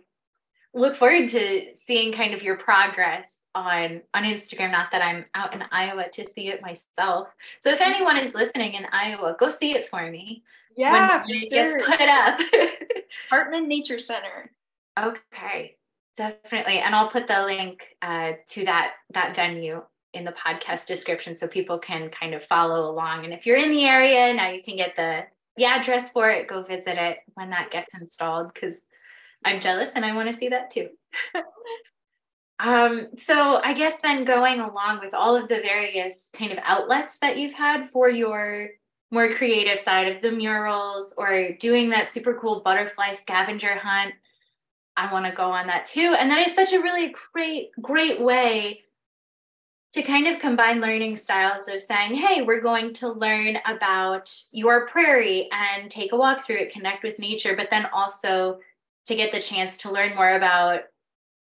look 0.74 0.96
forward 0.96 1.30
to 1.30 1.76
seeing 1.76 2.14
kind 2.14 2.34
of 2.34 2.44
your 2.44 2.58
progress 2.58 3.30
on 3.56 4.02
on 4.14 4.24
Instagram. 4.24 4.72
Not 4.72 4.92
that 4.92 5.02
I'm 5.02 5.26
out 5.36 5.54
in 5.54 5.64
Iowa 5.72 6.06
to 6.14 6.26
see 6.26 6.50
it 6.50 6.62
myself. 6.62 7.30
So 7.60 7.72
if 7.72 7.82
anyone 7.82 8.18
is 8.18 8.34
listening 8.34 8.74
in 8.74 8.86
Iowa, 8.92 9.36
go 9.40 9.50
see 9.50 9.76
it 9.76 9.88
for 9.88 10.10
me. 10.10 10.44
Yeah, 10.76 11.24
when, 11.26 11.28
when 11.28 11.36
it 11.36 11.54
sure. 11.54 11.78
gets 11.78 11.86
put 11.86 12.10
up. 12.10 12.40
Hartman 13.30 13.68
Nature 13.68 14.00
Center. 14.00 14.52
Okay, 15.00 15.78
definitely, 16.18 16.80
and 16.80 16.96
I'll 16.96 17.10
put 17.10 17.28
the 17.28 17.44
link 17.44 17.82
uh, 18.02 18.34
to 18.50 18.66
that 18.66 18.94
that 19.12 19.36
venue 19.36 19.84
in 20.14 20.26
the 20.26 20.32
podcast 20.32 20.86
description 20.86 21.34
so 21.36 21.48
people 21.48 21.80
can 21.80 22.10
kind 22.10 22.34
of 22.34 22.44
follow 22.44 22.90
along. 22.90 23.26
And 23.26 23.34
if 23.34 23.46
you're 23.46 23.58
in 23.58 23.72
the 23.72 23.86
area 23.86 24.34
now, 24.34 24.50
you 24.50 24.62
can 24.62 24.78
get 24.78 24.96
the 24.96 25.26
the 25.58 25.66
address 25.66 26.12
for 26.12 26.30
it. 26.30 26.48
Go 26.48 26.64
visit 26.64 26.98
it 26.98 27.20
when 27.36 27.50
that 27.52 27.72
gets 27.72 27.94
installed 28.00 28.54
because 28.54 28.76
I'm 29.46 29.60
jealous 29.60 29.90
and 29.96 30.06
I 30.06 30.16
want 30.16 30.30
to 30.30 30.34
see 30.34 30.50
that 30.50 30.72
too. 30.72 30.90
um, 32.64 33.10
so 33.18 33.60
I 33.62 33.74
guess 33.74 33.96
then 34.02 34.24
going 34.24 34.62
along 34.62 35.02
with 35.02 35.14
all 35.14 35.36
of 35.36 35.50
the 35.50 35.60
various 35.60 36.28
kind 36.32 36.50
of 36.52 36.60
outlets 36.64 37.20
that 37.20 37.38
you've 37.38 37.54
had 37.54 37.90
for 37.90 38.10
your 38.10 38.70
more 39.12 39.34
creative 39.34 39.78
side 39.78 40.08
of 40.08 40.22
the 40.22 40.32
murals 40.32 41.14
or 41.18 41.52
doing 41.60 41.90
that 41.90 42.12
super 42.12 42.34
cool 42.34 42.62
butterfly 42.62 43.14
scavenger 43.14 43.76
hunt. 43.76 44.14
I 44.96 45.12
want 45.12 45.26
to 45.26 45.34
go 45.34 45.52
on 45.52 45.68
that 45.68 45.86
too. 45.86 46.16
And 46.18 46.32
that 46.32 46.48
is 46.48 46.56
such 46.56 46.72
a 46.72 46.82
really 46.82 47.14
great, 47.34 47.72
great 47.82 48.22
way 48.22 48.84
to 49.92 50.02
kind 50.02 50.28
of 50.28 50.40
combine 50.40 50.80
learning 50.80 51.18
styles 51.18 51.68
of 51.68 51.82
saying, 51.82 52.16
hey, 52.16 52.44
we're 52.44 52.62
going 52.62 52.94
to 52.94 53.12
learn 53.12 53.58
about 53.66 54.34
your 54.52 54.88
prairie 54.88 55.50
and 55.52 55.92
take 55.92 56.14
a 56.14 56.18
walk 56.18 56.46
through 56.46 56.56
it, 56.56 56.72
connect 56.72 57.04
with 57.04 57.20
nature, 57.20 57.58
but 57.58 57.70
then 57.70 57.88
also 57.92 58.60
to 59.06 59.16
get 59.16 59.34
the 59.34 59.40
chance 59.42 59.76
to 59.78 59.92
learn 59.92 60.16
more 60.16 60.36
about 60.36 60.84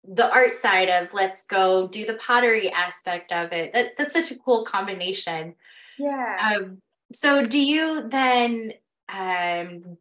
the 0.06 0.30
art 0.32 0.56
side 0.56 0.90
of 0.90 1.14
let's 1.14 1.46
go 1.46 1.88
do 1.88 2.06
the 2.06 2.16
pottery 2.16 2.72
aspect 2.72 3.32
of 3.32 3.54
it. 3.54 3.74
That, 3.74 3.98
that's 3.98 4.14
such 4.14 4.32
a 4.32 4.40
cool 4.40 4.64
combination. 4.66 5.56
Yeah. 5.98 6.56
Um, 6.56 6.82
so 7.14 7.46
do 7.46 7.60
you 7.60 8.08
then 8.08 8.74
um, 9.10 9.98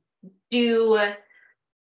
do 0.51 0.99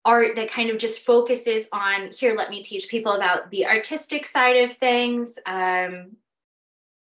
art 0.05 0.37
that 0.37 0.51
kind 0.51 0.71
of 0.71 0.79
just 0.79 1.05
focuses 1.05 1.69
on 1.73 2.11
here 2.11 2.35
let 2.35 2.51
me 2.51 2.63
teach 2.63 2.89
people 2.89 3.13
about 3.13 3.51
the 3.51 3.67
artistic 3.67 4.25
side 4.25 4.57
of 4.57 4.73
things 4.73 5.39
um, 5.45 6.17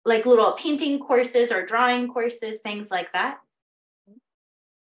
like 0.04 0.26
little 0.26 0.52
painting 0.52 0.98
courses 0.98 1.52
or 1.52 1.64
drawing 1.64 2.08
courses, 2.08 2.58
things 2.58 2.90
like 2.90 3.12
that? 3.12 3.38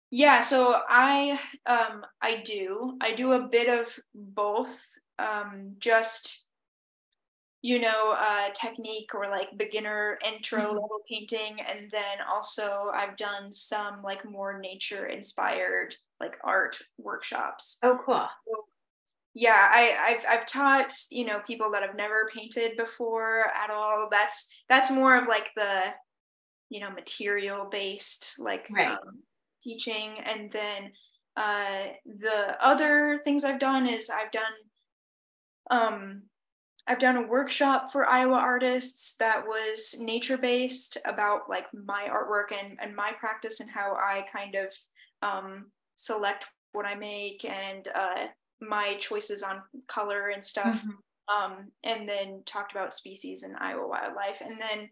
Yeah, 0.10 0.42
so 0.42 0.82
I 0.88 1.40
um 1.66 2.06
I 2.22 2.42
do. 2.44 2.98
I 3.00 3.14
do 3.14 3.32
a 3.32 3.48
bit 3.48 3.70
of 3.70 3.98
both. 4.14 4.94
Um 5.20 5.76
just 5.80 6.46
you 7.64 7.80
know, 7.80 8.16
uh 8.18 8.50
technique 8.56 9.14
or 9.14 9.30
like 9.30 9.58
beginner 9.58 10.18
intro 10.28 10.60
mm-hmm. 10.62 10.74
level 10.74 11.02
painting 11.10 11.62
and 11.62 11.92
then 11.92 12.18
also 12.32 12.90
I've 12.94 13.16
done 13.16 13.54
some 13.54 14.02
like 14.02 14.26
more 14.26 14.60
nature 14.60 15.08
inspired 15.08 15.96
like 16.20 16.38
art 16.44 16.80
workshops. 16.98 17.78
Oh 17.84 18.00
cool. 18.06 18.28
So 18.48 18.66
yeah 19.34 19.70
I, 19.72 19.96
I've 20.00 20.26
I've 20.28 20.46
taught 20.46 20.94
you 21.10 21.26
know 21.26 21.40
people 21.46 21.72
that 21.72 21.84
have 21.84 21.96
never 21.96 22.30
painted 22.36 22.78
before 22.78 23.46
at 23.56 23.70
all. 23.70 24.08
That's 24.12 24.50
that's 24.68 24.92
more 24.92 25.16
of 25.16 25.28
like 25.28 25.52
the 25.56 25.94
you 26.72 26.80
know 26.80 26.90
material 26.90 27.68
based 27.70 28.36
like 28.40 28.68
right. 28.72 28.88
um, 28.88 29.22
teaching, 29.62 30.16
and 30.26 30.52
then 30.52 30.92
uh, 31.38 31.84
the 32.06 32.56
other 32.60 33.20
things 33.24 33.44
I've 33.44 33.60
done 33.60 33.88
is 33.88 34.10
I've 34.10 34.32
done 34.32 34.54
um 35.70 36.24
I've 36.88 37.00
done 37.00 37.18
a 37.18 37.28
workshop 37.28 37.92
for 37.92 38.08
Iowa 38.08 38.38
artists 38.38 39.16
that 39.18 39.46
was 39.46 39.96
nature 40.00 40.38
based 40.38 40.98
about 41.06 41.50
like 41.50 41.68
my 41.74 42.08
artwork 42.12 42.58
and 42.58 42.78
and 42.82 42.96
my 42.96 43.12
practice 43.20 43.60
and 43.60 43.70
how 43.70 43.94
I 43.94 44.26
kind 44.32 44.56
of 44.56 44.74
um, 45.22 45.68
select 45.96 46.46
what 46.72 46.86
I 46.86 46.96
make 46.96 47.46
and 47.46 47.88
uh, 47.94 48.28
my 48.62 48.96
choices 48.96 49.44
on 49.44 49.62
color 49.88 50.30
and 50.30 50.44
stuff. 50.44 50.82
Mm-hmm. 50.82 50.90
Um, 51.34 51.72
and 51.84 52.10
then 52.10 52.44
talked 52.46 52.74
about 52.74 52.94
species 52.94 53.44
and 53.44 53.56
Iowa 53.58 53.88
wildlife. 53.88 54.42
And 54.42 54.60
then 54.60 54.90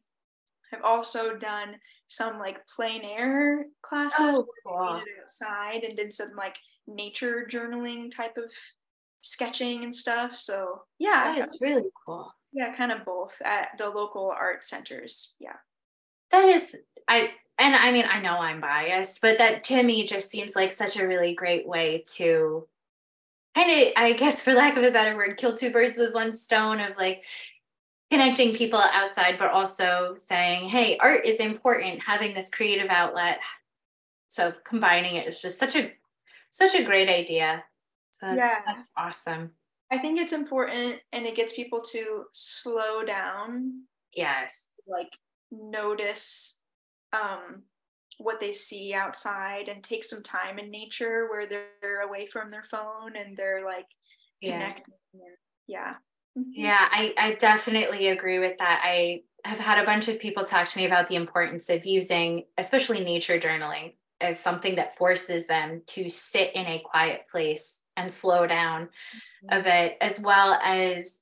I've 0.71 0.83
also 0.83 1.35
done 1.35 1.75
some 2.07 2.39
like 2.39 2.65
plein 2.67 3.01
air 3.03 3.65
classes 3.81 4.37
oh, 4.37 4.47
cool. 4.65 5.01
outside 5.21 5.83
and 5.83 5.97
did 5.97 6.13
some 6.13 6.31
like 6.37 6.55
nature 6.87 7.45
journaling 7.49 8.09
type 8.09 8.37
of 8.37 8.51
sketching 9.21 9.83
and 9.83 9.93
stuff. 9.93 10.35
So 10.35 10.83
yeah, 10.97 11.35
that 11.35 11.37
is 11.37 11.57
really 11.61 11.89
cool. 12.05 12.33
Yeah, 12.51 12.73
kind 12.75 12.91
of 12.91 13.05
both 13.05 13.41
at 13.43 13.69
the 13.77 13.89
local 13.89 14.29
art 14.29 14.65
centers. 14.65 15.33
Yeah, 15.39 15.57
that 16.31 16.45
is 16.45 16.75
I 17.07 17.29
and 17.57 17.75
I 17.75 17.91
mean 17.91 18.05
I 18.09 18.21
know 18.21 18.37
I'm 18.37 18.61
biased, 18.61 19.21
but 19.21 19.37
that 19.37 19.63
to 19.65 19.83
me 19.83 20.05
just 20.05 20.29
seems 20.29 20.55
like 20.55 20.71
such 20.71 20.97
a 20.97 21.07
really 21.07 21.35
great 21.35 21.67
way 21.67 22.03
to 22.15 22.67
kind 23.55 23.71
of, 23.71 23.93
I 23.95 24.13
guess, 24.13 24.41
for 24.41 24.53
lack 24.53 24.77
of 24.77 24.83
a 24.83 24.91
better 24.91 25.15
word, 25.15 25.37
kill 25.37 25.55
two 25.55 25.71
birds 25.71 25.97
with 25.97 26.13
one 26.13 26.33
stone 26.33 26.79
of 26.79 26.97
like 26.97 27.23
connecting 28.11 28.55
people 28.55 28.79
outside, 28.79 29.37
but 29.37 29.51
also 29.51 30.15
saying, 30.15 30.69
hey, 30.69 30.97
art 30.97 31.25
is 31.25 31.37
important, 31.37 32.01
having 32.03 32.33
this 32.33 32.49
creative 32.49 32.89
outlet. 32.89 33.39
So 34.29 34.53
combining 34.63 35.15
it 35.15 35.27
is 35.27 35.41
just 35.41 35.59
such 35.59 35.75
a 35.75 35.91
such 36.51 36.73
a 36.73 36.83
great 36.83 37.09
idea. 37.09 37.63
So 38.11 38.27
that's, 38.27 38.37
yeah. 38.37 38.59
that's 38.65 38.91
awesome. 38.97 39.51
I 39.91 39.97
think 39.97 40.19
it's 40.19 40.33
important 40.33 40.97
and 41.13 41.25
it 41.25 41.35
gets 41.35 41.53
people 41.53 41.81
to 41.91 42.25
slow 42.33 43.03
down. 43.03 43.83
Yes. 44.13 44.59
Like 44.87 45.11
notice 45.51 46.59
um 47.13 47.63
what 48.19 48.39
they 48.39 48.51
see 48.51 48.93
outside 48.93 49.69
and 49.69 49.83
take 49.83 50.03
some 50.03 50.21
time 50.21 50.59
in 50.59 50.69
nature 50.69 51.27
where 51.29 51.47
they're 51.47 52.01
away 52.01 52.27
from 52.27 52.51
their 52.51 52.65
phone 52.69 53.15
and 53.15 53.35
they're 53.35 53.65
like 53.65 53.87
yeah. 54.41 54.59
connecting 54.59 54.93
and, 55.13 55.23
yeah 55.67 55.93
mm-hmm. 56.37 56.51
yeah 56.53 56.87
I, 56.91 57.13
I 57.17 57.33
definitely 57.35 58.09
agree 58.09 58.39
with 58.39 58.57
that 58.59 58.81
i 58.83 59.21
have 59.45 59.57
had 59.57 59.79
a 59.79 59.85
bunch 59.85 60.07
of 60.09 60.19
people 60.19 60.43
talk 60.43 60.67
to 60.67 60.77
me 60.77 60.85
about 60.85 61.07
the 61.07 61.15
importance 61.15 61.69
of 61.69 61.85
using 61.85 62.43
especially 62.57 63.03
nature 63.03 63.39
journaling 63.39 63.93
as 64.21 64.39
something 64.39 64.75
that 64.75 64.97
forces 64.97 65.47
them 65.47 65.81
to 65.87 66.09
sit 66.09 66.53
in 66.53 66.65
a 66.65 66.79
quiet 66.79 67.21
place 67.31 67.78
and 67.99 68.11
slow 68.11 68.47
down 68.47 68.85
mm-hmm. 68.85 69.59
a 69.59 69.63
bit 69.63 69.97
as 70.01 70.19
well 70.19 70.59
as 70.63 71.15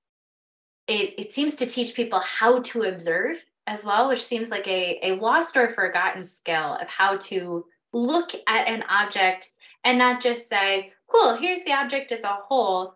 it, 0.88 1.16
it 1.18 1.34
seems 1.34 1.56
to 1.56 1.66
teach 1.66 1.96
people 1.96 2.20
how 2.20 2.60
to 2.60 2.84
observe 2.84 3.44
as 3.66 3.84
well, 3.84 4.08
which 4.08 4.24
seems 4.24 4.50
like 4.50 4.68
a, 4.68 5.00
a 5.04 5.16
lost 5.16 5.58
or 5.58 5.74
forgotten 5.74 6.24
skill 6.24 6.78
of 6.80 6.88
how 6.88 7.18
to 7.18 7.66
look 7.92 8.32
at 8.48 8.68
an 8.68 8.84
object 8.90 9.50
and 9.84 9.98
not 9.98 10.22
just 10.22 10.48
say, 10.48 10.94
cool, 11.08 11.36
here's 11.36 11.64
the 11.64 11.74
object 11.74 12.12
as 12.12 12.24
a 12.24 12.38
whole. 12.48 12.96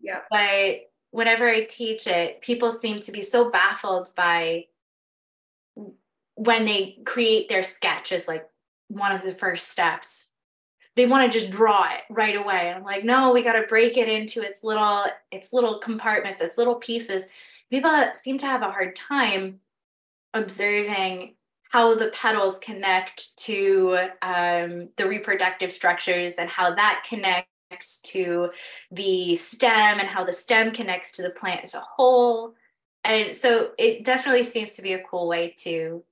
Yeah. 0.00 0.20
But 0.30 0.90
whenever 1.10 1.48
I 1.48 1.64
teach 1.64 2.06
it, 2.06 2.40
people 2.40 2.72
seem 2.72 3.00
to 3.02 3.12
be 3.12 3.22
so 3.22 3.50
baffled 3.50 4.10
by 4.16 4.66
when 6.34 6.64
they 6.64 6.98
create 7.04 7.48
their 7.48 7.62
sketch 7.62 8.12
as 8.12 8.28
like 8.28 8.48
one 8.88 9.12
of 9.12 9.22
the 9.22 9.34
first 9.34 9.70
steps 9.70 10.32
they 10.96 11.06
want 11.06 11.30
to 11.30 11.38
just 11.38 11.52
draw 11.52 11.84
it 11.92 12.02
right 12.10 12.34
away. 12.34 12.68
And 12.68 12.78
I'm 12.78 12.84
like, 12.84 13.04
no, 13.04 13.32
we 13.32 13.42
got 13.42 13.52
to 13.52 13.66
break 13.68 13.96
it 13.96 14.08
into 14.08 14.42
its 14.42 14.64
little 14.64 15.04
its 15.30 15.52
little 15.52 15.78
compartments, 15.78 16.40
its 16.40 16.58
little 16.58 16.76
pieces. 16.76 17.24
People 17.70 17.92
seem 18.14 18.38
to 18.38 18.46
have 18.46 18.62
a 18.62 18.70
hard 18.70 18.96
time 18.96 19.60
observing 20.34 21.34
how 21.70 21.94
the 21.94 22.08
petals 22.08 22.58
connect 22.60 23.36
to 23.36 23.98
um, 24.22 24.88
the 24.96 25.06
reproductive 25.06 25.72
structures 25.72 26.34
and 26.34 26.48
how 26.48 26.74
that 26.74 27.04
connects 27.08 28.00
to 28.02 28.50
the 28.90 29.34
stem 29.34 29.98
and 29.98 30.08
how 30.08 30.24
the 30.24 30.32
stem 30.32 30.72
connects 30.72 31.12
to 31.12 31.22
the 31.22 31.30
plant 31.30 31.62
as 31.64 31.74
a 31.74 31.80
whole. 31.80 32.54
And 33.04 33.34
so 33.34 33.72
it 33.78 34.04
definitely 34.04 34.44
seems 34.44 34.74
to 34.74 34.82
be 34.82 34.92
a 34.92 35.02
cool 35.02 35.28
way 35.28 35.54
to 35.64 36.04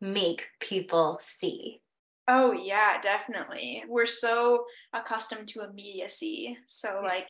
make 0.00 0.48
people 0.60 1.18
see. 1.20 1.80
Oh 2.28 2.52
yeah, 2.52 3.00
definitely. 3.00 3.84
We're 3.88 4.06
so 4.06 4.64
accustomed 4.92 5.48
to 5.48 5.64
immediacy. 5.64 6.56
So 6.66 7.00
like 7.02 7.28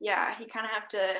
yeah, 0.00 0.34
you 0.38 0.46
kind 0.46 0.64
of 0.64 0.72
have 0.72 0.88
to 0.88 1.14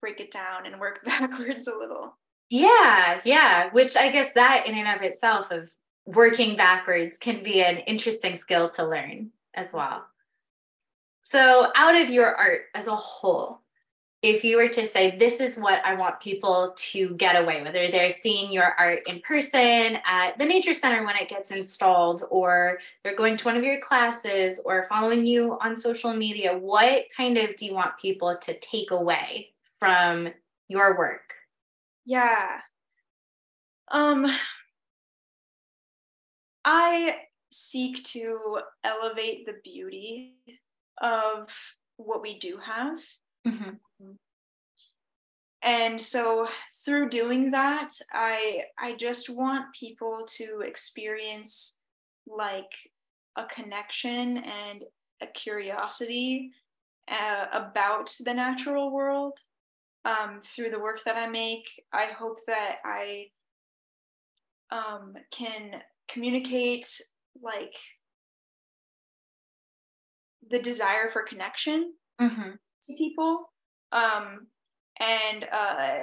break 0.00 0.20
it 0.20 0.30
down 0.30 0.66
and 0.66 0.80
work 0.80 1.00
backwards 1.04 1.68
a 1.68 1.76
little. 1.76 2.16
Yeah, 2.48 3.20
yeah, 3.24 3.70
which 3.72 3.96
I 3.96 4.10
guess 4.10 4.32
that 4.34 4.66
in 4.66 4.74
and 4.74 4.88
of 4.88 5.02
itself 5.02 5.50
of 5.50 5.70
working 6.06 6.56
backwards 6.56 7.16
can 7.18 7.42
be 7.42 7.62
an 7.62 7.78
interesting 7.78 8.38
skill 8.38 8.70
to 8.70 8.88
learn 8.88 9.30
as 9.54 9.72
well. 9.72 10.04
So, 11.22 11.70
out 11.76 11.94
of 11.94 12.10
your 12.10 12.34
art 12.34 12.62
as 12.74 12.88
a 12.88 12.96
whole, 12.96 13.60
if 14.22 14.44
you 14.44 14.58
were 14.58 14.68
to 14.68 14.86
say 14.86 15.16
this 15.16 15.40
is 15.40 15.56
what 15.56 15.80
i 15.84 15.94
want 15.94 16.20
people 16.20 16.74
to 16.76 17.14
get 17.14 17.40
away 17.40 17.62
whether 17.62 17.88
they're 17.88 18.10
seeing 18.10 18.52
your 18.52 18.74
art 18.78 19.00
in 19.06 19.20
person 19.20 19.98
at 20.06 20.36
the 20.36 20.44
nature 20.44 20.74
center 20.74 21.04
when 21.04 21.16
it 21.16 21.28
gets 21.28 21.50
installed 21.50 22.22
or 22.30 22.78
they're 23.02 23.16
going 23.16 23.36
to 23.36 23.44
one 23.46 23.56
of 23.56 23.64
your 23.64 23.80
classes 23.80 24.62
or 24.66 24.86
following 24.88 25.26
you 25.26 25.56
on 25.60 25.74
social 25.74 26.12
media 26.12 26.56
what 26.56 27.04
kind 27.16 27.38
of 27.38 27.56
do 27.56 27.64
you 27.64 27.74
want 27.74 27.96
people 27.98 28.36
to 28.36 28.58
take 28.58 28.90
away 28.90 29.50
from 29.78 30.28
your 30.68 30.96
work? 30.96 31.34
Yeah. 32.06 32.60
Um 33.90 34.26
i 36.64 37.16
seek 37.50 38.04
to 38.04 38.60
elevate 38.84 39.46
the 39.46 39.56
beauty 39.64 40.36
of 41.00 41.50
what 41.96 42.22
we 42.22 42.38
do 42.38 42.58
have. 42.58 43.00
Mm-hmm 43.46 43.70
and 45.62 46.00
so 46.00 46.48
through 46.84 47.08
doing 47.08 47.50
that 47.50 47.90
i 48.12 48.62
i 48.78 48.94
just 48.94 49.28
want 49.28 49.64
people 49.74 50.24
to 50.26 50.60
experience 50.60 51.78
like 52.26 52.72
a 53.36 53.44
connection 53.46 54.38
and 54.38 54.84
a 55.22 55.26
curiosity 55.26 56.50
uh, 57.08 57.46
about 57.52 58.14
the 58.24 58.32
natural 58.32 58.92
world 58.92 59.38
um, 60.04 60.40
through 60.44 60.70
the 60.70 60.78
work 60.78 61.02
that 61.04 61.16
i 61.16 61.28
make 61.28 61.66
i 61.92 62.06
hope 62.06 62.38
that 62.46 62.76
i 62.84 63.26
um, 64.72 65.14
can 65.30 65.82
communicate 66.08 66.86
like 67.42 67.74
the 70.50 70.60
desire 70.60 71.10
for 71.10 71.22
connection 71.22 71.92
mm-hmm. 72.20 72.50
to 72.84 72.94
people 72.96 73.50
um, 73.92 74.46
and 75.00 75.46
uh, 75.50 75.98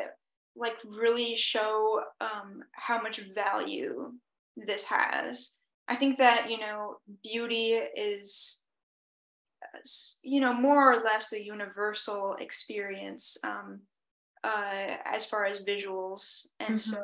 like 0.56 0.76
really 0.86 1.36
show 1.36 2.02
um, 2.20 2.64
how 2.72 3.02
much 3.02 3.22
value 3.34 4.12
this 4.56 4.84
has. 4.84 5.52
I 5.88 5.96
think 5.96 6.18
that 6.18 6.50
you 6.50 6.58
know 6.58 6.98
beauty 7.24 7.74
is 7.74 8.62
you 10.24 10.42
know 10.42 10.54
more 10.54 10.94
or 10.94 11.04
less 11.04 11.34
a 11.34 11.44
universal 11.44 12.36
experience 12.40 13.38
um, 13.44 13.82
uh, 14.44 14.98
as 15.06 15.26
far 15.26 15.46
as 15.46 15.62
visuals, 15.62 16.48
and 16.60 16.76
mm-hmm. 16.76 16.78
so 16.78 17.04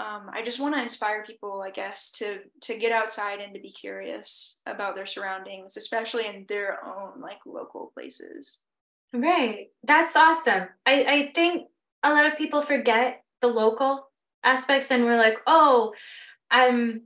um, 0.00 0.30
I 0.32 0.42
just 0.42 0.60
want 0.60 0.74
to 0.74 0.82
inspire 0.82 1.24
people, 1.24 1.62
I 1.62 1.70
guess, 1.70 2.10
to 2.12 2.38
to 2.62 2.78
get 2.78 2.92
outside 2.92 3.40
and 3.40 3.52
to 3.54 3.60
be 3.60 3.70
curious 3.70 4.62
about 4.66 4.94
their 4.94 5.06
surroundings, 5.06 5.76
especially 5.76 6.26
in 6.26 6.46
their 6.48 6.82
own 6.84 7.20
like 7.20 7.38
local 7.44 7.90
places. 7.94 8.58
Right. 9.12 9.68
That's 9.82 10.14
awesome. 10.16 10.68
I, 10.86 11.04
I 11.04 11.32
think 11.34 11.68
a 12.02 12.12
lot 12.12 12.26
of 12.26 12.36
people 12.36 12.62
forget 12.62 13.24
the 13.40 13.48
local 13.48 14.08
aspects 14.44 14.90
and 14.90 15.04
we're 15.04 15.16
like, 15.16 15.38
oh, 15.46 15.94
I'm 16.50 17.02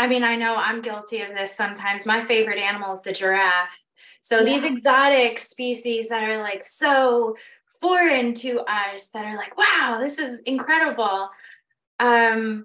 I 0.00 0.06
mean, 0.06 0.24
I 0.24 0.34
know 0.34 0.56
I'm 0.56 0.80
guilty 0.80 1.20
of 1.20 1.34
this 1.34 1.54
sometimes. 1.54 2.06
My 2.06 2.22
favorite 2.22 2.58
animal 2.58 2.94
is 2.94 3.02
the 3.02 3.12
giraffe. 3.12 3.78
So 4.22 4.38
yeah. 4.38 4.44
these 4.44 4.64
exotic 4.64 5.38
species 5.38 6.08
that 6.08 6.22
are 6.22 6.38
like 6.38 6.64
so 6.64 7.36
foreign 7.82 8.32
to 8.34 8.60
us 8.60 9.08
that 9.12 9.26
are 9.26 9.36
like, 9.36 9.58
wow, 9.58 9.98
this 10.00 10.18
is 10.18 10.40
incredible. 10.46 11.28
Um, 11.98 12.64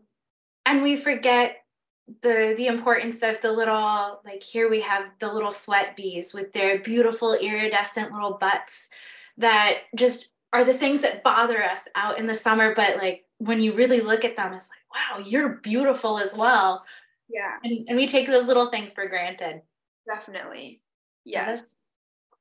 and 0.65 0.81
we 0.81 0.95
forget 0.95 1.57
the 2.21 2.53
the 2.55 2.67
importance 2.67 3.23
of 3.23 3.41
the 3.41 3.51
little 3.51 4.21
like 4.25 4.43
here 4.43 4.69
we 4.69 4.81
have 4.81 5.05
the 5.19 5.31
little 5.31 5.51
sweat 5.51 5.95
bees 5.95 6.33
with 6.33 6.53
their 6.53 6.79
beautiful 6.79 7.33
iridescent 7.33 8.11
little 8.11 8.37
butts 8.39 8.89
that 9.37 9.79
just 9.95 10.29
are 10.53 10.63
the 10.63 10.73
things 10.73 11.01
that 11.01 11.23
bother 11.23 11.63
us 11.63 11.87
out 11.95 12.19
in 12.19 12.27
the 12.27 12.35
summer 12.35 12.75
but 12.75 12.97
like 12.97 13.25
when 13.39 13.59
you 13.59 13.73
really 13.73 14.01
look 14.01 14.23
at 14.23 14.35
them 14.35 14.53
it's 14.53 14.69
like 14.69 15.19
wow 15.19 15.25
you're 15.25 15.55
beautiful 15.57 16.19
as 16.19 16.35
well. 16.35 16.85
Yeah. 17.27 17.57
And, 17.63 17.89
and 17.89 17.97
we 17.97 18.07
take 18.07 18.27
those 18.27 18.47
little 18.47 18.69
things 18.69 18.93
for 18.93 19.07
granted. 19.07 19.63
Definitely. 20.05 20.81
Yes. 21.25 21.75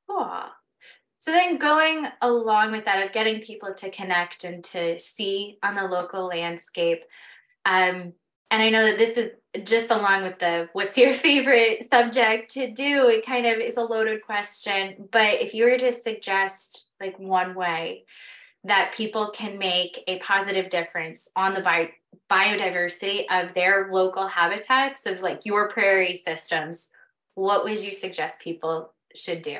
cool. 0.07 0.43
So 1.17 1.31
then 1.31 1.57
going 1.57 2.07
along 2.21 2.71
with 2.71 2.85
that 2.85 3.03
of 3.03 3.11
getting 3.11 3.41
people 3.41 3.73
to 3.73 3.89
connect 3.89 4.43
and 4.43 4.63
to 4.65 4.99
see 4.99 5.57
on 5.63 5.73
the 5.73 5.87
local 5.87 6.27
landscape 6.27 7.03
um, 7.65 8.13
and 8.51 8.61
I 8.61 8.69
know 8.69 8.85
that 8.85 8.97
this 8.97 9.17
is 9.17 9.31
just 9.63 9.91
along 9.91 10.23
with 10.23 10.39
the 10.39 10.69
what's 10.73 10.97
your 10.97 11.13
favorite 11.27 11.87
subject 11.91 12.51
to 12.53 12.71
do, 12.71 13.07
it 13.07 13.25
kind 13.25 13.45
of 13.45 13.59
is 13.59 13.77
a 13.77 13.83
loaded 13.83 14.23
question. 14.23 15.07
But 15.11 15.41
if 15.41 15.53
you 15.53 15.65
were 15.65 15.77
to 15.77 15.91
suggest 15.91 16.89
like 16.99 17.17
one 17.19 17.55
way 17.55 18.05
that 18.63 18.93
people 18.93 19.31
can 19.33 19.59
make 19.59 20.03
a 20.07 20.19
positive 20.19 20.69
difference 20.69 21.29
on 21.35 21.53
the 21.53 21.61
bi- 21.61 21.91
biodiversity 22.29 23.25
of 23.29 23.53
their 23.53 23.89
local 23.91 24.27
habitats, 24.27 25.05
of 25.05 25.21
like 25.21 25.45
your 25.45 25.69
prairie 25.69 26.15
systems, 26.15 26.89
what 27.35 27.63
would 27.63 27.83
you 27.83 27.93
suggest 27.93 28.41
people 28.41 28.91
should 29.13 29.41
do? 29.41 29.59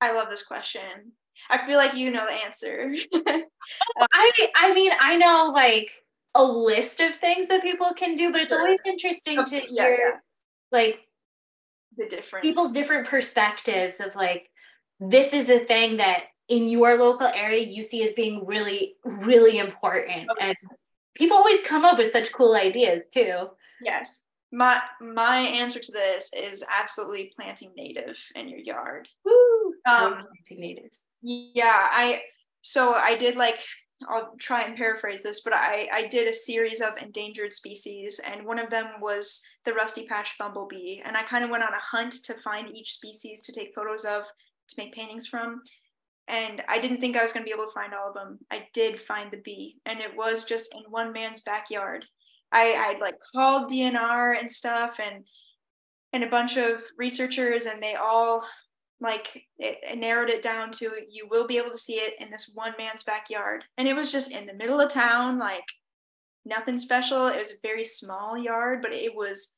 I 0.00 0.12
love 0.12 0.28
this 0.30 0.44
question. 0.44 1.12
I 1.50 1.66
feel 1.66 1.78
like 1.78 1.94
you 1.94 2.10
know 2.10 2.26
the 2.26 2.44
answer. 2.44 2.94
Oh, 3.98 4.06
I 4.14 4.48
I 4.54 4.72
mean, 4.72 4.92
I 4.98 5.16
know 5.16 5.52
like 5.54 5.90
a 6.38 6.44
list 6.44 7.00
of 7.00 7.14
things 7.16 7.48
that 7.48 7.62
people 7.62 7.92
can 7.94 8.14
do, 8.14 8.32
but 8.32 8.40
it's 8.40 8.52
sure. 8.52 8.62
always 8.62 8.80
interesting 8.86 9.44
to 9.44 9.60
hear 9.60 9.66
yeah, 9.70 9.88
yeah. 9.88 10.10
like 10.72 11.00
the 11.98 12.08
different 12.08 12.44
people's 12.44 12.72
different 12.72 13.06
perspectives 13.06 14.00
of 14.00 14.14
like 14.14 14.48
this 15.00 15.32
is 15.32 15.48
a 15.48 15.58
thing 15.58 15.98
that 15.98 16.24
in 16.48 16.68
your 16.68 16.96
local 16.96 17.26
area 17.26 17.62
you 17.62 17.82
see 17.82 18.02
as 18.02 18.12
being 18.14 18.46
really 18.46 18.94
really 19.04 19.58
important 19.58 20.30
okay. 20.30 20.48
and 20.48 20.56
people 21.14 21.36
always 21.36 21.60
come 21.64 21.84
up 21.84 21.98
with 21.98 22.12
such 22.12 22.32
cool 22.32 22.54
ideas 22.54 23.02
too 23.12 23.48
yes 23.82 24.26
my 24.52 24.80
my 25.00 25.38
answer 25.38 25.80
to 25.80 25.92
this 25.92 26.30
is 26.34 26.64
absolutely 26.70 27.32
planting 27.36 27.72
native 27.76 28.18
in 28.34 28.48
your 28.48 28.60
yard 28.60 29.08
Woo! 29.24 29.74
Um, 29.86 30.12
planting 30.12 30.60
natives 30.60 31.02
yeah 31.20 31.88
i 31.90 32.22
so 32.62 32.94
i 32.94 33.16
did 33.16 33.36
like 33.36 33.58
I'll 34.08 34.34
try 34.38 34.62
and 34.62 34.76
paraphrase 34.76 35.22
this, 35.22 35.40
but 35.40 35.52
I, 35.52 35.88
I 35.92 36.06
did 36.06 36.28
a 36.28 36.34
series 36.34 36.80
of 36.80 36.96
endangered 36.98 37.52
species, 37.52 38.20
and 38.20 38.46
one 38.46 38.58
of 38.58 38.70
them 38.70 38.86
was 39.00 39.40
the 39.64 39.72
rusty 39.72 40.06
patch 40.06 40.36
bumblebee. 40.38 41.00
And 41.04 41.16
I 41.16 41.22
kind 41.22 41.42
of 41.42 41.50
went 41.50 41.64
on 41.64 41.72
a 41.72 41.80
hunt 41.80 42.14
to 42.24 42.34
find 42.44 42.70
each 42.70 42.94
species 42.94 43.42
to 43.42 43.52
take 43.52 43.74
photos 43.74 44.04
of 44.04 44.22
to 44.22 44.74
make 44.78 44.94
paintings 44.94 45.26
from. 45.26 45.62
And 46.28 46.62
I 46.68 46.78
didn't 46.78 47.00
think 47.00 47.16
I 47.16 47.22
was 47.22 47.32
going 47.32 47.44
to 47.44 47.48
be 47.48 47.54
able 47.54 47.66
to 47.66 47.72
find 47.72 47.92
all 47.94 48.08
of 48.08 48.14
them. 48.14 48.38
I 48.50 48.68
did 48.72 49.00
find 49.00 49.32
the 49.32 49.40
bee, 49.44 49.78
and 49.84 50.00
it 50.00 50.16
was 50.16 50.44
just 50.44 50.74
in 50.74 50.82
one 50.90 51.12
man's 51.12 51.40
backyard. 51.40 52.04
I 52.52 52.74
I'd 52.74 53.00
like 53.00 53.16
called 53.34 53.70
DNR 53.70 54.38
and 54.38 54.50
stuff, 54.50 55.00
and 55.02 55.24
and 56.12 56.22
a 56.22 56.30
bunch 56.30 56.56
of 56.56 56.82
researchers, 56.96 57.66
and 57.66 57.82
they 57.82 57.94
all 57.94 58.44
like 59.00 59.44
it, 59.58 59.78
it, 59.82 59.98
narrowed 59.98 60.30
it 60.30 60.42
down 60.42 60.72
to 60.72 60.90
you 61.08 61.28
will 61.30 61.46
be 61.46 61.56
able 61.56 61.70
to 61.70 61.78
see 61.78 61.94
it 61.94 62.14
in 62.18 62.30
this 62.30 62.50
one 62.52 62.74
man's 62.78 63.02
backyard. 63.02 63.64
And 63.76 63.86
it 63.86 63.94
was 63.94 64.10
just 64.10 64.32
in 64.32 64.46
the 64.46 64.54
middle 64.54 64.80
of 64.80 64.92
town 64.92 65.38
like 65.38 65.64
nothing 66.44 66.78
special. 66.78 67.26
It 67.26 67.38
was 67.38 67.52
a 67.52 67.62
very 67.62 67.84
small 67.84 68.36
yard 68.36 68.82
but 68.82 68.92
it 68.92 69.14
was 69.14 69.54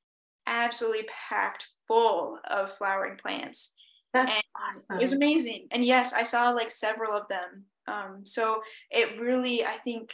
absolutely 0.47 1.07
packed 1.29 1.69
full 1.89 2.39
of 2.49 2.77
flowering 2.77 3.17
plants. 3.17 3.73
That's 4.13 4.31
and 4.31 4.43
awesome. 4.69 5.01
it 5.01 5.05
was 5.05 5.13
amazing. 5.13 5.69
And 5.71 5.85
yes 5.85 6.13
i 6.13 6.23
saw 6.23 6.51
like 6.51 6.71
several 6.71 7.13
of 7.13 7.29
them. 7.29 7.65
Um, 7.87 8.21
so 8.25 8.61
it 8.91 9.21
really 9.21 9.65
i 9.65 9.77
think 9.79 10.11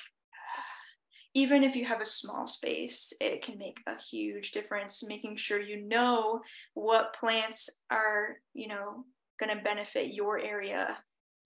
even 1.36 1.62
if 1.62 1.76
you 1.76 1.84
have 1.84 2.00
a 2.00 2.06
small 2.06 2.46
space, 2.46 3.12
it 3.20 3.42
can 3.42 3.58
make 3.58 3.78
a 3.86 3.94
huge 4.00 4.52
difference 4.52 5.06
making 5.06 5.36
sure 5.36 5.60
you 5.60 5.86
know 5.86 6.40
what 6.72 7.14
plants 7.14 7.68
are, 7.90 8.38
you 8.54 8.68
know, 8.68 9.04
going 9.38 9.56
to 9.56 9.62
benefit 9.62 10.14
your 10.14 10.38
area. 10.38 10.96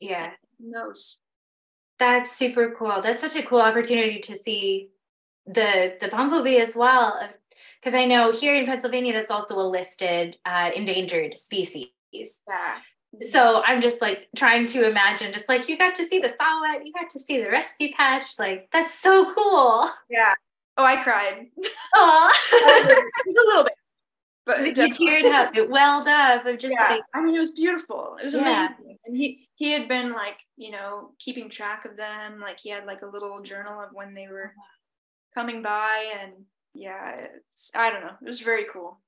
Yeah. 0.01 0.32
Those. 0.59 1.18
That's 1.99 2.34
super 2.34 2.74
cool. 2.76 3.03
That's 3.03 3.20
such 3.20 3.36
a 3.36 3.47
cool 3.47 3.61
opportunity 3.61 4.20
to 4.20 4.34
see 4.34 4.91
the 5.47 5.97
the 6.01 6.09
bumblebee 6.09 6.59
as 6.59 6.76
well 6.76 7.18
because 7.80 7.95
I 7.95 8.05
know 8.05 8.30
here 8.30 8.55
in 8.55 8.66
Pennsylvania 8.66 9.12
that's 9.12 9.30
also 9.30 9.59
a 9.59 9.66
listed 9.66 10.36
uh, 10.45 10.70
endangered 10.74 11.36
species. 11.38 11.88
Yeah. 12.12 12.76
So 13.20 13.62
I'm 13.64 13.80
just 13.80 14.01
like 14.01 14.28
trying 14.36 14.66
to 14.66 14.88
imagine, 14.88 15.32
just 15.32 15.49
like 15.49 15.68
you 15.68 15.76
got 15.76 15.95
to 15.97 16.07
see 16.07 16.20
the 16.20 16.28
saw 16.28 16.78
you 16.84 16.93
got 16.93 17.11
to 17.11 17.18
see 17.18 17.43
the 17.43 17.51
rusty 17.51 17.93
patch. 17.93 18.38
Like 18.38 18.68
that's 18.72 18.99
so 18.99 19.34
cool. 19.34 19.91
Yeah. 20.09 20.34
Oh, 20.76 20.84
I 20.84 21.03
cried. 21.03 21.47
Oh, 21.93 22.30
just 22.41 23.38
a 23.38 23.47
little 23.49 23.64
bit. 23.64 23.72
But 24.47 24.64
you 24.64 24.72
teared 24.72 25.32
up. 25.32 25.55
It 25.57 25.68
welled 25.68 26.09
up. 26.09 26.47
Of 26.47 26.59
just 26.59 26.74
yeah. 26.74 26.95
like 26.95 27.03
I 27.14 27.22
mean, 27.22 27.34
it 27.34 27.38
was 27.38 27.53
beautiful. 27.53 28.16
It 28.20 28.24
was 28.24 28.34
yeah. 28.34 28.68
amazing. 28.68 28.99
And 29.05 29.16
he 29.16 29.49
he 29.55 29.70
had 29.72 29.88
been 29.88 30.12
like 30.12 30.38
you 30.57 30.70
know 30.70 31.12
keeping 31.18 31.49
track 31.49 31.84
of 31.84 31.97
them. 31.97 32.41
Like 32.41 32.59
he 32.59 32.70
had 32.70 32.86
like 32.86 33.03
a 33.03 33.07
little 33.07 33.43
journal 33.43 33.80
of 33.80 33.91
when 33.93 34.14
they 34.14 34.28
were 34.28 34.47
uh-huh. 34.57 35.41
coming 35.41 35.62
by, 35.62 36.12
and 36.20 36.32
yeah, 36.74 37.26
I 37.74 37.91
don't 37.91 38.03
know. 38.03 38.14
It 38.20 38.26
was 38.26 38.41
very 38.41 38.66
cool. 38.72 39.01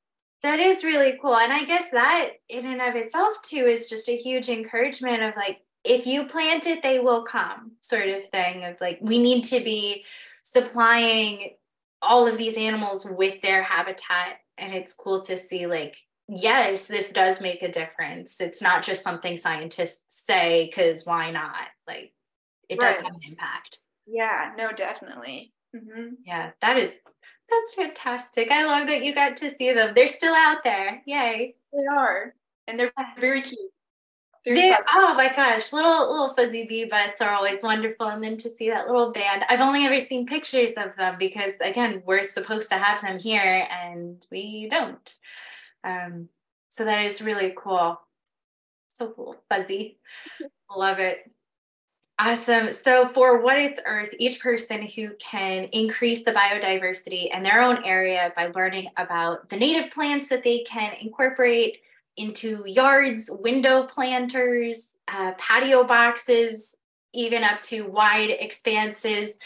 That 0.42 0.58
is 0.58 0.82
really 0.82 1.18
cool. 1.22 1.36
And 1.36 1.52
I 1.52 1.64
guess 1.64 1.90
that 1.90 2.30
in 2.48 2.66
and 2.66 2.82
of 2.82 2.96
itself 2.96 3.40
too 3.42 3.64
is 3.66 3.88
just 3.88 4.08
a 4.08 4.16
huge 4.16 4.48
encouragement 4.48 5.22
of 5.22 5.36
like, 5.36 5.60
if 5.84 6.04
you 6.06 6.26
plant 6.26 6.66
it, 6.66 6.82
they 6.82 6.98
will 6.98 7.22
come 7.22 7.72
sort 7.80 8.08
of 8.08 8.26
thing 8.26 8.64
of 8.64 8.76
like, 8.80 8.98
we 9.00 9.18
need 9.18 9.44
to 9.44 9.60
be 9.60 10.04
supplying 10.42 11.50
all 12.00 12.26
of 12.26 12.38
these 12.38 12.56
animals 12.56 13.06
with 13.08 13.40
their 13.40 13.62
habitat. 13.62 14.38
And 14.62 14.72
it's 14.72 14.94
cool 14.94 15.22
to 15.22 15.36
see 15.36 15.66
like, 15.66 15.96
yes, 16.28 16.86
this 16.86 17.10
does 17.10 17.40
make 17.40 17.62
a 17.62 17.72
difference. 17.72 18.40
It's 18.40 18.62
not 18.62 18.84
just 18.84 19.02
something 19.02 19.36
scientists 19.36 20.04
say, 20.06 20.66
because 20.66 21.04
why 21.04 21.32
not? 21.32 21.66
Like, 21.88 22.12
it 22.68 22.78
right. 22.78 22.94
does 22.94 23.02
have 23.04 23.14
an 23.14 23.20
impact. 23.28 23.78
Yeah, 24.06 24.52
no, 24.56 24.70
definitely. 24.70 25.52
Mm-hmm. 25.74 26.14
Yeah, 26.24 26.50
that 26.60 26.76
is 26.76 26.96
that's 27.50 27.74
fantastic. 27.74 28.50
I 28.52 28.64
love 28.64 28.86
that 28.86 29.04
you 29.04 29.12
got 29.12 29.36
to 29.38 29.54
see 29.56 29.72
them. 29.72 29.94
They're 29.96 30.08
still 30.08 30.34
out 30.34 30.62
there. 30.62 31.02
Yay. 31.06 31.56
They 31.72 31.86
are. 31.90 32.34
And 32.68 32.78
they're 32.78 32.92
very 33.18 33.42
cute. 33.42 33.71
They, 34.44 34.74
oh 34.92 35.14
my 35.14 35.32
gosh, 35.34 35.72
little 35.72 36.10
little 36.10 36.34
fuzzy 36.34 36.66
bee 36.66 36.86
butts 36.86 37.20
are 37.20 37.32
always 37.32 37.62
wonderful. 37.62 38.06
And 38.06 38.22
then 38.22 38.38
to 38.38 38.50
see 38.50 38.70
that 38.70 38.88
little 38.88 39.12
band, 39.12 39.44
I've 39.48 39.60
only 39.60 39.84
ever 39.84 40.00
seen 40.00 40.26
pictures 40.26 40.70
of 40.76 40.96
them 40.96 41.16
because 41.18 41.52
again, 41.60 42.02
we're 42.06 42.24
supposed 42.24 42.68
to 42.70 42.78
have 42.78 43.00
them 43.00 43.20
here 43.20 43.68
and 43.70 44.24
we 44.32 44.68
don't. 44.68 45.14
Um, 45.84 46.28
so 46.70 46.84
that 46.84 47.04
is 47.04 47.22
really 47.22 47.54
cool. 47.56 48.00
So 48.90 49.12
cool, 49.14 49.36
fuzzy. 49.48 49.98
Love 50.76 50.98
it. 50.98 51.30
Awesome. 52.18 52.70
So, 52.84 53.08
for 53.08 53.42
What 53.42 53.58
It's 53.58 53.80
Earth, 53.84 54.10
each 54.18 54.38
person 54.40 54.86
who 54.86 55.10
can 55.18 55.64
increase 55.72 56.24
the 56.24 56.30
biodiversity 56.30 57.34
in 57.34 57.42
their 57.42 57.60
own 57.60 57.82
area 57.84 58.32
by 58.36 58.46
learning 58.48 58.88
about 58.96 59.48
the 59.50 59.56
native 59.56 59.90
plants 59.90 60.28
that 60.28 60.44
they 60.44 60.60
can 60.60 60.94
incorporate 61.00 61.78
into 62.16 62.64
yards, 62.66 63.30
window 63.30 63.84
planters, 63.86 64.86
uh, 65.08 65.32
patio 65.38 65.84
boxes, 65.84 66.76
even 67.12 67.44
up 67.44 67.62
to 67.62 67.82
wide 67.82 68.30
expanses 68.30 69.38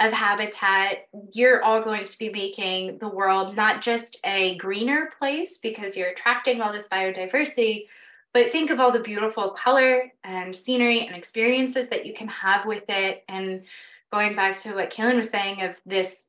of 0.00 0.12
habitat, 0.12 1.06
you're 1.32 1.62
all 1.62 1.82
going 1.82 2.04
to 2.04 2.18
be 2.18 2.30
making 2.30 2.98
the 2.98 3.08
world 3.08 3.54
not 3.54 3.80
just 3.80 4.18
a 4.24 4.56
greener 4.56 5.10
place 5.18 5.58
because 5.58 5.96
you're 5.96 6.08
attracting 6.08 6.60
all 6.60 6.72
this 6.72 6.88
biodiversity, 6.88 7.86
but 8.34 8.50
think 8.50 8.70
of 8.70 8.80
all 8.80 8.90
the 8.90 8.98
beautiful 8.98 9.50
color 9.50 10.12
and 10.24 10.56
scenery 10.56 11.06
and 11.06 11.14
experiences 11.14 11.88
that 11.88 12.06
you 12.06 12.14
can 12.14 12.28
have 12.28 12.66
with 12.66 12.84
it. 12.88 13.22
And 13.28 13.62
going 14.10 14.34
back 14.34 14.58
to 14.58 14.74
what 14.74 14.90
Caylin 14.90 15.16
was 15.16 15.30
saying 15.30 15.62
of 15.62 15.80
this 15.86 16.26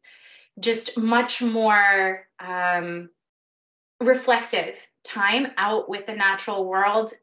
just 0.60 0.98
much 0.98 1.42
more 1.42 2.28
um, 2.40 3.10
reflective 4.00 4.78
time 5.04 5.48
out 5.58 5.90
with 5.90 6.06
the 6.06 6.16
natural 6.16 6.66
world, 6.66 7.14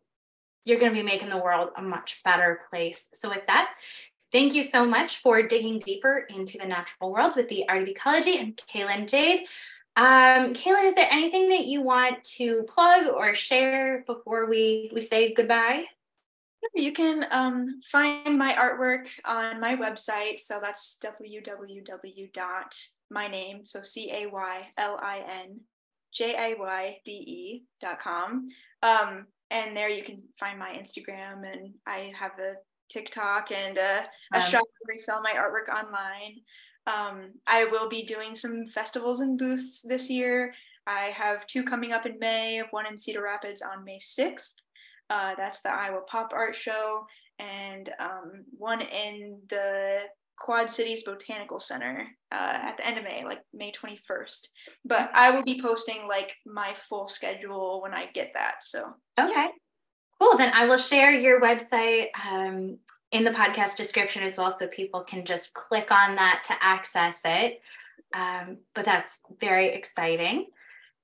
you're 0.64 0.78
going 0.78 0.92
to 0.92 1.00
be 1.00 1.04
making 1.04 1.30
the 1.30 1.38
world 1.38 1.70
a 1.76 1.82
much 1.82 2.22
better 2.22 2.60
place. 2.70 3.08
So, 3.12 3.28
with 3.28 3.46
that, 3.46 3.74
thank 4.32 4.54
you 4.54 4.62
so 4.62 4.84
much 4.84 5.18
for 5.18 5.42
digging 5.46 5.78
deeper 5.78 6.26
into 6.28 6.58
the 6.58 6.66
natural 6.66 7.12
world 7.12 7.34
with 7.36 7.48
the 7.48 7.68
Art 7.68 7.82
of 7.82 7.88
Ecology 7.88 8.38
and 8.38 8.56
Caylin 8.56 9.06
Jayde. 9.06 9.46
Um, 9.96 10.54
Caylin, 10.54 10.86
is 10.86 10.94
there 10.94 11.08
anything 11.10 11.48
that 11.50 11.66
you 11.66 11.82
want 11.82 12.22
to 12.36 12.62
plug 12.74 13.06
or 13.08 13.34
share 13.34 14.04
before 14.06 14.48
we, 14.48 14.90
we 14.94 15.00
say 15.00 15.34
goodbye? 15.34 15.86
You 16.74 16.92
can 16.92 17.26
um, 17.30 17.80
find 17.90 18.38
my 18.38 18.52
artwork 18.54 19.08
on 19.24 19.58
my 19.60 19.76
website. 19.76 20.38
So 20.38 20.60
that's 20.60 20.98
www.myname, 21.02 22.28
so 23.68 23.82
C 23.82 24.12
A 24.12 24.26
Y 24.26 24.70
L 24.76 24.98
I 25.02 25.24
N 25.26 25.60
J 26.12 26.34
A 26.36 26.58
Y 26.58 26.96
D 27.04 27.12
E 27.12 27.62
dot 27.80 28.00
com. 28.00 28.48
Um, 28.82 29.26
and 29.50 29.76
there 29.76 29.88
you 29.88 30.02
can 30.02 30.22
find 30.38 30.58
my 30.58 30.70
Instagram, 30.70 31.42
and 31.50 31.74
I 31.86 32.12
have 32.18 32.32
a 32.38 32.54
TikTok 32.88 33.50
and 33.52 33.78
a, 33.78 34.04
a 34.34 34.40
shop 34.40 34.64
where 34.80 34.94
I 34.94 34.98
sell 34.98 35.22
my 35.22 35.32
artwork 35.32 35.72
online. 35.72 36.40
Um, 36.86 37.32
I 37.46 37.64
will 37.64 37.88
be 37.88 38.04
doing 38.04 38.34
some 38.34 38.66
festivals 38.74 39.20
and 39.20 39.38
booths 39.38 39.82
this 39.82 40.10
year. 40.10 40.52
I 40.86 41.12
have 41.16 41.46
two 41.46 41.62
coming 41.64 41.92
up 41.92 42.06
in 42.06 42.18
May, 42.18 42.62
one 42.70 42.86
in 42.86 42.96
Cedar 42.98 43.22
Rapids 43.22 43.62
on 43.62 43.84
May 43.84 43.98
6th. 43.98 44.54
Uh, 45.08 45.34
that's 45.36 45.60
the 45.60 45.70
Iowa 45.70 46.00
Pop 46.08 46.32
Art 46.34 46.54
Show, 46.54 47.04
and 47.38 47.90
um, 47.98 48.44
one 48.56 48.80
in 48.80 49.40
the 49.48 50.02
Quad 50.40 50.70
Cities 50.70 51.04
Botanical 51.04 51.60
Center 51.60 52.08
uh, 52.32 52.58
at 52.62 52.78
the 52.78 52.86
end 52.86 52.98
of 52.98 53.04
May, 53.04 53.24
like 53.24 53.42
May 53.52 53.70
21st. 53.70 54.48
But 54.84 55.10
I 55.14 55.30
will 55.30 55.44
be 55.44 55.60
posting 55.60 56.08
like 56.08 56.34
my 56.46 56.74
full 56.88 57.08
schedule 57.08 57.82
when 57.82 57.92
I 57.92 58.06
get 58.06 58.32
that. 58.34 58.64
So, 58.64 58.94
okay. 59.20 59.48
Cool. 60.18 60.38
Then 60.38 60.52
I 60.54 60.66
will 60.66 60.78
share 60.78 61.12
your 61.12 61.40
website 61.40 62.08
um, 62.26 62.78
in 63.12 63.24
the 63.24 63.30
podcast 63.30 63.76
description 63.76 64.22
as 64.22 64.38
well, 64.38 64.50
so 64.50 64.66
people 64.68 65.02
can 65.02 65.24
just 65.24 65.52
click 65.52 65.92
on 65.92 66.16
that 66.16 66.42
to 66.46 66.54
access 66.60 67.18
it. 67.24 67.60
Um, 68.14 68.58
but 68.74 68.86
that's 68.86 69.12
very 69.40 69.68
exciting. 69.68 70.46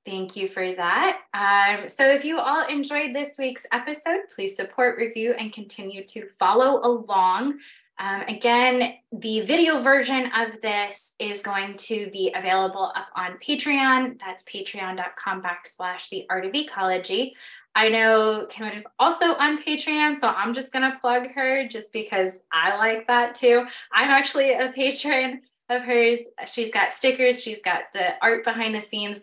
Thank 0.06 0.36
you 0.36 0.48
for 0.48 0.72
that. 0.72 1.20
Um, 1.34 1.88
so, 1.88 2.08
if 2.08 2.24
you 2.24 2.38
all 2.38 2.66
enjoyed 2.66 3.14
this 3.14 3.36
week's 3.38 3.66
episode, 3.70 4.20
please 4.34 4.56
support, 4.56 4.98
review, 4.98 5.34
and 5.38 5.52
continue 5.52 6.04
to 6.06 6.28
follow 6.38 6.80
along. 6.80 7.58
Um, 7.98 8.22
again, 8.22 8.94
the 9.10 9.40
video 9.40 9.80
version 9.80 10.30
of 10.36 10.60
this 10.60 11.14
is 11.18 11.40
going 11.40 11.76
to 11.78 12.10
be 12.10 12.32
available 12.34 12.92
up 12.94 13.06
on 13.14 13.38
Patreon. 13.38 14.20
That's 14.20 14.42
patreon.com 14.42 15.42
backslash 15.42 16.10
the 16.10 16.26
art 16.28 16.44
of 16.44 16.54
ecology. 16.54 17.34
I 17.74 17.88
know 17.88 18.46
Caylin 18.50 18.74
is 18.74 18.86
also 18.98 19.34
on 19.34 19.62
Patreon, 19.62 20.18
so 20.18 20.28
I'm 20.28 20.54
just 20.54 20.72
going 20.72 20.90
to 20.90 20.98
plug 20.98 21.32
her 21.32 21.68
just 21.68 21.92
because 21.92 22.40
I 22.52 22.76
like 22.76 23.06
that 23.06 23.34
too. 23.34 23.66
I'm 23.92 24.10
actually 24.10 24.52
a 24.52 24.72
patron 24.74 25.42
of 25.68 25.82
hers. 25.82 26.18
She's 26.46 26.70
got 26.70 26.92
stickers, 26.92 27.42
she's 27.42 27.62
got 27.62 27.84
the 27.92 28.14
art 28.22 28.44
behind 28.44 28.74
the 28.74 28.80
scenes, 28.80 29.22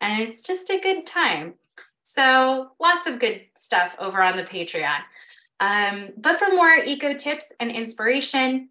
and 0.00 0.20
it's 0.22 0.42
just 0.42 0.70
a 0.70 0.80
good 0.80 1.06
time. 1.06 1.54
So, 2.02 2.72
lots 2.80 3.06
of 3.06 3.18
good 3.18 3.42
stuff 3.58 3.96
over 3.98 4.22
on 4.22 4.36
the 4.36 4.42
Patreon. 4.42 4.98
Um, 5.62 6.10
but 6.18 6.38
for 6.38 6.48
more 6.48 6.76
eco 6.84 7.14
tips 7.14 7.52
and 7.60 7.70
inspiration, 7.70 8.68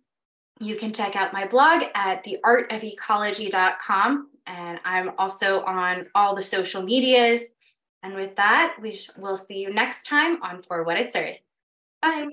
you 0.60 0.76
can 0.76 0.94
check 0.94 1.16
out 1.16 1.34
my 1.34 1.48
blog 1.48 1.84
at 1.96 2.24
theartofecology.com. 2.24 4.28
And 4.46 4.80
I'm 4.86 5.12
also 5.18 5.64
on 5.64 6.08
all 6.14 6.36
the 6.36 6.42
social 6.42 6.84
medias 6.84 7.42
and 8.04 8.16
with 8.16 8.36
that, 8.36 8.78
we 8.82 9.00
will 9.18 9.38
see 9.38 9.60
you 9.60 9.74
next 9.74 10.06
time 10.06 10.42
on 10.42 10.64
For 10.64 10.84
What 10.84 10.98
It's 10.98 11.16
Earth. 11.16 11.38
Bye. 12.02 12.28